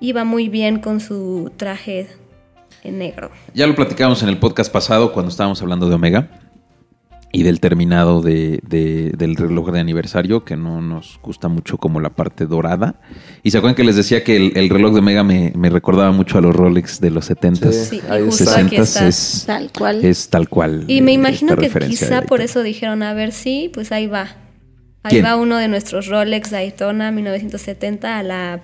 Iba 0.00 0.24
muy 0.24 0.48
bien 0.48 0.78
con 0.80 1.00
su 1.00 1.50
traje 1.56 2.08
en 2.84 2.98
negro. 2.98 3.30
Ya 3.54 3.66
lo 3.66 3.74
platicamos 3.74 4.22
en 4.22 4.28
el 4.28 4.38
podcast 4.38 4.70
pasado 4.72 5.12
cuando 5.12 5.30
estábamos 5.30 5.62
hablando 5.62 5.88
de 5.88 5.94
Omega. 5.94 6.28
Y 7.38 7.42
del 7.42 7.60
terminado 7.60 8.22
de, 8.22 8.60
de- 8.66 9.12
del 9.16 9.36
reloj 9.36 9.70
de 9.70 9.80
aniversario, 9.80 10.44
que 10.44 10.56
no 10.56 10.80
nos 10.80 11.20
gusta 11.22 11.48
mucho 11.48 11.76
como 11.76 12.00
la 12.00 12.10
parte 12.10 12.46
dorada. 12.46 13.00
Y 13.42 13.50
se 13.50 13.58
acuerdan 13.58 13.74
que 13.74 13.84
les 13.84 13.96
decía 13.96 14.24
que 14.24 14.36
el, 14.36 14.52
el 14.56 14.70
reloj 14.70 14.94
de 14.94 15.02
Mega 15.02 15.22
me, 15.22 15.52
me 15.54 15.68
recordaba 15.68 16.12
mucho 16.12 16.38
a 16.38 16.40
los 16.40 16.56
Rolex 16.56 17.00
de 17.00 17.10
los 17.10 17.30
70s. 17.30 17.72
Sí, 17.72 18.00
justo 18.24 18.44
está. 18.44 18.60
aquí 18.60 18.76
60s 18.76 18.80
está. 18.82 19.06
es, 19.08 19.44
Tal 19.46 19.70
cual. 19.76 20.04
es 20.04 20.28
tal 20.30 20.48
cual. 20.48 20.84
Y 20.88 21.02
me 21.02 21.10
eh, 21.10 21.14
imagino 21.14 21.56
que 21.56 21.68
quizá 21.68 22.22
por 22.22 22.40
eso 22.40 22.62
dijeron, 22.62 23.02
a 23.02 23.12
ver 23.12 23.32
si, 23.32 23.70
pues 23.72 23.92
ahí 23.92 24.06
va. 24.06 24.28
Ahí 25.02 25.10
¿Quién? 25.10 25.24
va 25.26 25.36
uno 25.36 25.56
de 25.58 25.68
nuestros 25.68 26.06
Rolex 26.06 26.50
Daytona 26.50 27.10
1970 27.12 28.18
a 28.18 28.22
la 28.22 28.60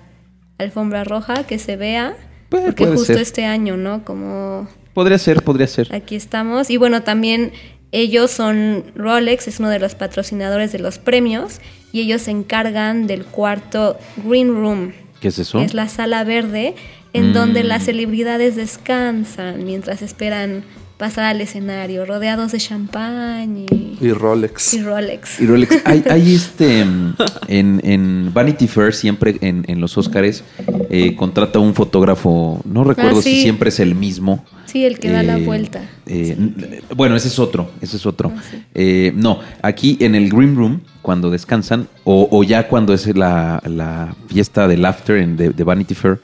alfombra 0.57 1.03
roja, 1.03 1.43
que 1.45 1.59
se 1.59 1.75
vea. 1.77 2.15
Puede- 2.49 2.65
porque 2.65 2.85
justo 2.87 3.05
ser. 3.13 3.17
este 3.19 3.45
año, 3.45 3.77
¿no? 3.77 4.03
Como 4.03 4.67
Podría 4.93 5.17
ser, 5.17 5.41
podría 5.43 5.67
ser. 5.67 5.93
aquí 5.95 6.15
estamos. 6.15 6.69
Y 6.69 6.77
bueno, 6.77 7.01
también 7.01 7.51
ellos 7.93 8.31
son 8.31 8.83
Rolex, 8.95 9.47
es 9.47 9.59
uno 9.59 9.69
de 9.69 9.79
los 9.79 9.95
patrocinadores 9.95 10.71
de 10.73 10.79
los 10.79 10.97
premios. 10.99 11.59
Y 11.93 12.01
ellos 12.01 12.23
se 12.23 12.31
encargan 12.31 13.07
del 13.07 13.23
cuarto 13.23 13.97
Green 14.25 14.49
Room. 14.55 14.93
¿Qué 15.21 15.27
es 15.29 15.39
eso? 15.39 15.59
es 15.59 15.73
la 15.73 15.87
sala 15.87 16.23
verde, 16.25 16.75
en 17.13 17.31
donde 17.33 17.63
Mm. 17.63 17.67
las 17.67 17.83
celebridades 17.85 18.55
descansan 18.55 19.63
mientras 19.63 20.01
esperan 20.01 20.63
pasar 21.03 21.25
al 21.25 21.41
escenario, 21.41 22.05
rodeados 22.05 22.53
de 22.53 22.59
champán 22.59 23.57
y, 23.57 23.97
Y 23.99 24.11
Rolex. 24.13 24.73
y 24.73 24.81
Rolex. 24.81 25.41
Y 25.41 25.45
Rolex, 25.45 25.81
hay, 25.83 26.01
hay 26.09 26.33
este 26.35 26.85
mm, 26.85 27.15
en, 27.49 27.81
en 27.83 28.31
Vanity 28.33 28.67
Fair 28.69 28.93
siempre 28.93 29.37
en, 29.41 29.65
en 29.67 29.81
los 29.81 29.97
Óscares 29.97 30.45
eh, 30.89 31.13
contrata 31.17 31.59
un 31.59 31.73
fotógrafo, 31.73 32.61
no 32.63 32.85
recuerdo 32.85 33.19
Ah, 33.19 33.21
sí. 33.21 33.35
si 33.35 33.41
siempre 33.41 33.67
es 33.67 33.81
el 33.81 33.95
mismo. 33.95 34.45
Sí, 34.65 34.85
el 34.85 34.97
que 34.97 35.09
da 35.11 35.23
la 35.23 35.37
Eh, 35.39 35.43
vuelta. 35.45 35.81
eh, 36.05 36.81
bueno, 36.95 37.17
ese 37.17 37.27
es 37.27 37.37
otro, 37.37 37.69
ese 37.81 37.97
es 37.97 38.05
otro. 38.05 38.31
Ah, 38.33 38.41
sí. 38.49 38.63
Eh, 38.73 39.11
no, 39.13 39.39
aquí 39.61 39.97
en 39.99 40.15
el 40.15 40.29
Green 40.29 40.55
Room, 40.55 40.81
cuando 41.01 41.29
descansan, 41.29 41.89
o, 42.05 42.29
o 42.31 42.43
ya 42.45 42.69
cuando 42.69 42.93
es 42.93 43.05
la, 43.13 43.61
la 43.65 44.15
fiesta 44.27 44.69
del 44.69 44.85
after 44.85 45.17
en, 45.17 45.35
de, 45.35 45.49
de 45.49 45.63
Vanity 45.65 45.95
Fair, 45.95 46.21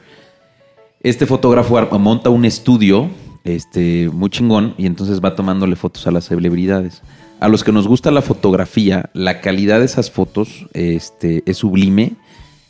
este 1.03 1.25
fotógrafo 1.25 1.77
monta 1.99 2.29
un 2.29 2.45
estudio 2.45 3.09
este, 3.43 4.09
muy 4.09 4.29
chingón 4.29 4.75
y 4.77 4.85
entonces 4.85 5.21
va 5.23 5.35
tomándole 5.35 5.75
fotos 5.75 6.07
a 6.07 6.11
las 6.11 6.25
celebridades. 6.25 7.01
A 7.39 7.47
los 7.47 7.63
que 7.63 7.71
nos 7.71 7.87
gusta 7.87 8.11
la 8.11 8.21
fotografía, 8.21 9.09
la 9.13 9.39
calidad 9.41 9.79
de 9.79 9.85
esas 9.85 10.11
fotos 10.11 10.67
este, 10.73 11.43
es 11.45 11.57
sublime. 11.57 12.13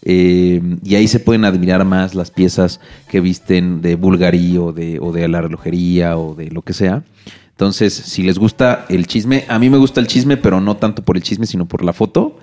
eh, 0.03 0.61
y 0.83 0.95
ahí 0.95 1.07
se 1.07 1.19
pueden 1.19 1.43
admirar 1.43 1.83
más 1.85 2.15
las 2.15 2.31
piezas 2.31 2.79
que 3.09 3.19
visten 3.19 3.81
de 3.81 3.95
Bulgari 3.95 4.57
o 4.57 4.71
de, 4.71 4.99
o 4.99 5.11
de 5.11 5.27
la 5.27 5.41
relojería 5.41 6.17
o 6.17 6.35
de 6.35 6.51
lo 6.51 6.61
que 6.61 6.73
sea. 6.73 7.03
Entonces, 7.51 7.93
si 7.93 8.23
les 8.23 8.39
gusta 8.39 8.85
el 8.87 9.05
chisme, 9.05 9.43
a 9.49 9.59
mí 9.59 9.69
me 9.69 9.77
gusta 9.77 9.99
el 9.99 10.07
chisme, 10.07 10.37
pero 10.37 10.61
no 10.61 10.77
tanto 10.77 11.03
por 11.03 11.17
el 11.17 11.23
chisme, 11.23 11.45
sino 11.45 11.65
por 11.65 11.83
la 11.83 11.91
foto. 11.91 12.37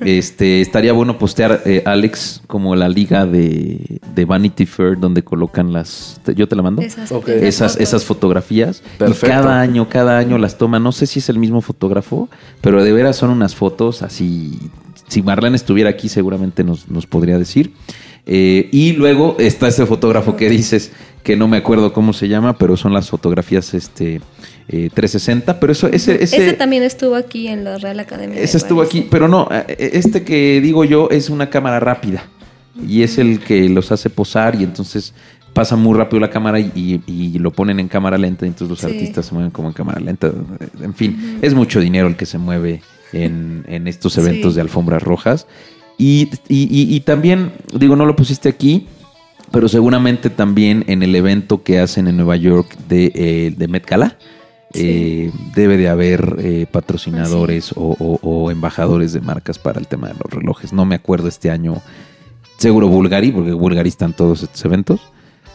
Este, 0.00 0.60
estaría 0.60 0.92
bueno 0.92 1.18
postear, 1.18 1.62
eh, 1.64 1.82
Alex, 1.86 2.42
como 2.46 2.74
la 2.76 2.88
liga 2.88 3.26
de, 3.26 4.00
de 4.14 4.24
Vanity 4.24 4.66
Fair, 4.66 4.98
donde 4.98 5.22
colocan 5.22 5.72
las. 5.72 6.20
te- 6.24 6.34
Yo 6.34 6.48
te 6.48 6.56
la 6.56 6.62
mando. 6.62 6.82
Esas, 6.82 7.12
Ok. 7.12 7.28
esas 7.28 7.42
Esas, 7.42 7.72
fotos. 7.72 7.82
esas 7.88 8.04
fotografías. 8.04 8.82
Perfecto. 8.98 9.26
Y 9.26 9.28
cada 9.30 9.60
año, 9.60 9.88
cada 9.88 10.18
año 10.18 10.38
las 10.38 10.58
toma. 10.58 10.78
No 10.78 10.92
sé 10.92 11.06
si 11.06 11.18
es 11.18 11.28
el 11.28 11.38
mismo 11.38 11.60
fotógrafo, 11.60 12.28
pero 12.60 12.82
de 12.82 12.92
veras 12.92 13.16
son 13.16 13.30
unas 13.30 13.54
fotos 13.54 14.02
así. 14.02 14.58
Si 15.08 15.22
Marlene 15.22 15.56
estuviera 15.56 15.90
aquí, 15.90 16.08
seguramente 16.08 16.64
nos, 16.64 16.88
nos 16.88 17.06
podría 17.06 17.38
decir. 17.38 17.72
Eh, 18.24 18.68
y 18.72 18.92
luego 18.92 19.36
está 19.40 19.66
este 19.68 19.84
fotógrafo 19.84 20.36
que 20.36 20.48
dices, 20.48 20.92
que 21.24 21.36
no 21.36 21.48
me 21.48 21.56
acuerdo 21.56 21.92
cómo 21.92 22.12
se 22.12 22.28
llama, 22.28 22.56
pero 22.56 22.76
son 22.76 22.92
las 22.92 23.10
fotografías 23.10 23.74
este 23.74 24.20
eh, 24.68 24.90
360. 24.92 25.58
Pero 25.60 25.72
eso, 25.72 25.86
ese, 25.88 26.22
ese, 26.22 26.36
Ese 26.36 26.52
también 26.54 26.82
estuvo 26.82 27.14
aquí 27.16 27.48
en 27.48 27.64
la 27.64 27.78
Real 27.78 27.98
Academia. 28.00 28.40
ese 28.40 28.56
estuvo 28.56 28.82
aquí, 28.82 29.06
pero 29.10 29.28
no, 29.28 29.48
eh, 29.50 29.90
este 29.94 30.22
que 30.22 30.60
digo 30.60 30.84
yo 30.84 31.08
es 31.10 31.30
una 31.30 31.50
cámara 31.50 31.80
rápida 31.80 32.24
y 32.88 33.02
es 33.02 33.18
el 33.18 33.40
que 33.40 33.68
los 33.68 33.92
hace 33.92 34.08
posar 34.10 34.54
y 34.60 34.64
entonces 34.64 35.12
pasa 35.52 35.76
muy 35.76 35.96
rápido 35.98 36.18
la 36.20 36.30
cámara 36.30 36.58
y, 36.58 37.38
lo 37.38 37.50
ponen 37.50 37.78
en 37.80 37.88
cámara 37.88 38.16
lenta 38.16 38.46
y 38.46 38.48
entonces 38.48 38.70
los 38.70 38.78
Sí. 38.80 38.86
artistas 38.86 39.26
se 39.26 39.34
mueven 39.34 39.50
como 39.50 39.68
en 39.68 39.74
cámara 39.74 40.00
lenta. 40.00 40.32
En 40.80 40.94
fin, 40.94 41.38
es 41.42 41.52
mucho 41.54 41.78
dinero 41.80 42.08
el 42.08 42.16
que 42.16 42.24
se 42.24 42.38
mueve 42.38 42.80
en, 43.12 43.64
en 43.68 43.86
estos 43.88 44.16
eventos 44.16 44.52
Sí. 44.52 44.56
de 44.56 44.62
alfombras 44.62 45.02
rojas. 45.02 45.46
Y, 45.98 46.30
y- 46.48 46.62
y- 46.70 46.94
y 46.96 47.00
también, 47.00 47.52
digo, 47.78 47.96
no 47.96 48.06
lo 48.06 48.16
pusiste 48.16 48.48
aquí, 48.48 48.86
pero 49.50 49.68
seguramente 49.68 50.30
también 50.30 50.84
en 50.86 51.02
el 51.02 51.14
evento 51.14 51.62
que 51.62 51.78
hacen 51.80 52.08
en 52.08 52.16
Nueva 52.16 52.36
York 52.36 52.74
de, 52.88 53.12
eh, 53.14 53.54
de 53.54 53.68
Met 53.68 53.86
Gala, 53.86 54.16
eh, 54.74 55.30
debe 55.54 55.76
de 55.76 55.88
haber 55.88 56.36
eh, 56.40 56.66
patrocinadores 56.70 57.72
o, 57.72 57.96
o- 57.98 58.18
o 58.22 58.50
embajadores 58.50 59.12
de 59.12 59.20
marcas 59.20 59.58
para 59.58 59.78
el 59.80 59.86
tema 59.86 60.08
de 60.08 60.14
los 60.14 60.32
relojes. 60.32 60.72
No 60.72 60.84
me 60.84 60.94
acuerdo 60.94 61.28
este 61.28 61.50
año, 61.50 61.80
seguro 62.58 62.88
Bulgari, 62.88 63.32
porque 63.32 63.52
Bulgari 63.52 63.88
están 63.88 64.12
todos 64.12 64.42
estos 64.42 64.64
eventos. 64.64 65.00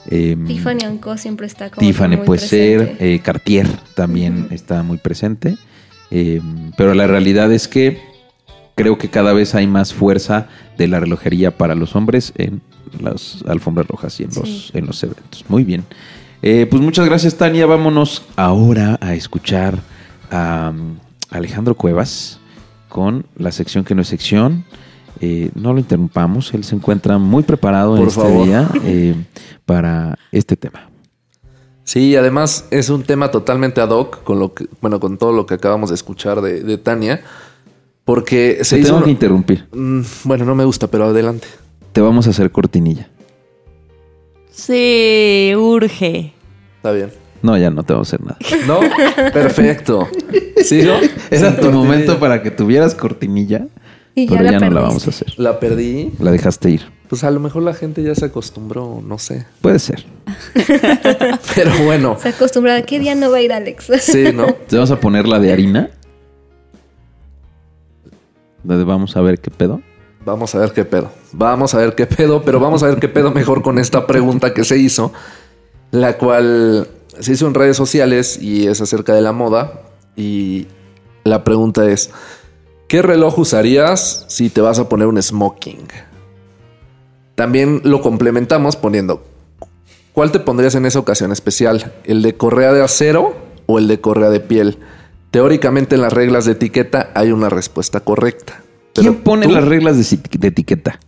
Eh, 0.09 0.37
Tiffany 0.47 0.99
Co. 1.01 1.17
siempre 1.17 1.47
está 1.47 1.69
como 1.69 1.85
Tiffany 1.85 2.15
muy 2.17 2.25
puede 2.25 2.39
ser, 2.41 2.77
presente. 2.79 3.15
eh, 3.15 3.19
Cartier 3.19 3.67
también 3.95 4.47
está 4.51 4.81
muy 4.83 4.97
presente. 4.97 5.57
Eh, 6.11 6.41
pero 6.77 6.93
la 6.93 7.07
realidad 7.07 7.51
es 7.51 7.67
que 7.67 7.99
creo 8.75 8.97
que 8.97 9.09
cada 9.09 9.33
vez 9.33 9.55
hay 9.55 9.67
más 9.67 9.93
fuerza 9.93 10.47
de 10.77 10.87
la 10.87 10.99
relojería 11.01 11.57
para 11.57 11.75
los 11.75 11.95
hombres 11.95 12.31
en 12.37 12.61
las 13.01 13.43
alfombras 13.47 13.87
rojas 13.87 14.17
y 14.21 14.23
en, 14.23 14.29
los, 14.35 14.71
en 14.73 14.85
los 14.85 15.03
eventos. 15.03 15.43
Muy 15.49 15.63
bien. 15.65 15.83
Eh, 16.41 16.67
pues 16.69 16.81
muchas 16.81 17.05
gracias, 17.05 17.35
Tania. 17.35 17.65
Vámonos 17.65 18.23
ahora 18.35 18.97
a 19.01 19.13
escuchar 19.13 19.79
a 20.31 20.71
um, 20.73 20.97
Alejandro 21.29 21.75
Cuevas 21.75 22.39
con 22.89 23.25
la 23.35 23.51
sección 23.51 23.83
que 23.83 23.95
no 23.95 24.01
es 24.01 24.07
sección. 24.07 24.65
Eh, 25.19 25.49
no 25.55 25.73
lo 25.73 25.79
interrumpamos, 25.79 26.53
él 26.53 26.63
se 26.63 26.75
encuentra 26.75 27.17
muy 27.17 27.41
preparado 27.41 27.97
en 27.97 28.03
este 28.07 28.21
favor. 28.21 28.45
día 28.45 28.69
eh, 28.83 29.15
para 29.65 30.17
este 30.31 30.55
tema. 30.55 30.89
Sí, 31.83 32.15
además 32.15 32.67
es 32.69 32.89
un 32.89 33.03
tema 33.03 33.31
totalmente 33.31 33.81
ad 33.81 33.89
hoc 33.89 34.23
con 34.23 34.39
lo 34.39 34.53
que, 34.53 34.67
bueno, 34.81 34.99
con 34.99 35.17
todo 35.17 35.31
lo 35.31 35.45
que 35.45 35.55
acabamos 35.55 35.89
de 35.89 35.95
escuchar 35.95 36.41
de, 36.41 36.61
de 36.61 36.77
Tania. 36.77 37.21
Porque 38.03 38.59
se 38.63 38.79
hizo. 38.79 38.93
tengo 38.93 39.03
que 39.03 39.11
interrumpir. 39.11 39.67
Mm, 39.73 40.01
bueno, 40.23 40.45
no 40.45 40.55
me 40.55 40.63
gusta, 40.63 40.87
pero 40.87 41.05
adelante. 41.05 41.47
Te 41.91 41.99
vamos 41.99 42.27
a 42.27 42.29
hacer 42.29 42.51
cortinilla. 42.51 43.09
Sí, 44.57 45.53
urge. 45.55 46.33
Está 46.77 46.91
bien. 46.91 47.11
No, 47.43 47.55
ya 47.57 47.69
no 47.69 47.83
te 47.83 47.93
vamos 47.93 48.11
a 48.11 48.15
hacer 48.15 48.25
nada. 48.25 48.37
¿No? 48.65 48.79
Perfecto. 49.31 50.09
¿Sigo? 50.63 50.93
Era 51.29 51.51
Sin 51.51 51.61
tu 51.61 51.71
momento 51.71 52.19
para 52.19 52.41
que 52.41 52.49
tuvieras 52.49 52.95
cortinilla, 52.95 53.67
Y 54.15 54.27
pero 54.27 54.43
ya 54.43 54.59
no 54.59 54.71
la 54.71 54.81
vamos 54.81 55.05
a 55.05 55.11
hacer. 55.11 55.31
La 55.37 55.59
perdí. 55.59 56.11
La 56.19 56.31
dejaste 56.31 56.71
ir. 56.71 56.81
Pues 57.07 57.23
a 57.23 57.29
lo 57.29 57.39
mejor 57.39 57.61
la 57.61 57.75
gente 57.75 58.01
ya 58.01 58.15
se 58.15 58.25
acostumbró, 58.25 59.01
no 59.05 59.19
sé. 59.19 59.45
Puede 59.61 59.77
ser. 59.77 60.03
Pero 61.55 61.71
bueno, 61.85 62.17
Se 62.19 62.29
acostumbra. 62.29 62.81
¿Qué 62.81 62.99
día 62.99 63.15
no 63.15 63.31
va 63.31 63.37
a 63.37 63.41
ir 63.41 63.53
Alex? 63.53 63.89
sí, 64.01 64.33
¿no? 64.33 64.47
Te 64.67 64.75
vamos 64.75 64.91
a 64.91 64.99
poner 64.99 65.27
la 65.27 65.39
de 65.39 65.53
harina. 65.53 65.89
Vamos 68.63 69.15
a 69.15 69.21
ver 69.21 69.39
qué 69.39 69.51
pedo. 69.51 69.81
Vamos 70.27 70.53
a 70.55 70.59
ver 70.59 70.73
qué 70.73 70.83
pedo. 70.83 71.09
Vamos 71.31 71.73
a 71.73 71.77
ver 71.77 71.95
qué 71.95 72.05
pedo, 72.05 72.43
pero 72.43 72.59
vamos 72.59 72.83
a 72.83 72.87
ver 72.87 72.99
qué 72.99 73.07
pedo 73.07 73.31
mejor 73.31 73.61
con 73.61 73.79
esta 73.79 74.05
pregunta 74.05 74.53
que 74.53 74.65
se 74.65 74.77
hizo, 74.77 75.13
la 75.91 76.17
cual 76.17 76.89
se 77.17 77.31
hizo 77.31 77.47
en 77.47 77.53
redes 77.53 77.77
sociales 77.77 78.37
y 78.41 78.67
es 78.67 78.81
acerca 78.81 79.13
de 79.13 79.21
la 79.21 79.31
moda. 79.31 79.83
Y 80.17 80.67
la 81.23 81.45
pregunta 81.45 81.89
es, 81.89 82.09
¿qué 82.89 83.01
reloj 83.01 83.39
usarías 83.39 84.25
si 84.27 84.49
te 84.49 84.59
vas 84.59 84.79
a 84.79 84.89
poner 84.89 85.07
un 85.07 85.21
smoking? 85.21 85.87
También 87.35 87.79
lo 87.85 88.01
complementamos 88.01 88.75
poniendo, 88.75 89.23
¿cuál 90.11 90.33
te 90.33 90.41
pondrías 90.41 90.75
en 90.75 90.85
esa 90.85 90.99
ocasión 90.99 91.31
especial? 91.31 91.93
¿El 92.03 92.21
de 92.21 92.35
correa 92.35 92.73
de 92.73 92.83
acero 92.83 93.33
o 93.65 93.79
el 93.79 93.87
de 93.87 94.01
correa 94.01 94.29
de 94.29 94.41
piel? 94.41 94.77
Teóricamente 95.31 95.95
en 95.95 96.01
las 96.01 96.11
reglas 96.11 96.43
de 96.43 96.51
etiqueta 96.51 97.11
hay 97.15 97.31
una 97.31 97.47
respuesta 97.47 98.01
correcta. 98.01 98.66
¿Quién 99.01 99.15
pone 99.15 99.45
tú- 99.47 99.51
las 99.53 99.63
reglas 99.63 99.97
de, 99.97 100.19
de 100.39 100.47
etiqueta? 100.47 100.99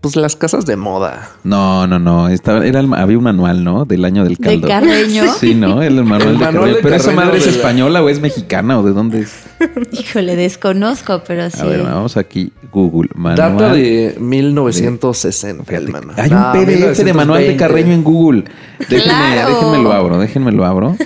Pues 0.00 0.16
las 0.16 0.34
casas 0.34 0.66
de 0.66 0.74
moda. 0.74 1.30
No, 1.44 1.86
no, 1.86 2.00
no. 2.00 2.28
Estaba, 2.28 2.66
era 2.66 2.80
el- 2.80 2.92
había 2.92 3.16
un 3.16 3.22
manual, 3.22 3.62
¿no? 3.62 3.84
Del 3.84 4.04
año 4.04 4.24
del 4.24 4.34
¿De 4.34 4.42
caldo. 4.42 4.66
Carreño? 4.66 5.22
Sí, 5.38 5.54
¿no? 5.54 5.80
El 5.80 5.94
manual, 6.02 6.22
El 6.22 6.38
de, 6.38 6.38
manual 6.38 6.38
Carreño. 6.40 6.74
de 6.76 6.82
Pero 6.82 6.96
esa 6.96 7.12
madre 7.12 7.38
es 7.38 7.44
de 7.44 7.50
la- 7.52 7.56
española 7.58 8.02
o 8.02 8.08
es 8.08 8.20
mexicana 8.20 8.80
o 8.80 8.82
de 8.82 8.92
dónde 8.94 9.20
es. 9.20 9.44
Híjole, 9.92 10.34
desconozco, 10.34 11.22
pero 11.24 11.48
sí. 11.50 11.60
A 11.60 11.64
ver, 11.66 11.84
vamos 11.84 12.16
aquí. 12.16 12.52
Google. 12.72 13.10
Manual. 13.14 13.36
Data 13.58 13.74
de 13.74 14.16
1960. 14.18 15.64
Fíjate, 15.64 15.84
el 15.86 15.92
manual. 15.92 16.16
Hay 16.18 16.30
un 16.30 16.36
Ah, 16.36 16.52
PDF 16.52 17.04
de 17.04 17.12
manual 17.14 17.40
de 17.42 17.48
1920. 17.50 17.56
Carreño 17.56 17.92
en 17.92 18.02
Google. 18.02 18.44
Déjenme, 18.80 19.04
Claro. 19.04 19.54
déjenme 19.54 19.82
lo 19.84 19.92
abro, 19.92 20.18
déjenme 20.18 20.50
lo 20.52 20.64
abro. 20.64 20.96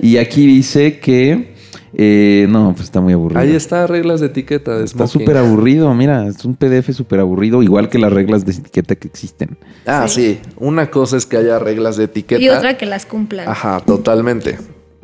Y 0.00 0.16
aquí 0.16 0.46
dice 0.46 0.98
que 1.00 1.54
eh, 1.94 2.46
no, 2.48 2.72
pues 2.72 2.84
está 2.84 3.00
muy 3.00 3.12
aburrido. 3.12 3.40
Ahí 3.40 3.54
está 3.54 3.86
reglas 3.86 4.20
de 4.20 4.26
etiqueta 4.26 4.78
de 4.78 4.84
Está 4.84 5.06
súper 5.06 5.36
aburrido, 5.36 5.92
mira, 5.94 6.26
es 6.26 6.44
un 6.44 6.54
PDF 6.54 6.92
súper 6.92 7.20
aburrido, 7.20 7.62
igual 7.62 7.88
que 7.88 7.98
las 7.98 8.12
reglas 8.12 8.44
de 8.44 8.52
etiqueta 8.52 8.94
que 8.96 9.08
existen. 9.08 9.56
Ah, 9.86 10.06
sí. 10.08 10.38
Una 10.56 10.90
cosa 10.90 11.16
es 11.16 11.26
que 11.26 11.36
haya 11.36 11.58
reglas 11.58 11.96
de 11.96 12.04
etiqueta. 12.04 12.40
y 12.42 12.48
otra 12.48 12.76
que 12.76 12.86
las 12.86 13.06
cumplan. 13.06 13.48
Ajá, 13.48 13.80
totalmente. 13.80 14.58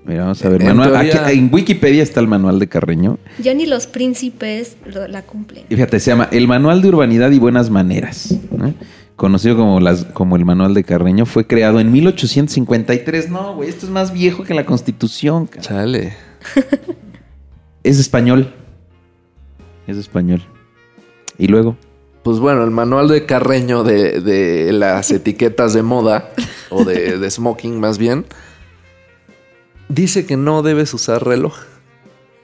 Mira, 0.07 0.24
vamos 0.24 0.45
a 0.45 0.49
ver. 0.51 0.61
En 0.61 0.68
manual- 0.76 0.93
teoría- 0.93 1.26
aquí- 1.26 1.39
en 1.39 1.49
Wikipedia 1.51 2.03
está 2.03 2.20
el 2.20 2.28
manual 2.28 2.59
de 2.59 2.66
Carreño. 2.68 3.18
Ya 3.43 3.55
ni 3.55 3.64
los 3.64 3.87
príncipes 3.87 4.76
la 5.09 5.22
cumplen. 5.22 5.64
Y 5.70 5.74
fíjate, 5.76 5.99
se 5.99 6.11
llama 6.11 6.28
El 6.30 6.47
Manual 6.47 6.82
de 6.82 6.89
Urbanidad 6.89 7.30
y 7.30 7.39
Buenas 7.39 7.70
Maneras. 7.70 8.35
¿no? 8.55 8.74
Conocido 9.16 9.57
como, 9.57 9.80
las, 9.80 10.05
como 10.05 10.37
el 10.37 10.45
Manual 10.45 10.74
de 10.74 10.85
Carreño. 10.85 11.24
Fue 11.24 11.47
creado 11.47 11.80
en 11.80 11.91
1853. 11.91 13.30
No, 13.30 13.55
güey, 13.55 13.70
esto 13.70 13.87
es 13.87 13.93
más 13.93 14.12
viejo 14.12 14.45
que 14.45 14.53
la 14.53 14.66
Constitución. 14.66 15.47
cara. 15.47 15.62
Chale. 15.62 16.12
Es 17.82 17.99
español. 17.99 18.53
Es 19.86 19.97
español. 19.99 20.42
Y 21.36 21.49
luego. 21.49 21.76
Pues 22.22 22.38
bueno, 22.38 22.64
el 22.64 22.70
manual 22.70 23.09
de 23.09 23.26
Carreño 23.26 23.84
de, 23.84 24.20
de 24.22 24.72
las 24.72 25.11
etiquetas 25.11 25.74
de 25.74 25.82
moda, 25.82 26.30
o 26.70 26.84
de, 26.84 27.18
de 27.18 27.30
smoking 27.30 27.78
más 27.78 27.99
bien, 27.99 28.24
dice 29.88 30.24
que 30.24 30.36
no 30.38 30.62
debes 30.62 30.95
usar 30.95 31.24
reloj. 31.26 31.55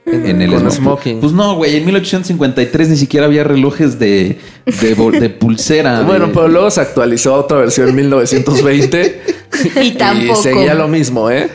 En 0.07 0.42
el 0.42 0.51
smoking. 0.51 0.70
smoking. 0.72 1.20
Pues 1.20 1.32
no, 1.32 1.55
güey, 1.57 1.76
en 1.76 1.84
1853 1.86 2.88
ni 2.90 2.96
siquiera 2.96 3.26
había 3.26 3.44
relojes 3.44 3.98
de, 3.98 4.38
de, 4.66 4.94
bol- 4.96 5.18
de 5.20 5.30
pulsera. 5.30 6.03
bueno, 6.03 6.26
de- 6.26 6.34
pero 6.34 6.48
luego 6.48 6.70
se 6.70 6.80
actualizó 6.80 7.34
a 7.34 7.38
otra 7.38 7.59
versión 7.59 7.88
en 7.90 7.96
1920 7.96 9.22
Y 9.82 9.92
tampoco. 9.92 10.42
seguía 10.42 10.74
lo 10.74 10.88
mismo, 10.88 11.30
¿eh? 11.30 11.48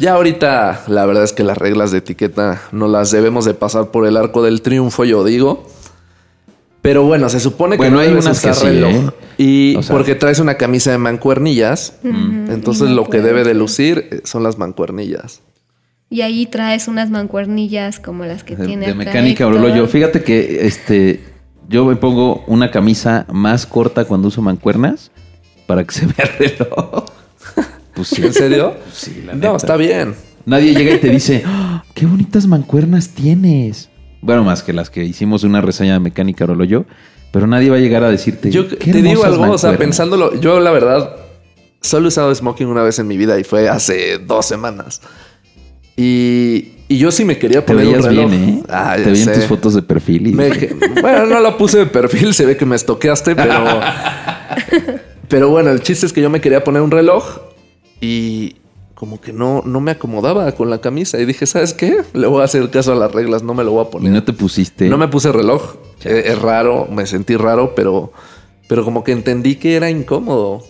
Ya 0.00 0.14
ahorita 0.14 0.84
la 0.86 1.06
verdad 1.06 1.24
es 1.24 1.32
que 1.32 1.42
las 1.42 1.58
reglas 1.58 1.90
de 1.90 1.98
etiqueta 1.98 2.62
no 2.72 2.88
las 2.88 3.10
debemos 3.10 3.44
de 3.44 3.54
pasar 3.54 3.90
por 3.90 4.06
el 4.06 4.16
arco 4.16 4.42
del 4.42 4.62
triunfo, 4.62 5.04
yo 5.04 5.24
digo. 5.24 5.66
Pero 6.82 7.02
bueno, 7.02 7.28
se 7.28 7.40
supone 7.40 7.74
que 7.76 7.78
Bueno, 7.78 7.96
no 7.96 8.00
hay 8.02 8.08
debes 8.08 8.24
unas 8.24 8.40
que 8.40 8.54
sí, 8.54 8.64
reloj. 8.66 8.92
¿eh? 8.94 9.10
Y 9.38 9.76
O 9.76 9.82
sea- 9.82 9.94
porque 9.96 10.14
traes 10.14 10.38
una 10.38 10.54
camisa 10.54 10.90
de 10.92 10.98
mancuernillas, 10.98 11.98
entonces 12.04 12.86
y 12.86 12.90
no 12.90 12.96
lo 12.96 13.10
que 13.10 13.20
debe 13.20 13.42
de 13.44 13.54
lucir 13.54 14.08
eh, 14.10 14.20
son 14.24 14.42
las 14.44 14.58
mancuernillas. 14.58 15.42
Y 16.10 16.22
ahí 16.22 16.46
traes 16.46 16.88
unas 16.88 17.10
mancuernillas 17.10 17.98
como 18.00 18.24
las 18.24 18.42
que 18.44 18.56
de, 18.56 18.64
tiene 18.66 18.86
de 18.86 18.94
mecánica. 18.94 19.46
Orollo. 19.46 19.86
Fíjate 19.88 20.22
que 20.22 20.66
este 20.66 21.20
yo 21.68 21.84
me 21.84 21.96
pongo 21.96 22.44
una 22.46 22.70
camisa 22.70 23.26
más 23.30 23.66
corta 23.66 24.04
cuando 24.06 24.28
uso 24.28 24.40
mancuernas 24.40 25.10
para 25.66 25.84
que 25.84 25.92
se 25.92 26.06
vea 26.06 26.30
el 26.38 26.56
reloj. 26.56 27.04
Pues 27.98 28.08
sí. 28.08 28.22
¿En 28.24 28.32
serio? 28.32 28.74
Sí, 28.92 29.22
la 29.26 29.34
neta. 29.34 29.48
no, 29.48 29.56
está 29.56 29.76
bien. 29.76 30.14
Nadie 30.46 30.74
llega 30.74 30.94
y 30.94 30.98
te 30.98 31.10
dice, 31.10 31.42
"Ah, 31.46 31.84
qué 31.94 32.06
bonitas 32.06 32.46
mancuernas 32.46 33.10
tienes. 33.10 33.90
Bueno, 34.22 34.42
más 34.44 34.62
que 34.62 34.72
las 34.72 34.88
que 34.88 35.04
hicimos 35.04 35.44
una 35.44 35.60
reseña 35.60 35.92
de 35.94 36.00
mecánica 36.00 36.44
Orollo, 36.44 36.86
pero 37.32 37.46
nadie 37.46 37.68
va 37.70 37.76
a 37.76 37.80
llegar 37.80 38.02
a 38.04 38.10
decirte. 38.10 38.50
Yo 38.50 38.66
"Qué 38.68 38.76
te 38.92 39.02
digo 39.02 39.24
algo, 39.24 39.42
o 39.42 39.58
sea, 39.58 39.70
mancuernas". 39.70 39.76
pensándolo, 39.78 40.40
yo 40.40 40.58
la 40.60 40.70
verdad 40.70 41.16
solo 41.80 42.06
he 42.06 42.08
usado 42.08 42.34
smoking 42.34 42.66
una 42.68 42.82
vez 42.82 42.98
en 42.98 43.06
mi 43.06 43.16
vida 43.18 43.38
y 43.38 43.44
fue 43.44 43.68
hace 43.68 44.18
dos 44.18 44.46
semanas. 44.46 45.00
Y, 45.96 46.72
y 46.88 46.98
yo 46.98 47.10
sí 47.10 47.24
me 47.24 47.38
quería 47.38 47.64
Te 47.64 47.72
poner 47.72 47.88
un 47.88 48.02
reloj. 48.02 48.30
bien, 48.30 48.44
¿eh? 48.48 48.62
Ah, 48.68 48.96
te 48.96 49.10
tus 49.12 49.44
fotos 49.46 49.74
de 49.74 49.82
perfil 49.82 50.28
y 50.28 50.32
Me- 50.32 50.50
bueno, 51.00 51.26
no 51.26 51.40
lo 51.40 51.56
puse 51.58 51.78
de 51.78 51.86
perfil, 51.86 52.32
se 52.34 52.46
ve 52.46 52.56
que 52.56 52.64
me 52.64 52.76
estoqueaste, 52.76 53.34
pero. 53.34 53.64
pero 55.28 55.50
bueno, 55.50 55.70
el 55.70 55.80
chiste 55.82 56.06
es 56.06 56.12
que 56.12 56.22
yo 56.22 56.30
me 56.30 56.40
quería 56.40 56.62
poner 56.64 56.82
un 56.82 56.90
reloj 56.90 57.38
y 58.00 58.56
como 58.94 59.20
que 59.20 59.32
no, 59.32 59.62
no 59.64 59.80
me 59.80 59.92
acomodaba 59.92 60.50
con 60.52 60.70
la 60.70 60.80
camisa. 60.80 61.20
Y 61.20 61.24
dije, 61.24 61.46
¿sabes 61.46 61.72
qué? 61.72 62.02
Le 62.14 62.26
voy 62.26 62.40
a 62.40 62.44
hacer 62.44 62.68
caso 62.70 62.92
a 62.92 62.96
las 62.96 63.12
reglas, 63.12 63.42
no 63.44 63.54
me 63.54 63.62
lo 63.62 63.70
voy 63.70 63.84
a 63.84 63.88
y 63.88 63.92
poner. 63.92 64.12
no 64.12 64.24
te 64.24 64.32
pusiste. 64.32 64.88
No 64.88 64.98
me 64.98 65.06
puse 65.08 65.30
reloj. 65.30 65.76
Eh, 66.04 66.24
Es, 66.26 66.42
raro, 66.42 66.88
me 66.90 67.06
sentí 67.06 67.36
raro, 67.36 67.74
pero, 67.76 68.12
pero 68.68 68.84
como 68.84 69.04
que 69.04 69.12
entendí 69.12 69.54
que 69.56 69.76
era 69.76 69.88
incómodo. 69.88 70.62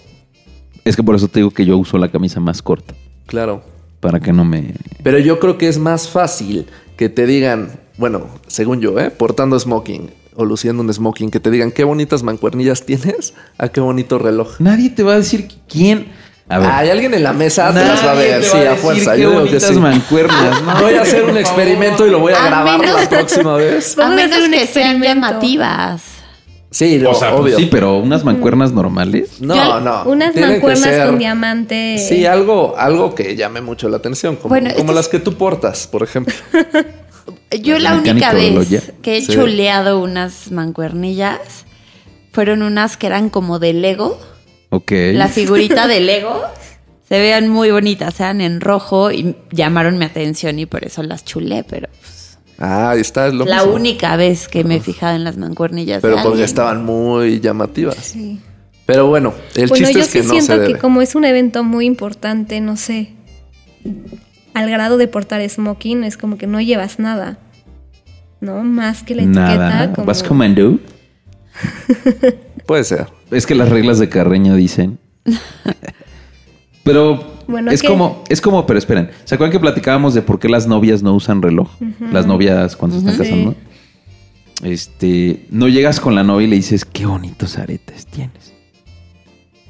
Es 0.85 0.95
que 0.97 1.03
por 1.03 1.15
eso 1.17 1.29
te 1.29 1.41
digo 1.41 1.51
que 1.51 1.65
yo 1.65 1.79
uso 1.79 1.97
la 1.99 2.11
camisa 2.11 2.39
más 2.41 2.61
corta. 2.63 2.95
Claro. 3.27 3.63
Para 4.01 4.21
que 4.21 4.33
no 4.33 4.45
me. 4.45 4.75
Pero 5.03 5.19
yo 5.19 5.39
creo 5.39 5.57
que 5.59 5.69
es 5.69 5.79
más 5.79 6.09
fácil 6.09 6.67
que 6.97 7.09
te 7.09 7.27
digan, 7.27 7.81
bueno, 7.97 8.27
según 8.47 8.81
yo, 8.81 8.99
¿eh? 8.99 9.11
portando 9.11 9.59
smoking 9.59 10.11
o 10.37 10.45
luciendo 10.45 10.83
un 10.83 10.93
smoking, 10.93 11.31
que 11.31 11.41
te 11.41 11.51
digan 11.51 11.73
qué 11.73 11.83
bonitas 11.83 12.23
mancuernillas 12.23 12.87
tienes, 12.87 13.35
a 13.59 13.69
qué 13.71 13.81
bonito 13.81 14.19
reloj. 14.19 14.61
Nadie 14.61 14.91
te 14.91 15.03
va 15.03 15.15
a 15.15 15.17
decir 15.17 15.49
quién. 15.69 16.09
A 16.51 16.59
ver. 16.59 16.71
Hay 16.71 16.89
alguien 16.91 17.13
en 17.15 17.23
la 17.23 17.33
mesa, 17.35 17.73
te 17.75 17.85
las 17.85 18.05
va 18.07 18.13
a 18.13 18.15
ver, 18.15 18.43
sí, 18.43 18.57
a 18.59 18.75
fuerza. 18.77 19.17
Yo 19.17 19.31
digo 19.31 19.45
que 19.45 19.61
sí. 19.61 19.75
mancuernas. 19.75 20.63
No, 20.63 20.81
Voy 20.81 20.95
a 20.95 21.03
hacer 21.03 21.25
un 21.25 21.37
experimento 21.37 22.07
y 22.07 22.11
lo 22.11 22.21
voy 22.21 22.33
a, 22.33 22.43
A 22.43 22.47
grabar 22.47 22.81
menos- 22.81 23.01
la 23.03 23.09
próxima 23.09 23.55
vez. 23.57 23.99
A 23.99 24.03
Vamos 24.03 24.21
a 24.21 24.25
hacer 24.25 24.31
menos 24.41 24.47
un 24.47 24.53
que 24.53 24.67
sean 24.67 24.91
experimento. 24.97 25.05
llamativas. 25.05 26.03
Sí, 26.71 26.99
no, 26.99 27.11
O 27.11 27.15
sea, 27.15 27.31
pues 27.31 27.41
obvio. 27.55 27.57
sí, 27.59 27.69
pero 27.71 27.97
unas 27.97 28.25
mancuernas 28.25 28.73
normales. 28.73 29.41
No, 29.41 29.55
Yo- 29.55 29.81
no. 29.81 30.03
Unas 30.05 30.35
mancuernas 30.37 30.81
ser- 30.81 31.07
con 31.07 31.19
diamante. 31.19 31.97
Sí, 31.99 32.25
algo, 32.27 32.75
algo 32.79 33.15
que 33.15 33.37
llame 33.37 33.61
mucho 33.63 33.89
la 33.89 33.97
atención, 33.99 34.37
como, 34.37 34.51
Bueno, 34.51 34.71
como 34.77 34.93
las 34.93 35.07
es- 35.07 35.11
que 35.11 35.19
tú 35.19 35.35
portas, 35.35 35.87
por 35.87 36.03
ejemplo. 36.03 36.35
Yo 37.63 37.79
la 37.79 37.95
única 37.95 38.33
vez 38.33 38.91
que 39.03 39.17
he 39.19 39.21
Sí. 39.23 39.33
chuleado 39.33 40.01
unas 40.01 40.51
mancuernillas 40.51 41.39
fueron 42.33 42.63
unas 42.63 42.97
que 42.97 43.07
eran 43.07 43.29
como 43.31 43.59
de 43.59 43.73
Lego. 43.73 44.19
Ok. 44.71 44.93
La 45.13 45.29
figurita 45.29 45.87
de 45.87 46.01
Lego. 46.01 46.43
Se 47.09 47.19
vean 47.19 47.49
muy 47.49 47.71
bonitas, 47.71 48.21
eran 48.21 48.43
en 48.43 48.61
rojo 48.61 49.11
y 49.11 49.35
llamaron 49.51 49.97
mi 49.97 50.05
atención 50.05 50.59
y 50.59 50.67
por 50.67 50.85
eso 50.85 51.03
las 51.03 51.25
chulé, 51.25 51.65
pero 51.65 51.89
pues, 52.01 52.39
Ah, 52.59 52.91
ahí 52.91 53.01
está, 53.01 53.29
es 53.29 53.35
lo 53.35 53.47
la 53.47 53.59
mismo. 53.59 53.75
única 53.75 54.17
vez 54.17 54.47
que 54.49 54.63
me 54.65 54.77
he 54.77 54.81
fijado 54.81 55.15
en 55.17 55.25
las 55.25 55.39
mancuernillas. 55.39 56.03
Pero 56.03 56.17
de 56.17 56.23
porque 56.23 56.29
alguien. 56.33 56.45
estaban 56.45 56.85
muy 56.85 57.41
llamativas. 57.41 57.97
Sí. 57.97 58.41
Pero 58.85 59.07
bueno, 59.07 59.33
el 59.55 59.69
bueno, 59.69 59.87
chiste 59.87 60.01
yo 60.01 60.05
es 60.05 60.13
que 60.13 60.21
sí 60.23 60.27
no 60.27 60.33
siento 60.41 60.67
se 60.67 60.73
que 60.73 60.79
como 60.79 61.01
es 61.01 61.15
un 61.15 61.25
evento 61.25 61.63
muy 61.65 61.87
importante, 61.87 62.61
no 62.61 62.77
sé, 62.77 63.13
al 64.55 64.69
grado 64.69 64.97
de 64.99 65.09
portar 65.09 65.47
smoking, 65.49 66.05
es 66.05 66.17
como 66.19 66.37
que 66.37 66.47
no 66.47 66.61
llevas 66.61 66.99
nada. 66.99 67.39
¿No? 68.41 68.63
Más 68.65 69.03
que 69.03 69.15
la 69.15 69.23
etiqueta. 69.23 69.57
Nada. 69.57 69.93
como- 69.95 70.07
¿Vas? 70.07 70.23
Puede 72.69 72.85
ser. 72.85 73.07
Es 73.31 73.47
que 73.47 73.55
las 73.55 73.71
reglas 73.71 73.99
de 73.99 74.09
Carreño 74.11 74.55
dicen. 74.55 74.99
Pero 76.85 77.25
Bueno, 77.47 77.71
es 77.71 77.81
¿qué? 77.83 77.89
como, 77.89 78.23
es 78.29 78.41
como, 78.43 78.67
pero 78.67 78.79
esperen. 78.79 79.11
¿Se 79.25 79.35
acuerdan 79.35 79.53
que 79.53 79.59
platicábamos 79.61 80.13
de 80.15 80.21
por 80.23 80.39
qué 80.39 80.49
las 80.51 80.67
novias 80.67 81.03
no 81.03 81.15
usan 81.15 81.41
reloj? 81.43 81.69
Las 82.13 82.27
novias 82.27 82.77
cuando 82.77 83.01
se 83.01 83.09
están 83.09 83.15
Sí. 83.27 83.31
casando. 83.31 83.55
Este, 84.63 85.47
no 85.51 85.69
llegas 85.69 85.99
con 86.01 86.15
la 86.15 86.23
novia 86.25 86.47
y 86.47 86.51
le 86.51 86.57
dices, 86.57 86.85
qué 86.85 87.07
bonitos 87.07 87.57
aretes 87.59 88.07
tienes. 88.07 88.53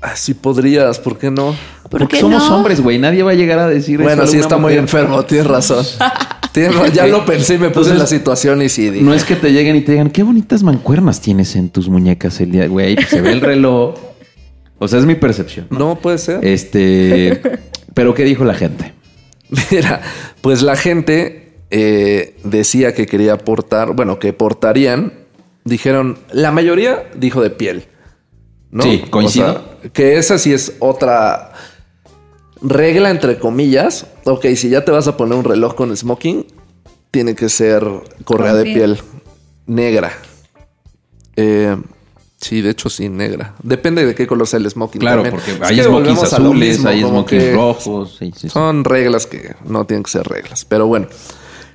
Ah, 0.01 0.17
sí 0.17 0.35
podrías, 0.35 0.99
¿por 0.99 1.19
qué 1.19 1.31
no? 1.31 1.55
¿Por 1.83 2.01
Porque 2.01 2.17
qué 2.17 2.21
somos 2.21 2.49
no? 2.49 2.57
hombres, 2.57 2.81
güey. 2.81 2.99
Nadie 2.99 3.23
va 3.23 3.31
a 3.33 3.35
llegar 3.35 3.59
a 3.61 3.69
decir 3.69 3.97
eso 4.01 4.05
Bueno, 4.05 4.27
sí 4.27 4.39
está 4.39 4.57
muy 4.59 4.75
enfermo, 4.75 5.25
tienes 5.25 5.47
razón. 5.47 5.85
Tienes 6.53 6.93
ya 6.93 7.07
lo 7.07 7.25
pensé 7.25 7.55
y 7.55 7.59
me 7.59 7.71
puse 7.71 7.91
en 7.91 7.99
la 7.99 8.07
situación 8.07 8.63
y 8.63 8.69
sí 8.69 8.91
dije. 8.91 9.05
No 9.05 9.15
es 9.15 9.25
que 9.25 9.37
te 9.37 9.53
lleguen 9.53 9.77
y 9.77 9.83
te 9.83 9.93
digan, 9.93 10.11
qué 10.11 10.23
bonitas 10.23 10.63
mancuernas 10.63 11.21
tienes 11.21 11.57
en 11.57 11.71
tus 11.71 11.89
muñecas 11.89 12.41
el 12.41 12.53
día. 12.53 12.67
Güey, 12.67 12.95
pues 12.97 13.09
se 13.09 13.21
ve 13.21 13.33
el 13.33 13.41
reloj. 13.41 13.95
O 14.79 14.89
sea, 14.89 14.99
es 14.99 15.05
mi 15.05 15.15
percepción. 15.15 15.67
No 15.71 15.97
puede 15.97 16.19
ser. 16.19 16.45
Este, 16.45 17.41
pero 17.95 18.15
¿qué 18.15 18.25
dijo 18.25 18.45
la 18.45 18.55
gente? 18.55 18.95
Mira, 19.71 20.01
pues 20.41 20.63
la 20.63 20.77
gente 20.77 21.61
eh, 21.71 22.37
decía 22.45 22.95
que 22.95 23.07
quería 23.07 23.39
portar, 23.39 23.93
bueno, 23.95 24.19
que 24.19 24.33
portarían, 24.33 25.13
dijeron, 25.65 26.19
la 26.33 26.53
mayoría 26.53 27.05
dijo 27.17 27.43
de 27.43 27.51
piel. 27.51 27.85
¿no? 28.71 28.83
Sí, 28.83 29.05
coincido. 29.11 29.51
O 29.51 29.53
sea, 29.83 29.91
que 29.93 30.19
esa 30.19 30.39
sí 30.39 30.53
es 30.53 30.77
otra 30.79 31.53
regla, 32.63 33.11
entre 33.11 33.39
comillas. 33.39 34.07
Ok, 34.25 34.47
si 34.57 34.69
ya 34.69 34.85
te 34.85 34.91
vas 34.91 35.09
a 35.09 35.17
poner 35.17 35.37
un 35.39 35.45
reloj 35.45 35.75
con 35.75 35.97
smoking, 35.97 36.47
tiene 37.11 37.35
que 37.35 37.49
ser 37.49 37.85
correa 38.25 38.55
de 38.55 38.65
piel. 38.65 38.99
negra. 39.67 40.13
Eh, 41.37 41.77
sí, 42.41 42.61
de 42.61 42.71
hecho 42.71 42.91
sí, 42.91 43.09
negra. 43.09 43.55
Depende 43.63 44.05
de 44.05 44.15
qué 44.15 44.27
color 44.27 44.47
sea 44.47 44.59
el 44.59 44.69
smoking. 44.71 45.01
Claro, 45.01 45.23
también. 45.23 45.35
porque 45.35 45.53
Es 45.53 45.71
hay 45.71 45.77
que 45.77 45.85
smokings 45.85 46.23
azules, 46.25 46.69
mismo, 46.77 46.89
hay 46.89 47.01
smokings 47.03 47.55
rojos. 47.55 48.17
Sí, 48.19 48.33
sí, 48.35 48.41
sí. 48.41 48.49
son 48.49 48.85
reglas 48.85 49.27
que 49.27 49.55
no 49.65 49.85
tienen 49.87 50.03
que 50.03 50.11
ser 50.11 50.27
reglas. 50.27 50.65
Pero 50.65 50.87
bueno, 50.87 51.07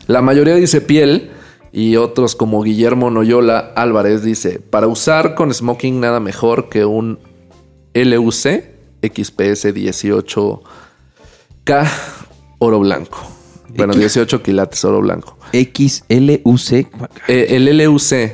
la 0.07 0.21
mayoría 0.21 0.55
dice 0.55 0.81
piel 0.81 1.31
y 1.71 1.95
otros 1.95 2.35
como 2.35 2.61
Guillermo 2.61 3.09
Noyola 3.09 3.71
Álvarez 3.75 4.21
dice, 4.23 4.59
para 4.59 4.87
usar 4.87 5.33
con 5.33 5.53
smoking 5.53 5.99
nada 5.99 6.19
mejor 6.19 6.69
que 6.69 6.85
un 6.85 7.19
LUC 7.93 8.72
XPS 9.03 9.73
18K 9.73 11.87
oro 12.59 12.79
blanco. 12.79 13.19
Bueno, 13.75 13.93
18 13.93 14.41
quilates 14.43 14.83
oro 14.85 15.01
blanco. 15.01 15.37
XLUC. 15.51 16.89
¿Cuál- 16.91 17.09
Eh, 17.27 17.47
el 17.55 17.65
LUC, 17.77 18.31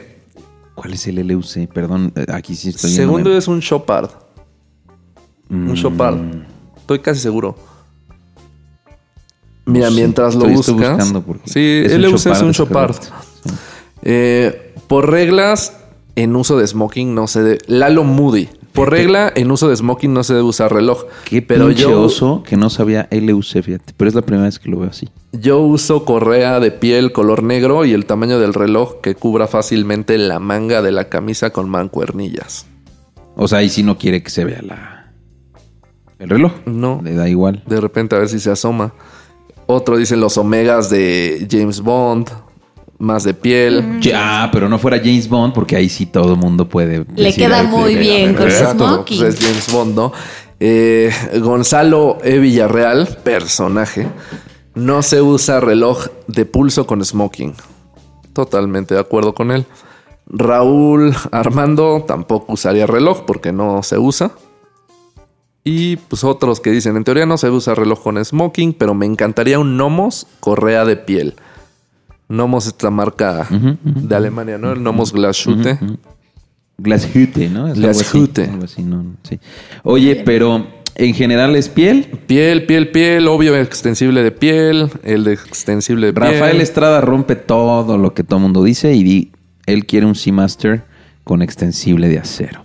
¿Cuál 0.75 0.93
es 0.93 1.07
el 1.07 1.15
LUC? 1.27 1.67
Perdón, 1.73 2.11
eh, 2.15 2.25
aquí 2.31 2.55
sí 2.55 2.69
estoy 2.69 2.91
segundo 2.91 3.35
es 3.37 3.47
un 3.47 3.61
Chopard. 3.61 4.09
Un 5.49 5.73
Chopard. 5.75 6.17
Estoy 6.77 6.99
casi 6.99 7.19
seguro. 7.21 7.55
Mira, 9.65 9.89
mientras 9.91 10.35
lo 10.35 10.47
estoy- 10.47 10.73
buscas. 10.75 11.05
estoy 11.05 11.21
porque 11.21 11.49
sí, 11.49 11.83
es 11.85 11.93
un 11.93 12.01
LUC 12.03 12.25
es 12.27 12.41
un 12.41 12.51
Chopard. 12.53 12.95
Eh, 14.01 14.73
por 14.87 15.09
reglas 15.11 15.73
en 16.15 16.35
uso 16.35 16.57
de 16.57 16.65
smoking, 16.67 17.13
no 17.13 17.27
sé. 17.27 17.43
de- 17.43 17.57
Lalo 17.67 18.03
Moody 18.03 18.49
Por 18.73 18.91
regla, 18.91 19.31
en 19.35 19.51
uso 19.51 19.67
de 19.67 19.75
smoking 19.75 20.13
no 20.13 20.23
se 20.23 20.33
debe 20.33 20.45
usar 20.45 20.73
reloj. 20.73 21.05
Qué 21.25 21.41
pero 21.41 21.67
pinche 21.67 21.83
yo, 21.83 22.01
oso 22.01 22.43
que 22.43 22.57
no 22.57 22.69
sabía 22.69 23.07
LUC, 23.11 23.61
fíjate. 23.61 23.93
Pero 23.97 24.09
es 24.09 24.15
la 24.15 24.21
primera 24.21 24.45
vez 24.45 24.59
que 24.59 24.69
lo 24.69 24.79
veo 24.79 24.89
así. 24.89 25.09
yo 25.31 25.59
uso 25.59 26.05
correa 26.05 26.59
de 26.59 26.71
piel 26.71 27.11
color 27.11 27.43
negro 27.43 27.85
y 27.85 27.93
el 27.93 28.05
tamaño 28.05 28.39
del 28.39 28.53
reloj 28.53 29.01
que 29.01 29.15
cubra 29.15 29.47
fácilmente 29.47 30.17
la 30.17 30.39
manga 30.39 30.81
de 30.81 30.91
la 30.91 31.09
camisa 31.09 31.51
con 31.51 31.69
mancuernillas. 31.69 32.67
O 33.35 33.47
sea, 33.47 33.59
ahí 33.59 33.69
sí 33.69 33.83
no 33.83 33.97
quiere 33.97 34.21
que 34.21 34.29
se 34.29 34.45
vea 34.45 34.61
la... 34.61 35.13
El 36.19 36.29
reloj. 36.29 36.51
No. 36.65 37.01
Le 37.03 37.13
da 37.13 37.29
igual. 37.29 37.63
De 37.65 37.79
repente 37.79 38.15
a 38.15 38.19
ver 38.19 38.27
si 38.27 38.39
se 38.39 38.51
asoma. 38.51 38.93
Otro 39.65 39.97
dice 39.97 40.17
los 40.17 40.37
omegas 40.37 40.89
de 40.89 41.47
James 41.49 41.81
Bond, 41.81 42.29
más 42.99 43.23
de 43.23 43.33
piel. 43.33 43.99
Ya, 44.01 44.49
pero 44.53 44.69
no 44.69 44.77
fuera 44.77 44.97
James 44.99 45.27
Bond 45.27 45.53
porque 45.53 45.75
ahí 45.75 45.89
sí 45.89 46.05
todo 46.05 46.33
el 46.33 46.37
mundo 46.39 46.67
puede... 46.69 47.05
Le 47.15 47.23
decir, 47.25 47.45
queda 47.45 47.61
"Ay, 47.61 47.67
muy 47.67 47.93
que- 47.93 47.99
bien 47.99 48.33
con 48.35 48.45
Exacto, 48.47 48.87
smoking. 48.87 49.19
pues 49.19 49.35
es 49.35 49.41
James 49.41 49.71
Bond, 49.71 49.95
¿no? 49.95 50.11
Eh, 50.59 51.11
Gonzalo 51.41 52.17
E. 52.23 52.37
Villarreal, 52.39 53.07
personaje. 53.23 54.07
No 54.75 55.01
se 55.01 55.21
usa 55.21 55.59
reloj 55.59 56.07
de 56.27 56.45
pulso 56.45 56.85
con 56.85 57.03
smoking. 57.03 57.53
Totalmente 58.33 58.93
de 58.93 58.99
acuerdo 58.99 59.33
con 59.33 59.51
él. 59.51 59.65
Raúl 60.27 61.15
Armando 61.31 62.03
tampoco 62.07 62.53
usaría 62.53 62.85
reloj 62.85 63.23
porque 63.25 63.51
no 63.51 63.81
se 63.83 63.97
usa. 63.97 64.31
Y 65.63 65.97
pues 65.97 66.23
otros 66.23 66.59
que 66.59 66.71
dicen, 66.71 66.95
en 66.97 67.03
teoría 67.03 67.25
no 67.25 67.37
se 67.37 67.49
usa 67.49 67.75
reloj 67.75 68.01
con 68.03 68.23
smoking, 68.23 68.73
pero 68.73 68.93
me 68.93 69.05
encantaría 69.05 69.59
un 69.59 69.77
Nomos 69.77 70.27
correa 70.39 70.85
de 70.85 70.95
piel. 70.97 71.35
Nomos 72.29 72.65
es 72.65 72.69
esta 72.73 72.89
marca 72.91 73.47
de 73.83 74.15
Alemania, 74.15 74.57
¿no? 74.57 74.71
El 74.71 74.81
Nomos 74.83 75.11
Glashute. 75.11 75.77
Glashütte, 76.77 77.49
¿no? 77.49 77.67
Es 77.67 77.77
algo 77.77 77.89
así, 77.89 78.03
Glashütte. 78.03 78.45
algo 78.45 78.63
así, 78.63 78.83
no, 78.83 79.05
sí. 79.23 79.39
Oye, 79.83 80.21
pero 80.25 80.65
en 80.95 81.13
general 81.13 81.55
es 81.55 81.67
piel. 81.67 82.05
Piel, 82.27 82.65
piel, 82.65 82.91
piel, 82.91 83.27
obvio 83.27 83.55
extensible 83.57 84.23
de 84.23 84.31
piel, 84.31 84.89
el 85.03 85.23
de 85.25 85.33
extensible 85.33 86.07
de 86.07 86.13
piel. 86.13 86.25
Rafael 86.33 86.61
Estrada 86.61 87.01
rompe 87.01 87.35
todo 87.35 87.97
lo 87.97 88.13
que 88.13 88.23
todo 88.23 88.37
el 88.37 88.43
mundo 88.43 88.63
dice 88.63 88.93
y 88.93 89.03
di- 89.03 89.31
él 89.65 89.85
quiere 89.85 90.05
un 90.05 90.15
Seamaster 90.15 90.83
con 91.25 91.41
extensible 91.41 92.07
de 92.07 92.19
acero. 92.19 92.63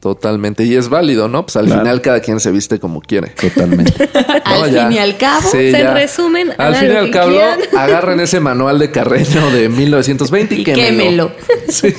Totalmente. 0.00 0.64
Y 0.64 0.74
es 0.76 0.88
válido, 0.88 1.28
¿no? 1.28 1.44
Pues 1.44 1.56
al 1.56 1.66
Claro. 1.66 1.80
final 1.82 2.00
cada 2.02 2.20
quien 2.20 2.38
se 2.40 2.50
viste 2.52 2.78
como 2.78 3.00
quiere. 3.00 3.28
Totalmente. 3.30 3.92
No, 4.48 4.64
Al 4.64 4.72
ya. 4.72 4.88
fin 4.88 4.96
y 4.96 4.98
al 4.98 5.16
cabo. 5.18 5.42
Sí, 5.42 5.70
Se 5.70 5.72
ya. 5.72 5.92
resumen, 5.92 6.52
Al 6.56 6.74
fin 6.76 6.90
y 6.92 6.96
al 6.96 7.10
cabo, 7.10 7.36
agarren 7.76 8.20
ese 8.20 8.40
manual 8.40 8.78
de 8.78 8.90
Carreño 8.90 9.50
de 9.50 9.68
1920 9.68 10.54
y, 10.54 10.60
Y 10.60 10.64
quémelo. 10.64 10.86
quémelo. 10.88 11.32
Sí. 11.68 11.94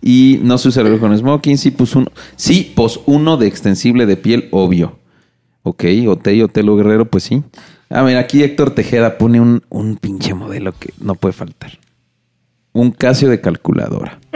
y 0.00 0.38
no 0.42 0.58
se 0.58 0.68
usa 0.68 0.82
con 0.98 1.16
smoking. 1.16 1.58
Sí, 1.58 1.70
pues 1.70 1.94
uno. 1.96 2.06
Sí, 2.36 2.72
pues 2.76 3.00
uno 3.06 3.36
de 3.36 3.46
extensible 3.48 4.06
de 4.06 4.16
piel, 4.16 4.48
obvio. 4.52 4.98
Ok, 5.64 5.84
Otey, 6.08 6.42
Otelo 6.42 6.76
Guerrero, 6.76 7.04
pues 7.06 7.24
sí. 7.24 7.42
A 7.88 8.02
ver, 8.02 8.16
aquí 8.16 8.42
Héctor 8.42 8.70
Tejeda 8.74 9.18
pone 9.18 9.40
un, 9.40 9.62
un 9.68 9.96
pinche 9.96 10.34
modelo 10.34 10.72
que 10.78 10.92
no 11.00 11.14
puede 11.14 11.32
faltar. 11.32 11.78
Un 12.72 12.90
Casio 12.92 13.28
de 13.28 13.40
calculadora. 13.40 14.18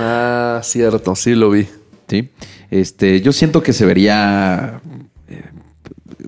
Ah, 0.00 0.60
cierto, 0.62 1.16
sí 1.16 1.34
lo 1.34 1.50
vi. 1.50 1.66
¿sí? 2.06 2.30
Este, 2.70 3.20
yo 3.20 3.32
siento 3.32 3.62
que 3.62 3.72
se 3.72 3.84
vería 3.84 4.80
eh, 5.28 5.42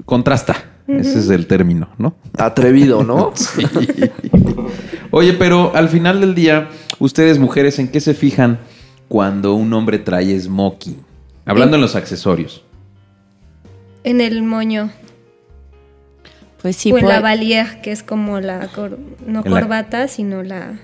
contrasta. 0.05 0.57
Ese 0.89 1.21
es 1.21 1.31
el 1.31 1.47
término, 1.47 1.89
¿no? 1.99 2.17
Atrevido, 2.37 3.05
¿no? 3.05 3.33
Oye, 5.13 5.33
pero 5.35 5.75
al 5.77 5.89
final 5.89 6.21
del 6.21 6.35
día, 6.35 6.69
ustedes 6.99 7.39
mujeres, 7.39 7.79
¿en 7.79 7.87
qué 7.89 8.01
se 8.01 8.15
fijan 8.15 8.59
cuando 9.09 9.55
un 9.55 9.73
hombre 9.73 9.99
trae 10.01 10.39
smoking? 10.41 10.99
Hablando 11.45 11.77
en 11.77 11.83
los 11.83 11.95
accesorios. 11.95 12.65
En 14.03 14.21
el 14.21 14.43
moño. 14.43 14.91
Pues 16.63 16.75
sí, 16.77 16.91
o 16.93 16.99
en 16.99 17.07
la 17.07 17.21
valier, 17.21 17.81
que 17.83 17.93
es 17.93 18.03
como 18.03 18.41
la... 18.41 18.67
cor- 18.69 18.99
no 19.25 19.43
En 19.45 19.55
la- 19.55 19.61
corbata, 19.61 20.09
sino 20.09 20.43
la... 20.43 20.79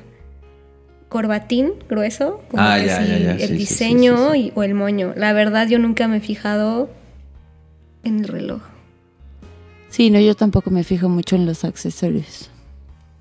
Corbatín 1.17 1.73
grueso. 1.89 2.43
Como 2.51 2.63
Ah, 2.63 2.77
que 2.79 2.87
ya, 2.87 2.99
sí, 3.03 3.09
ya, 3.09 3.19
ya, 3.19 3.31
El 3.33 3.39
sí, 3.41 3.47
sí, 3.47 3.53
diseño 3.55 4.33
sí, 4.33 4.39
y- 4.39 4.53
o 4.55 4.63
el 4.63 4.75
moño. 4.75 5.15
La 5.17 5.33
verdad, 5.33 5.67
yo 5.67 5.79
nunca 5.79 6.07
me 6.09 6.19
he 6.19 6.21
fijado 6.21 6.91
en 8.05 8.19
el 8.21 8.29
reloj. 8.29 8.61
Sí, 9.89 10.11
no, 10.11 10.21
yo 10.21 10.35
tampoco 10.35 10.71
me 10.71 10.85
fijo 10.85 11.09
mucho 11.09 11.37
en 11.37 11.47
los 11.47 11.65
accesorios. 11.65 12.51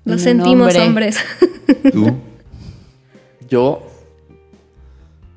Lo 0.04 0.18
sentimos, 0.18 0.68
hombre. 0.76 0.82
hombres. 0.82 1.16
¿Tú? 1.92 2.16
Yo. 3.48 3.82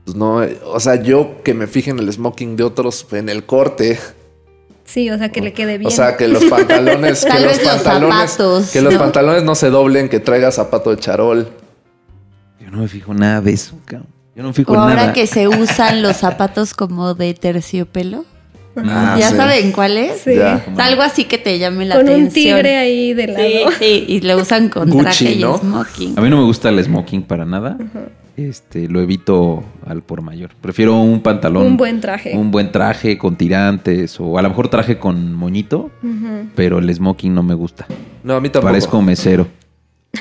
Pues 0.06 0.18
no, 0.18 0.42
o 0.66 0.80
sea, 0.80 1.02
yo 1.02 1.42
que 1.44 1.54
me 1.54 1.68
fije 1.68 1.92
en 1.92 2.00
el 2.00 2.12
smoking 2.12 2.56
de 2.58 2.64
otros 2.64 3.06
en 3.12 3.30
el 3.30 3.46
corte. 3.46 3.98
sí, 4.86 5.10
o 5.12 5.18
sea, 5.18 5.30
que 5.30 5.40
le 5.42 5.54
quede 5.54 5.78
bien. 5.78 5.88
O 5.88 5.92
sea, 5.92 6.18
que 6.18 6.28
los 6.28 6.44
pantalones, 6.46 7.22
que 7.24 7.30
Tal 7.30 7.44
los 7.44 7.52
vez 7.58 7.64
los 7.66 7.74
pantalones, 7.76 8.32
zapatos, 8.32 8.72
que 8.72 8.82
los 8.82 8.96
pantalones 8.96 9.44
no 9.44 9.56
se 9.56 9.70
doblen, 9.70 10.10
que 10.10 10.20
traiga 10.20 10.52
zapato 10.52 10.90
de 10.90 10.98
charol. 10.98 11.48
Yo 12.70 12.76
no 12.76 12.82
me 12.84 12.88
fijo 12.88 13.14
nada 13.14 13.42
de 13.42 13.52
eso, 13.52 13.76
cabrón. 13.86 14.08
Yo 14.36 14.44
no 14.44 14.50
me 14.50 14.54
fijo 14.54 14.72
O 14.72 14.76
en 14.76 14.82
ahora 14.82 14.96
nada. 14.96 15.14
que 15.14 15.26
se 15.28 15.48
usan 15.48 16.02
los 16.04 16.18
zapatos 16.18 16.74
como 16.74 17.14
de 17.16 17.34
terciopelo. 17.34 18.26
Ah, 18.78 19.18
¿Ya 19.20 19.32
sí. 19.32 19.36
saben 19.36 19.72
cuál 19.72 19.98
es? 19.98 20.22
Sí. 20.22 20.36
Ya. 20.36 20.64
Algo 20.78 21.02
así 21.02 21.26
que 21.26 21.38
te 21.40 21.58
llame 21.58 21.86
la 21.86 21.96
Con 21.96 22.06
atención. 22.06 22.28
un 22.28 22.34
tigre 22.34 22.78
ahí 22.78 23.14
de 23.14 23.28
lado. 23.28 23.44
Sí, 23.44 23.64
sí, 23.80 24.06
y 24.08 24.22
lo 24.22 24.38
usan 24.38 24.70
con 24.70 24.90
Gucci, 24.90 25.04
traje 25.04 25.36
¿no? 25.38 25.56
y 25.56 25.60
smoking. 25.60 26.14
A 26.18 26.22
mí 26.22 26.30
no 26.30 26.38
me 26.38 26.44
gusta 26.44 26.70
el 26.70 26.82
smoking 26.84 27.24
para 27.24 27.44
nada. 27.46 27.78
Este, 28.38 28.88
lo 28.88 29.02
evito 29.02 29.64
al 29.86 30.02
por 30.04 30.22
mayor. 30.22 30.52
Prefiero 30.62 30.96
un 31.02 31.20
pantalón. 31.22 31.66
Un 31.66 31.76
buen 31.78 32.00
traje. 32.00 32.38
Un 32.38 32.52
buen 32.52 32.72
traje 32.72 33.18
con 33.18 33.36
tirantes 33.36 34.18
o 34.20 34.38
a 34.38 34.42
lo 34.42 34.50
mejor 34.50 34.70
traje 34.70 34.98
con 34.98 35.34
moñito, 35.34 35.90
pero 36.56 36.78
el 36.80 36.94
smoking 36.94 37.34
no 37.34 37.44
me 37.44 37.56
gusta. 37.56 37.86
No, 38.24 38.36
a 38.36 38.40
mí 38.40 38.48
tampoco. 38.50 38.70
Parezco 38.72 39.02
mesero. 39.02 39.48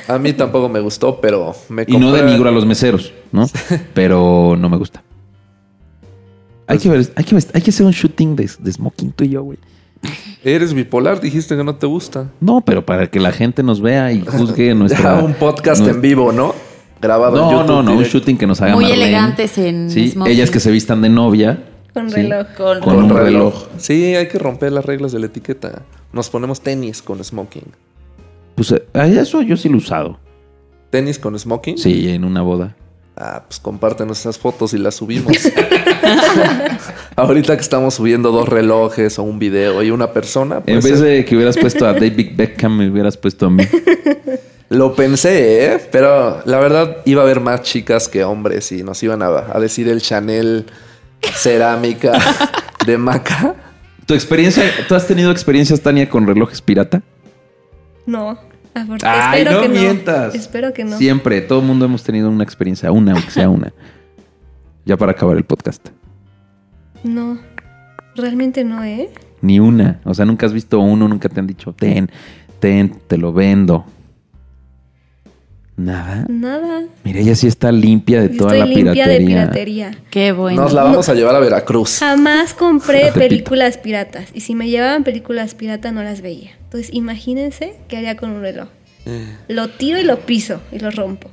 A 0.06 0.18
mí 0.18 0.32
tampoco 0.34 0.68
me 0.68 0.80
gustó, 0.80 1.20
pero 1.20 1.54
me 1.68 1.84
Y 1.86 1.96
no 1.96 2.08
compré- 2.10 2.22
denigro 2.24 2.48
a 2.48 2.52
los 2.52 2.66
meseros, 2.66 3.12
¿no? 3.32 3.46
Pero 3.94 4.54
no 4.58 4.68
me 4.68 4.76
gusta. 4.76 5.02
Hay 6.66 6.78
que, 6.78 6.90
ver, 6.90 7.10
hay, 7.16 7.24
que, 7.24 7.34
ver- 7.34 7.46
hay 7.54 7.62
que 7.62 7.70
hacer 7.70 7.86
un 7.86 7.92
shooting 7.92 8.36
de, 8.36 8.50
de 8.58 8.72
smoking 8.72 9.12
tú 9.12 9.24
y 9.24 9.30
yo, 9.30 9.42
güey. 9.42 9.58
Eres 10.44 10.74
bipolar, 10.74 11.20
dijiste 11.20 11.56
que 11.56 11.64
no 11.64 11.74
te 11.76 11.86
gusta. 11.86 12.30
No, 12.40 12.60
pero 12.60 12.84
para 12.84 13.10
que 13.10 13.18
la 13.18 13.32
gente 13.32 13.62
nos 13.62 13.80
vea 13.80 14.12
y 14.12 14.20
juzgue 14.24 14.74
nuestra... 14.74 15.18
Ya 15.18 15.24
un 15.24 15.32
podcast 15.34 15.82
nues- 15.82 15.88
en 15.90 16.00
vivo, 16.02 16.32
¿no? 16.32 16.54
Grabado 17.00 17.36
en 17.36 17.42
No, 17.44 17.50
YouTube. 17.52 17.66
no, 17.68 17.82
no, 17.82 17.90
un 17.92 17.96
directo. 17.98 18.18
shooting 18.18 18.36
que 18.36 18.46
nos 18.46 18.60
haga 18.60 18.74
Muy 18.74 18.84
Marlene. 18.84 19.04
elegantes 19.04 19.56
en 19.58 19.90
Sí, 19.90 20.10
smoking. 20.10 20.32
ellas 20.32 20.50
que 20.50 20.60
se 20.60 20.70
vistan 20.70 21.00
de 21.00 21.08
novia. 21.08 21.64
Con 21.94 22.10
sí, 22.10 22.16
reloj. 22.16 22.46
Con, 22.56 22.80
Con 22.80 22.96
un 23.04 23.08
reloj. 23.10 23.54
Sí, 23.78 24.14
hay 24.14 24.28
que 24.28 24.38
romper 24.38 24.70
las 24.72 24.84
reglas 24.84 25.12
de 25.12 25.20
la 25.20 25.26
etiqueta. 25.26 25.82
Nos 26.12 26.28
ponemos 26.28 26.60
tenis 26.60 27.00
con 27.02 27.22
smoking. 27.24 27.64
Pues 28.58 28.72
eh, 28.72 28.82
eso 29.20 29.40
yo 29.40 29.56
sí 29.56 29.68
lo 29.68 29.76
he 29.76 29.78
usado. 29.78 30.18
¿Tenis 30.90 31.20
con 31.20 31.38
smoking? 31.38 31.78
Sí, 31.78 32.08
en 32.08 32.24
una 32.24 32.42
boda. 32.42 32.74
Ah, 33.16 33.44
pues 33.46 33.60
compártenos 33.60 34.18
esas 34.18 34.36
fotos 34.36 34.74
y 34.74 34.78
las 34.78 34.96
subimos. 34.96 35.32
Ahorita 37.16 37.54
que 37.54 37.62
estamos 37.62 37.94
subiendo 37.94 38.32
dos 38.32 38.48
relojes 38.48 39.16
o 39.20 39.22
un 39.22 39.38
video 39.38 39.80
y 39.84 39.92
una 39.92 40.12
persona, 40.12 40.56
En 40.66 40.80
pues, 40.80 40.84
vez 40.84 41.00
de 41.00 41.24
que 41.24 41.36
hubieras 41.36 41.56
puesto 41.56 41.86
a 41.86 41.92
David 41.92 42.32
Beckham, 42.34 42.76
me 42.76 42.90
hubieras 42.90 43.16
puesto 43.16 43.46
a 43.46 43.50
mí. 43.50 43.62
lo 44.70 44.92
pensé, 44.96 45.74
¿eh? 45.74 45.88
Pero 45.92 46.42
la 46.44 46.58
verdad 46.58 46.96
iba 47.04 47.22
a 47.22 47.24
haber 47.24 47.40
más 47.40 47.62
chicas 47.62 48.08
que 48.08 48.24
hombres 48.24 48.72
y 48.72 48.82
nos 48.82 49.00
iban 49.04 49.22
a, 49.22 49.28
a 49.28 49.60
decir 49.60 49.88
el 49.88 50.02
Chanel 50.02 50.66
cerámica 51.22 52.12
de 52.86 52.98
Maca. 52.98 53.54
¿Tu 54.04 54.14
experiencia, 54.14 54.64
tú 54.88 54.96
has 54.96 55.06
tenido 55.06 55.30
experiencias, 55.30 55.80
Tania, 55.80 56.08
con 56.08 56.26
relojes 56.26 56.60
pirata? 56.60 57.02
No. 58.04 58.47
Afor- 58.74 58.98
Ay, 59.04 59.40
espero 59.42 59.56
no 59.56 59.62
que 59.62 59.68
mientas. 59.68 60.34
no. 60.34 60.40
Espero 60.40 60.72
que 60.72 60.84
no. 60.84 60.96
Siempre, 60.98 61.40
todo 61.40 61.60
el 61.60 61.66
mundo 61.66 61.84
hemos 61.84 62.02
tenido 62.02 62.28
una 62.30 62.44
experiencia, 62.44 62.90
una, 62.92 63.12
aunque 63.12 63.30
sea 63.30 63.48
una. 63.48 63.72
Ya 64.84 64.96
para 64.96 65.12
acabar 65.12 65.36
el 65.36 65.44
podcast. 65.44 65.88
No. 67.04 67.38
Realmente 68.16 68.64
no, 68.64 68.82
¿eh? 68.84 69.10
Ni 69.40 69.60
una. 69.60 70.00
O 70.04 70.14
sea, 70.14 70.24
nunca 70.24 70.46
has 70.46 70.52
visto 70.52 70.80
uno, 70.80 71.06
nunca 71.08 71.28
te 71.28 71.38
han 71.40 71.46
dicho, 71.46 71.72
ten, 71.72 72.10
ten, 72.58 72.98
te 73.06 73.16
lo 73.18 73.32
vendo. 73.32 73.84
Nada. 75.78 76.26
Nada. 76.28 76.82
Mira, 77.04 77.20
ella 77.20 77.34
sí 77.36 77.46
está 77.46 77.70
limpia 77.72 78.20
de 78.20 78.30
toda 78.30 78.56
Estoy 78.56 78.58
la 78.58 78.64
limpia 78.66 78.92
piratería. 78.92 79.18
de 79.18 79.26
piratería. 79.26 79.98
Qué 80.10 80.32
bueno. 80.32 80.62
Nos 80.62 80.72
la 80.72 80.82
vamos 80.82 81.08
a 81.08 81.14
llevar 81.14 81.36
a 81.36 81.38
Veracruz. 81.38 81.98
Jamás 82.00 82.52
compré 82.52 83.12
películas 83.14 83.78
piratas. 83.78 84.24
Y 84.34 84.40
si 84.40 84.54
me 84.56 84.68
llevaban 84.68 85.04
películas 85.04 85.54
piratas, 85.54 85.92
no 85.92 86.02
las 86.02 86.20
veía. 86.20 86.50
Entonces, 86.64 86.90
imagínense 86.92 87.76
qué 87.86 87.96
haría 87.96 88.16
con 88.16 88.30
un 88.30 88.42
reloj. 88.42 88.68
Lo 89.48 89.68
tiro 89.68 89.98
y 89.98 90.02
lo 90.02 90.18
piso 90.18 90.60
y 90.72 90.80
lo 90.80 90.90
rompo. 90.90 91.30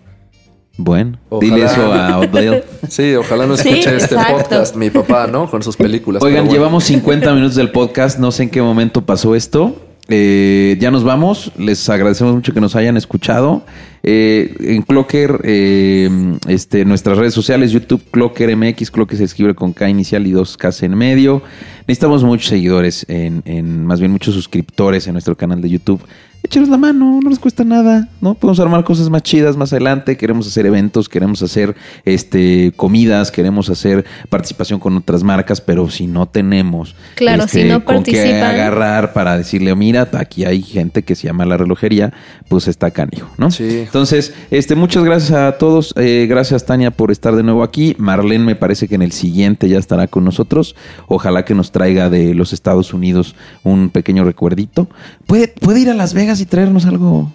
Bueno, 0.78 1.18
Ojalá. 1.30 1.56
dile 1.56 1.66
eso 1.66 1.92
a 1.94 2.20
Odell. 2.20 2.64
Sí, 2.90 3.16
ojalá 3.16 3.48
no 3.48 3.58
Sí, 3.58 3.70
escuche 3.70 3.96
este 3.98 4.16
exacto. 4.16 4.38
podcast 4.38 4.76
mi 4.76 4.90
papá, 4.90 5.26
¿no? 5.28 5.50
Con 5.50 5.64
sus 5.64 5.76
películas. 5.76 6.22
Oigan, 6.22 6.46
bueno. 6.46 6.54
llevamos 6.54 6.84
50 6.86 7.34
minutos 7.34 7.56
del 7.56 7.72
podcast, 7.72 8.20
no 8.20 8.32
sé 8.32 8.44
en 8.44 8.50
qué 8.50 8.62
momento 8.62 9.02
pasó 9.06 9.36
esto. 9.36 9.76
Eh, 10.08 10.78
ya 10.80 10.92
nos 10.92 11.04
vamos. 11.04 11.52
Les 11.58 11.90
agradecemos 11.90 12.36
mucho 12.36 12.54
que 12.54 12.62
nos 12.62 12.76
hayan 12.76 12.98
escuchado. 12.98 13.64
Eh, 14.04 14.56
en 14.60 14.84
Clocker, 14.84 15.42
eh, 15.44 16.10
este, 16.48 16.86
nuestras 16.86 17.18
redes 17.18 17.34
sociales, 17.34 17.72
YouTube, 17.72 18.04
Clocker 18.12 18.56
MX, 18.56 18.92
Clocker 18.92 19.18
se 19.18 19.24
escribe 19.24 19.56
con 19.56 19.74
K 19.74 19.90
inicial 19.90 20.28
y 20.28 20.32
dos 20.32 20.58
K 20.58 20.70
en 20.82 20.96
medio. 20.96 21.42
Necesitamos 21.88 22.24
muchos 22.24 22.48
seguidores, 22.48 23.06
en, 23.10 23.42
en, 23.46 23.86
más 23.86 24.00
bien 24.00 24.12
muchos 24.12 24.36
suscriptores 24.36 25.08
en 25.08 25.14
nuestro 25.14 25.36
canal 25.36 25.62
de 25.62 25.70
YouTube. 25.70 26.02
Échenos 26.46 26.70
la 26.70 26.78
mano, 26.78 27.20
no 27.24 27.30
nos 27.32 27.40
cuesta 27.40 27.64
nada, 27.64 28.08
¿no? 28.22 28.36
Podemos 28.36 28.60
armar 28.60 28.84
cosas 28.84 29.10
más 29.10 29.24
chidas 29.24 29.58
más 29.58 29.74
adelante. 29.74 30.16
Queremos 30.16 30.46
hacer 30.46 30.68
eventos, 30.68 31.10
queremos 31.10 31.42
hacer 31.42 31.76
este, 32.06 32.72
comidas, 32.76 33.32
queremos 33.32 33.72
hacer 33.72 34.06
participación 34.30 34.80
con 34.80 34.96
otras 34.96 35.24
marcas, 35.24 35.60
pero 35.60 35.90
si 35.90 36.06
no 36.06 36.28
tenemos 36.28 36.96
Claro, 37.16 37.46
este, 37.46 37.64
si 37.64 37.68
no 37.68 37.84
con 37.84 38.04
qué 38.04 38.44
agarrar 38.44 39.12
para 39.12 39.36
decirle, 39.40 39.74
mira, 39.74 40.08
aquí 40.14 40.46
hay 40.46 40.62
gente 40.62 41.02
que 41.02 41.16
se 41.16 41.26
llama 41.26 41.48
la 41.48 41.58
relojería, 41.58 42.14
pues 42.48 42.68
está 42.68 42.92
canijo, 42.92 43.28
¿no? 43.40 43.50
Sí. 43.50 43.80
Entonces, 43.80 44.36
este, 44.52 44.76
muchas 44.76 45.04
gracias 45.04 45.32
a 45.32 45.58
todos. 45.58 45.96
Eh, 45.98 46.28
gracias, 46.30 46.64
Tania, 46.64 46.92
por 46.92 47.10
estar 47.10 47.36
de 47.36 47.42
nuevo 47.42 47.64
aquí. 47.64 47.96
Marlene 47.98 48.46
me 48.46 48.56
parece 48.56 48.88
que 48.88 48.94
en 48.94 49.02
el 49.02 49.14
siguiente 49.14 49.68
ya 49.68 49.80
estará 49.80 50.06
con 50.06 50.24
nosotros. 50.24 50.76
Ojalá 51.08 51.44
que 51.44 51.56
nos 51.56 51.72
traiga 51.72 52.12
de 52.12 52.36
los 52.36 52.54
Estados 52.54 52.94
Unidos 52.94 53.36
un 53.64 53.90
pequeño 53.90 54.24
recuerdito. 54.26 54.88
¿Puede, 55.26 55.48
puede 55.48 55.80
ir 55.80 55.90
a 55.90 55.96
Las 55.96 56.14
Vegas 56.14 56.35
y 56.42 56.46
traernos 56.46 56.86
algo 56.86 57.32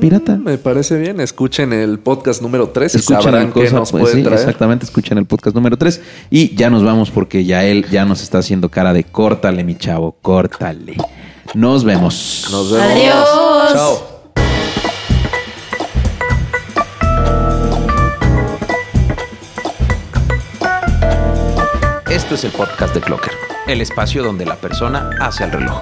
pirata? 0.00 0.36
Mm, 0.36 0.44
Me 0.44 0.58
parece 0.58 0.98
bien. 0.98 1.20
Escuchen 1.20 1.72
el 1.72 1.98
podcast 1.98 2.42
número 2.42 2.68
3 2.68 2.94
y 2.94 2.98
Escuchen 2.98 3.22
sabrán 3.22 3.52
qué 3.52 3.64
cosa, 3.64 3.76
nos 3.76 3.90
pues, 3.90 4.02
puede 4.02 4.16
sí, 4.16 4.22
traer. 4.22 4.38
Exactamente, 4.38 4.84
escuchen 4.84 5.18
el 5.18 5.26
podcast 5.26 5.54
número 5.54 5.76
3. 5.76 6.00
Y 6.30 6.54
ya 6.54 6.70
nos 6.70 6.84
vamos 6.84 7.10
porque 7.10 7.44
ya 7.44 7.64
él 7.64 7.86
ya 7.90 8.04
nos 8.04 8.22
está 8.22 8.38
haciendo 8.38 8.68
cara 8.68 8.92
de 8.92 9.04
córtale, 9.04 9.64
mi 9.64 9.74
chavo, 9.76 10.16
córtale. 10.22 10.96
Nos 11.54 11.84
vemos. 11.84 12.48
Nos 12.50 12.72
vemos. 12.72 12.90
Adiós. 12.90 13.72
Chao. 13.72 14.12
Esto 22.10 22.34
es 22.34 22.44
el 22.44 22.50
podcast 22.50 22.94
de 22.94 23.00
Clocker, 23.00 23.32
el 23.66 23.80
espacio 23.80 24.22
donde 24.22 24.44
la 24.44 24.56
persona 24.56 25.10
hace 25.18 25.44
el 25.44 25.52
reloj. 25.52 25.80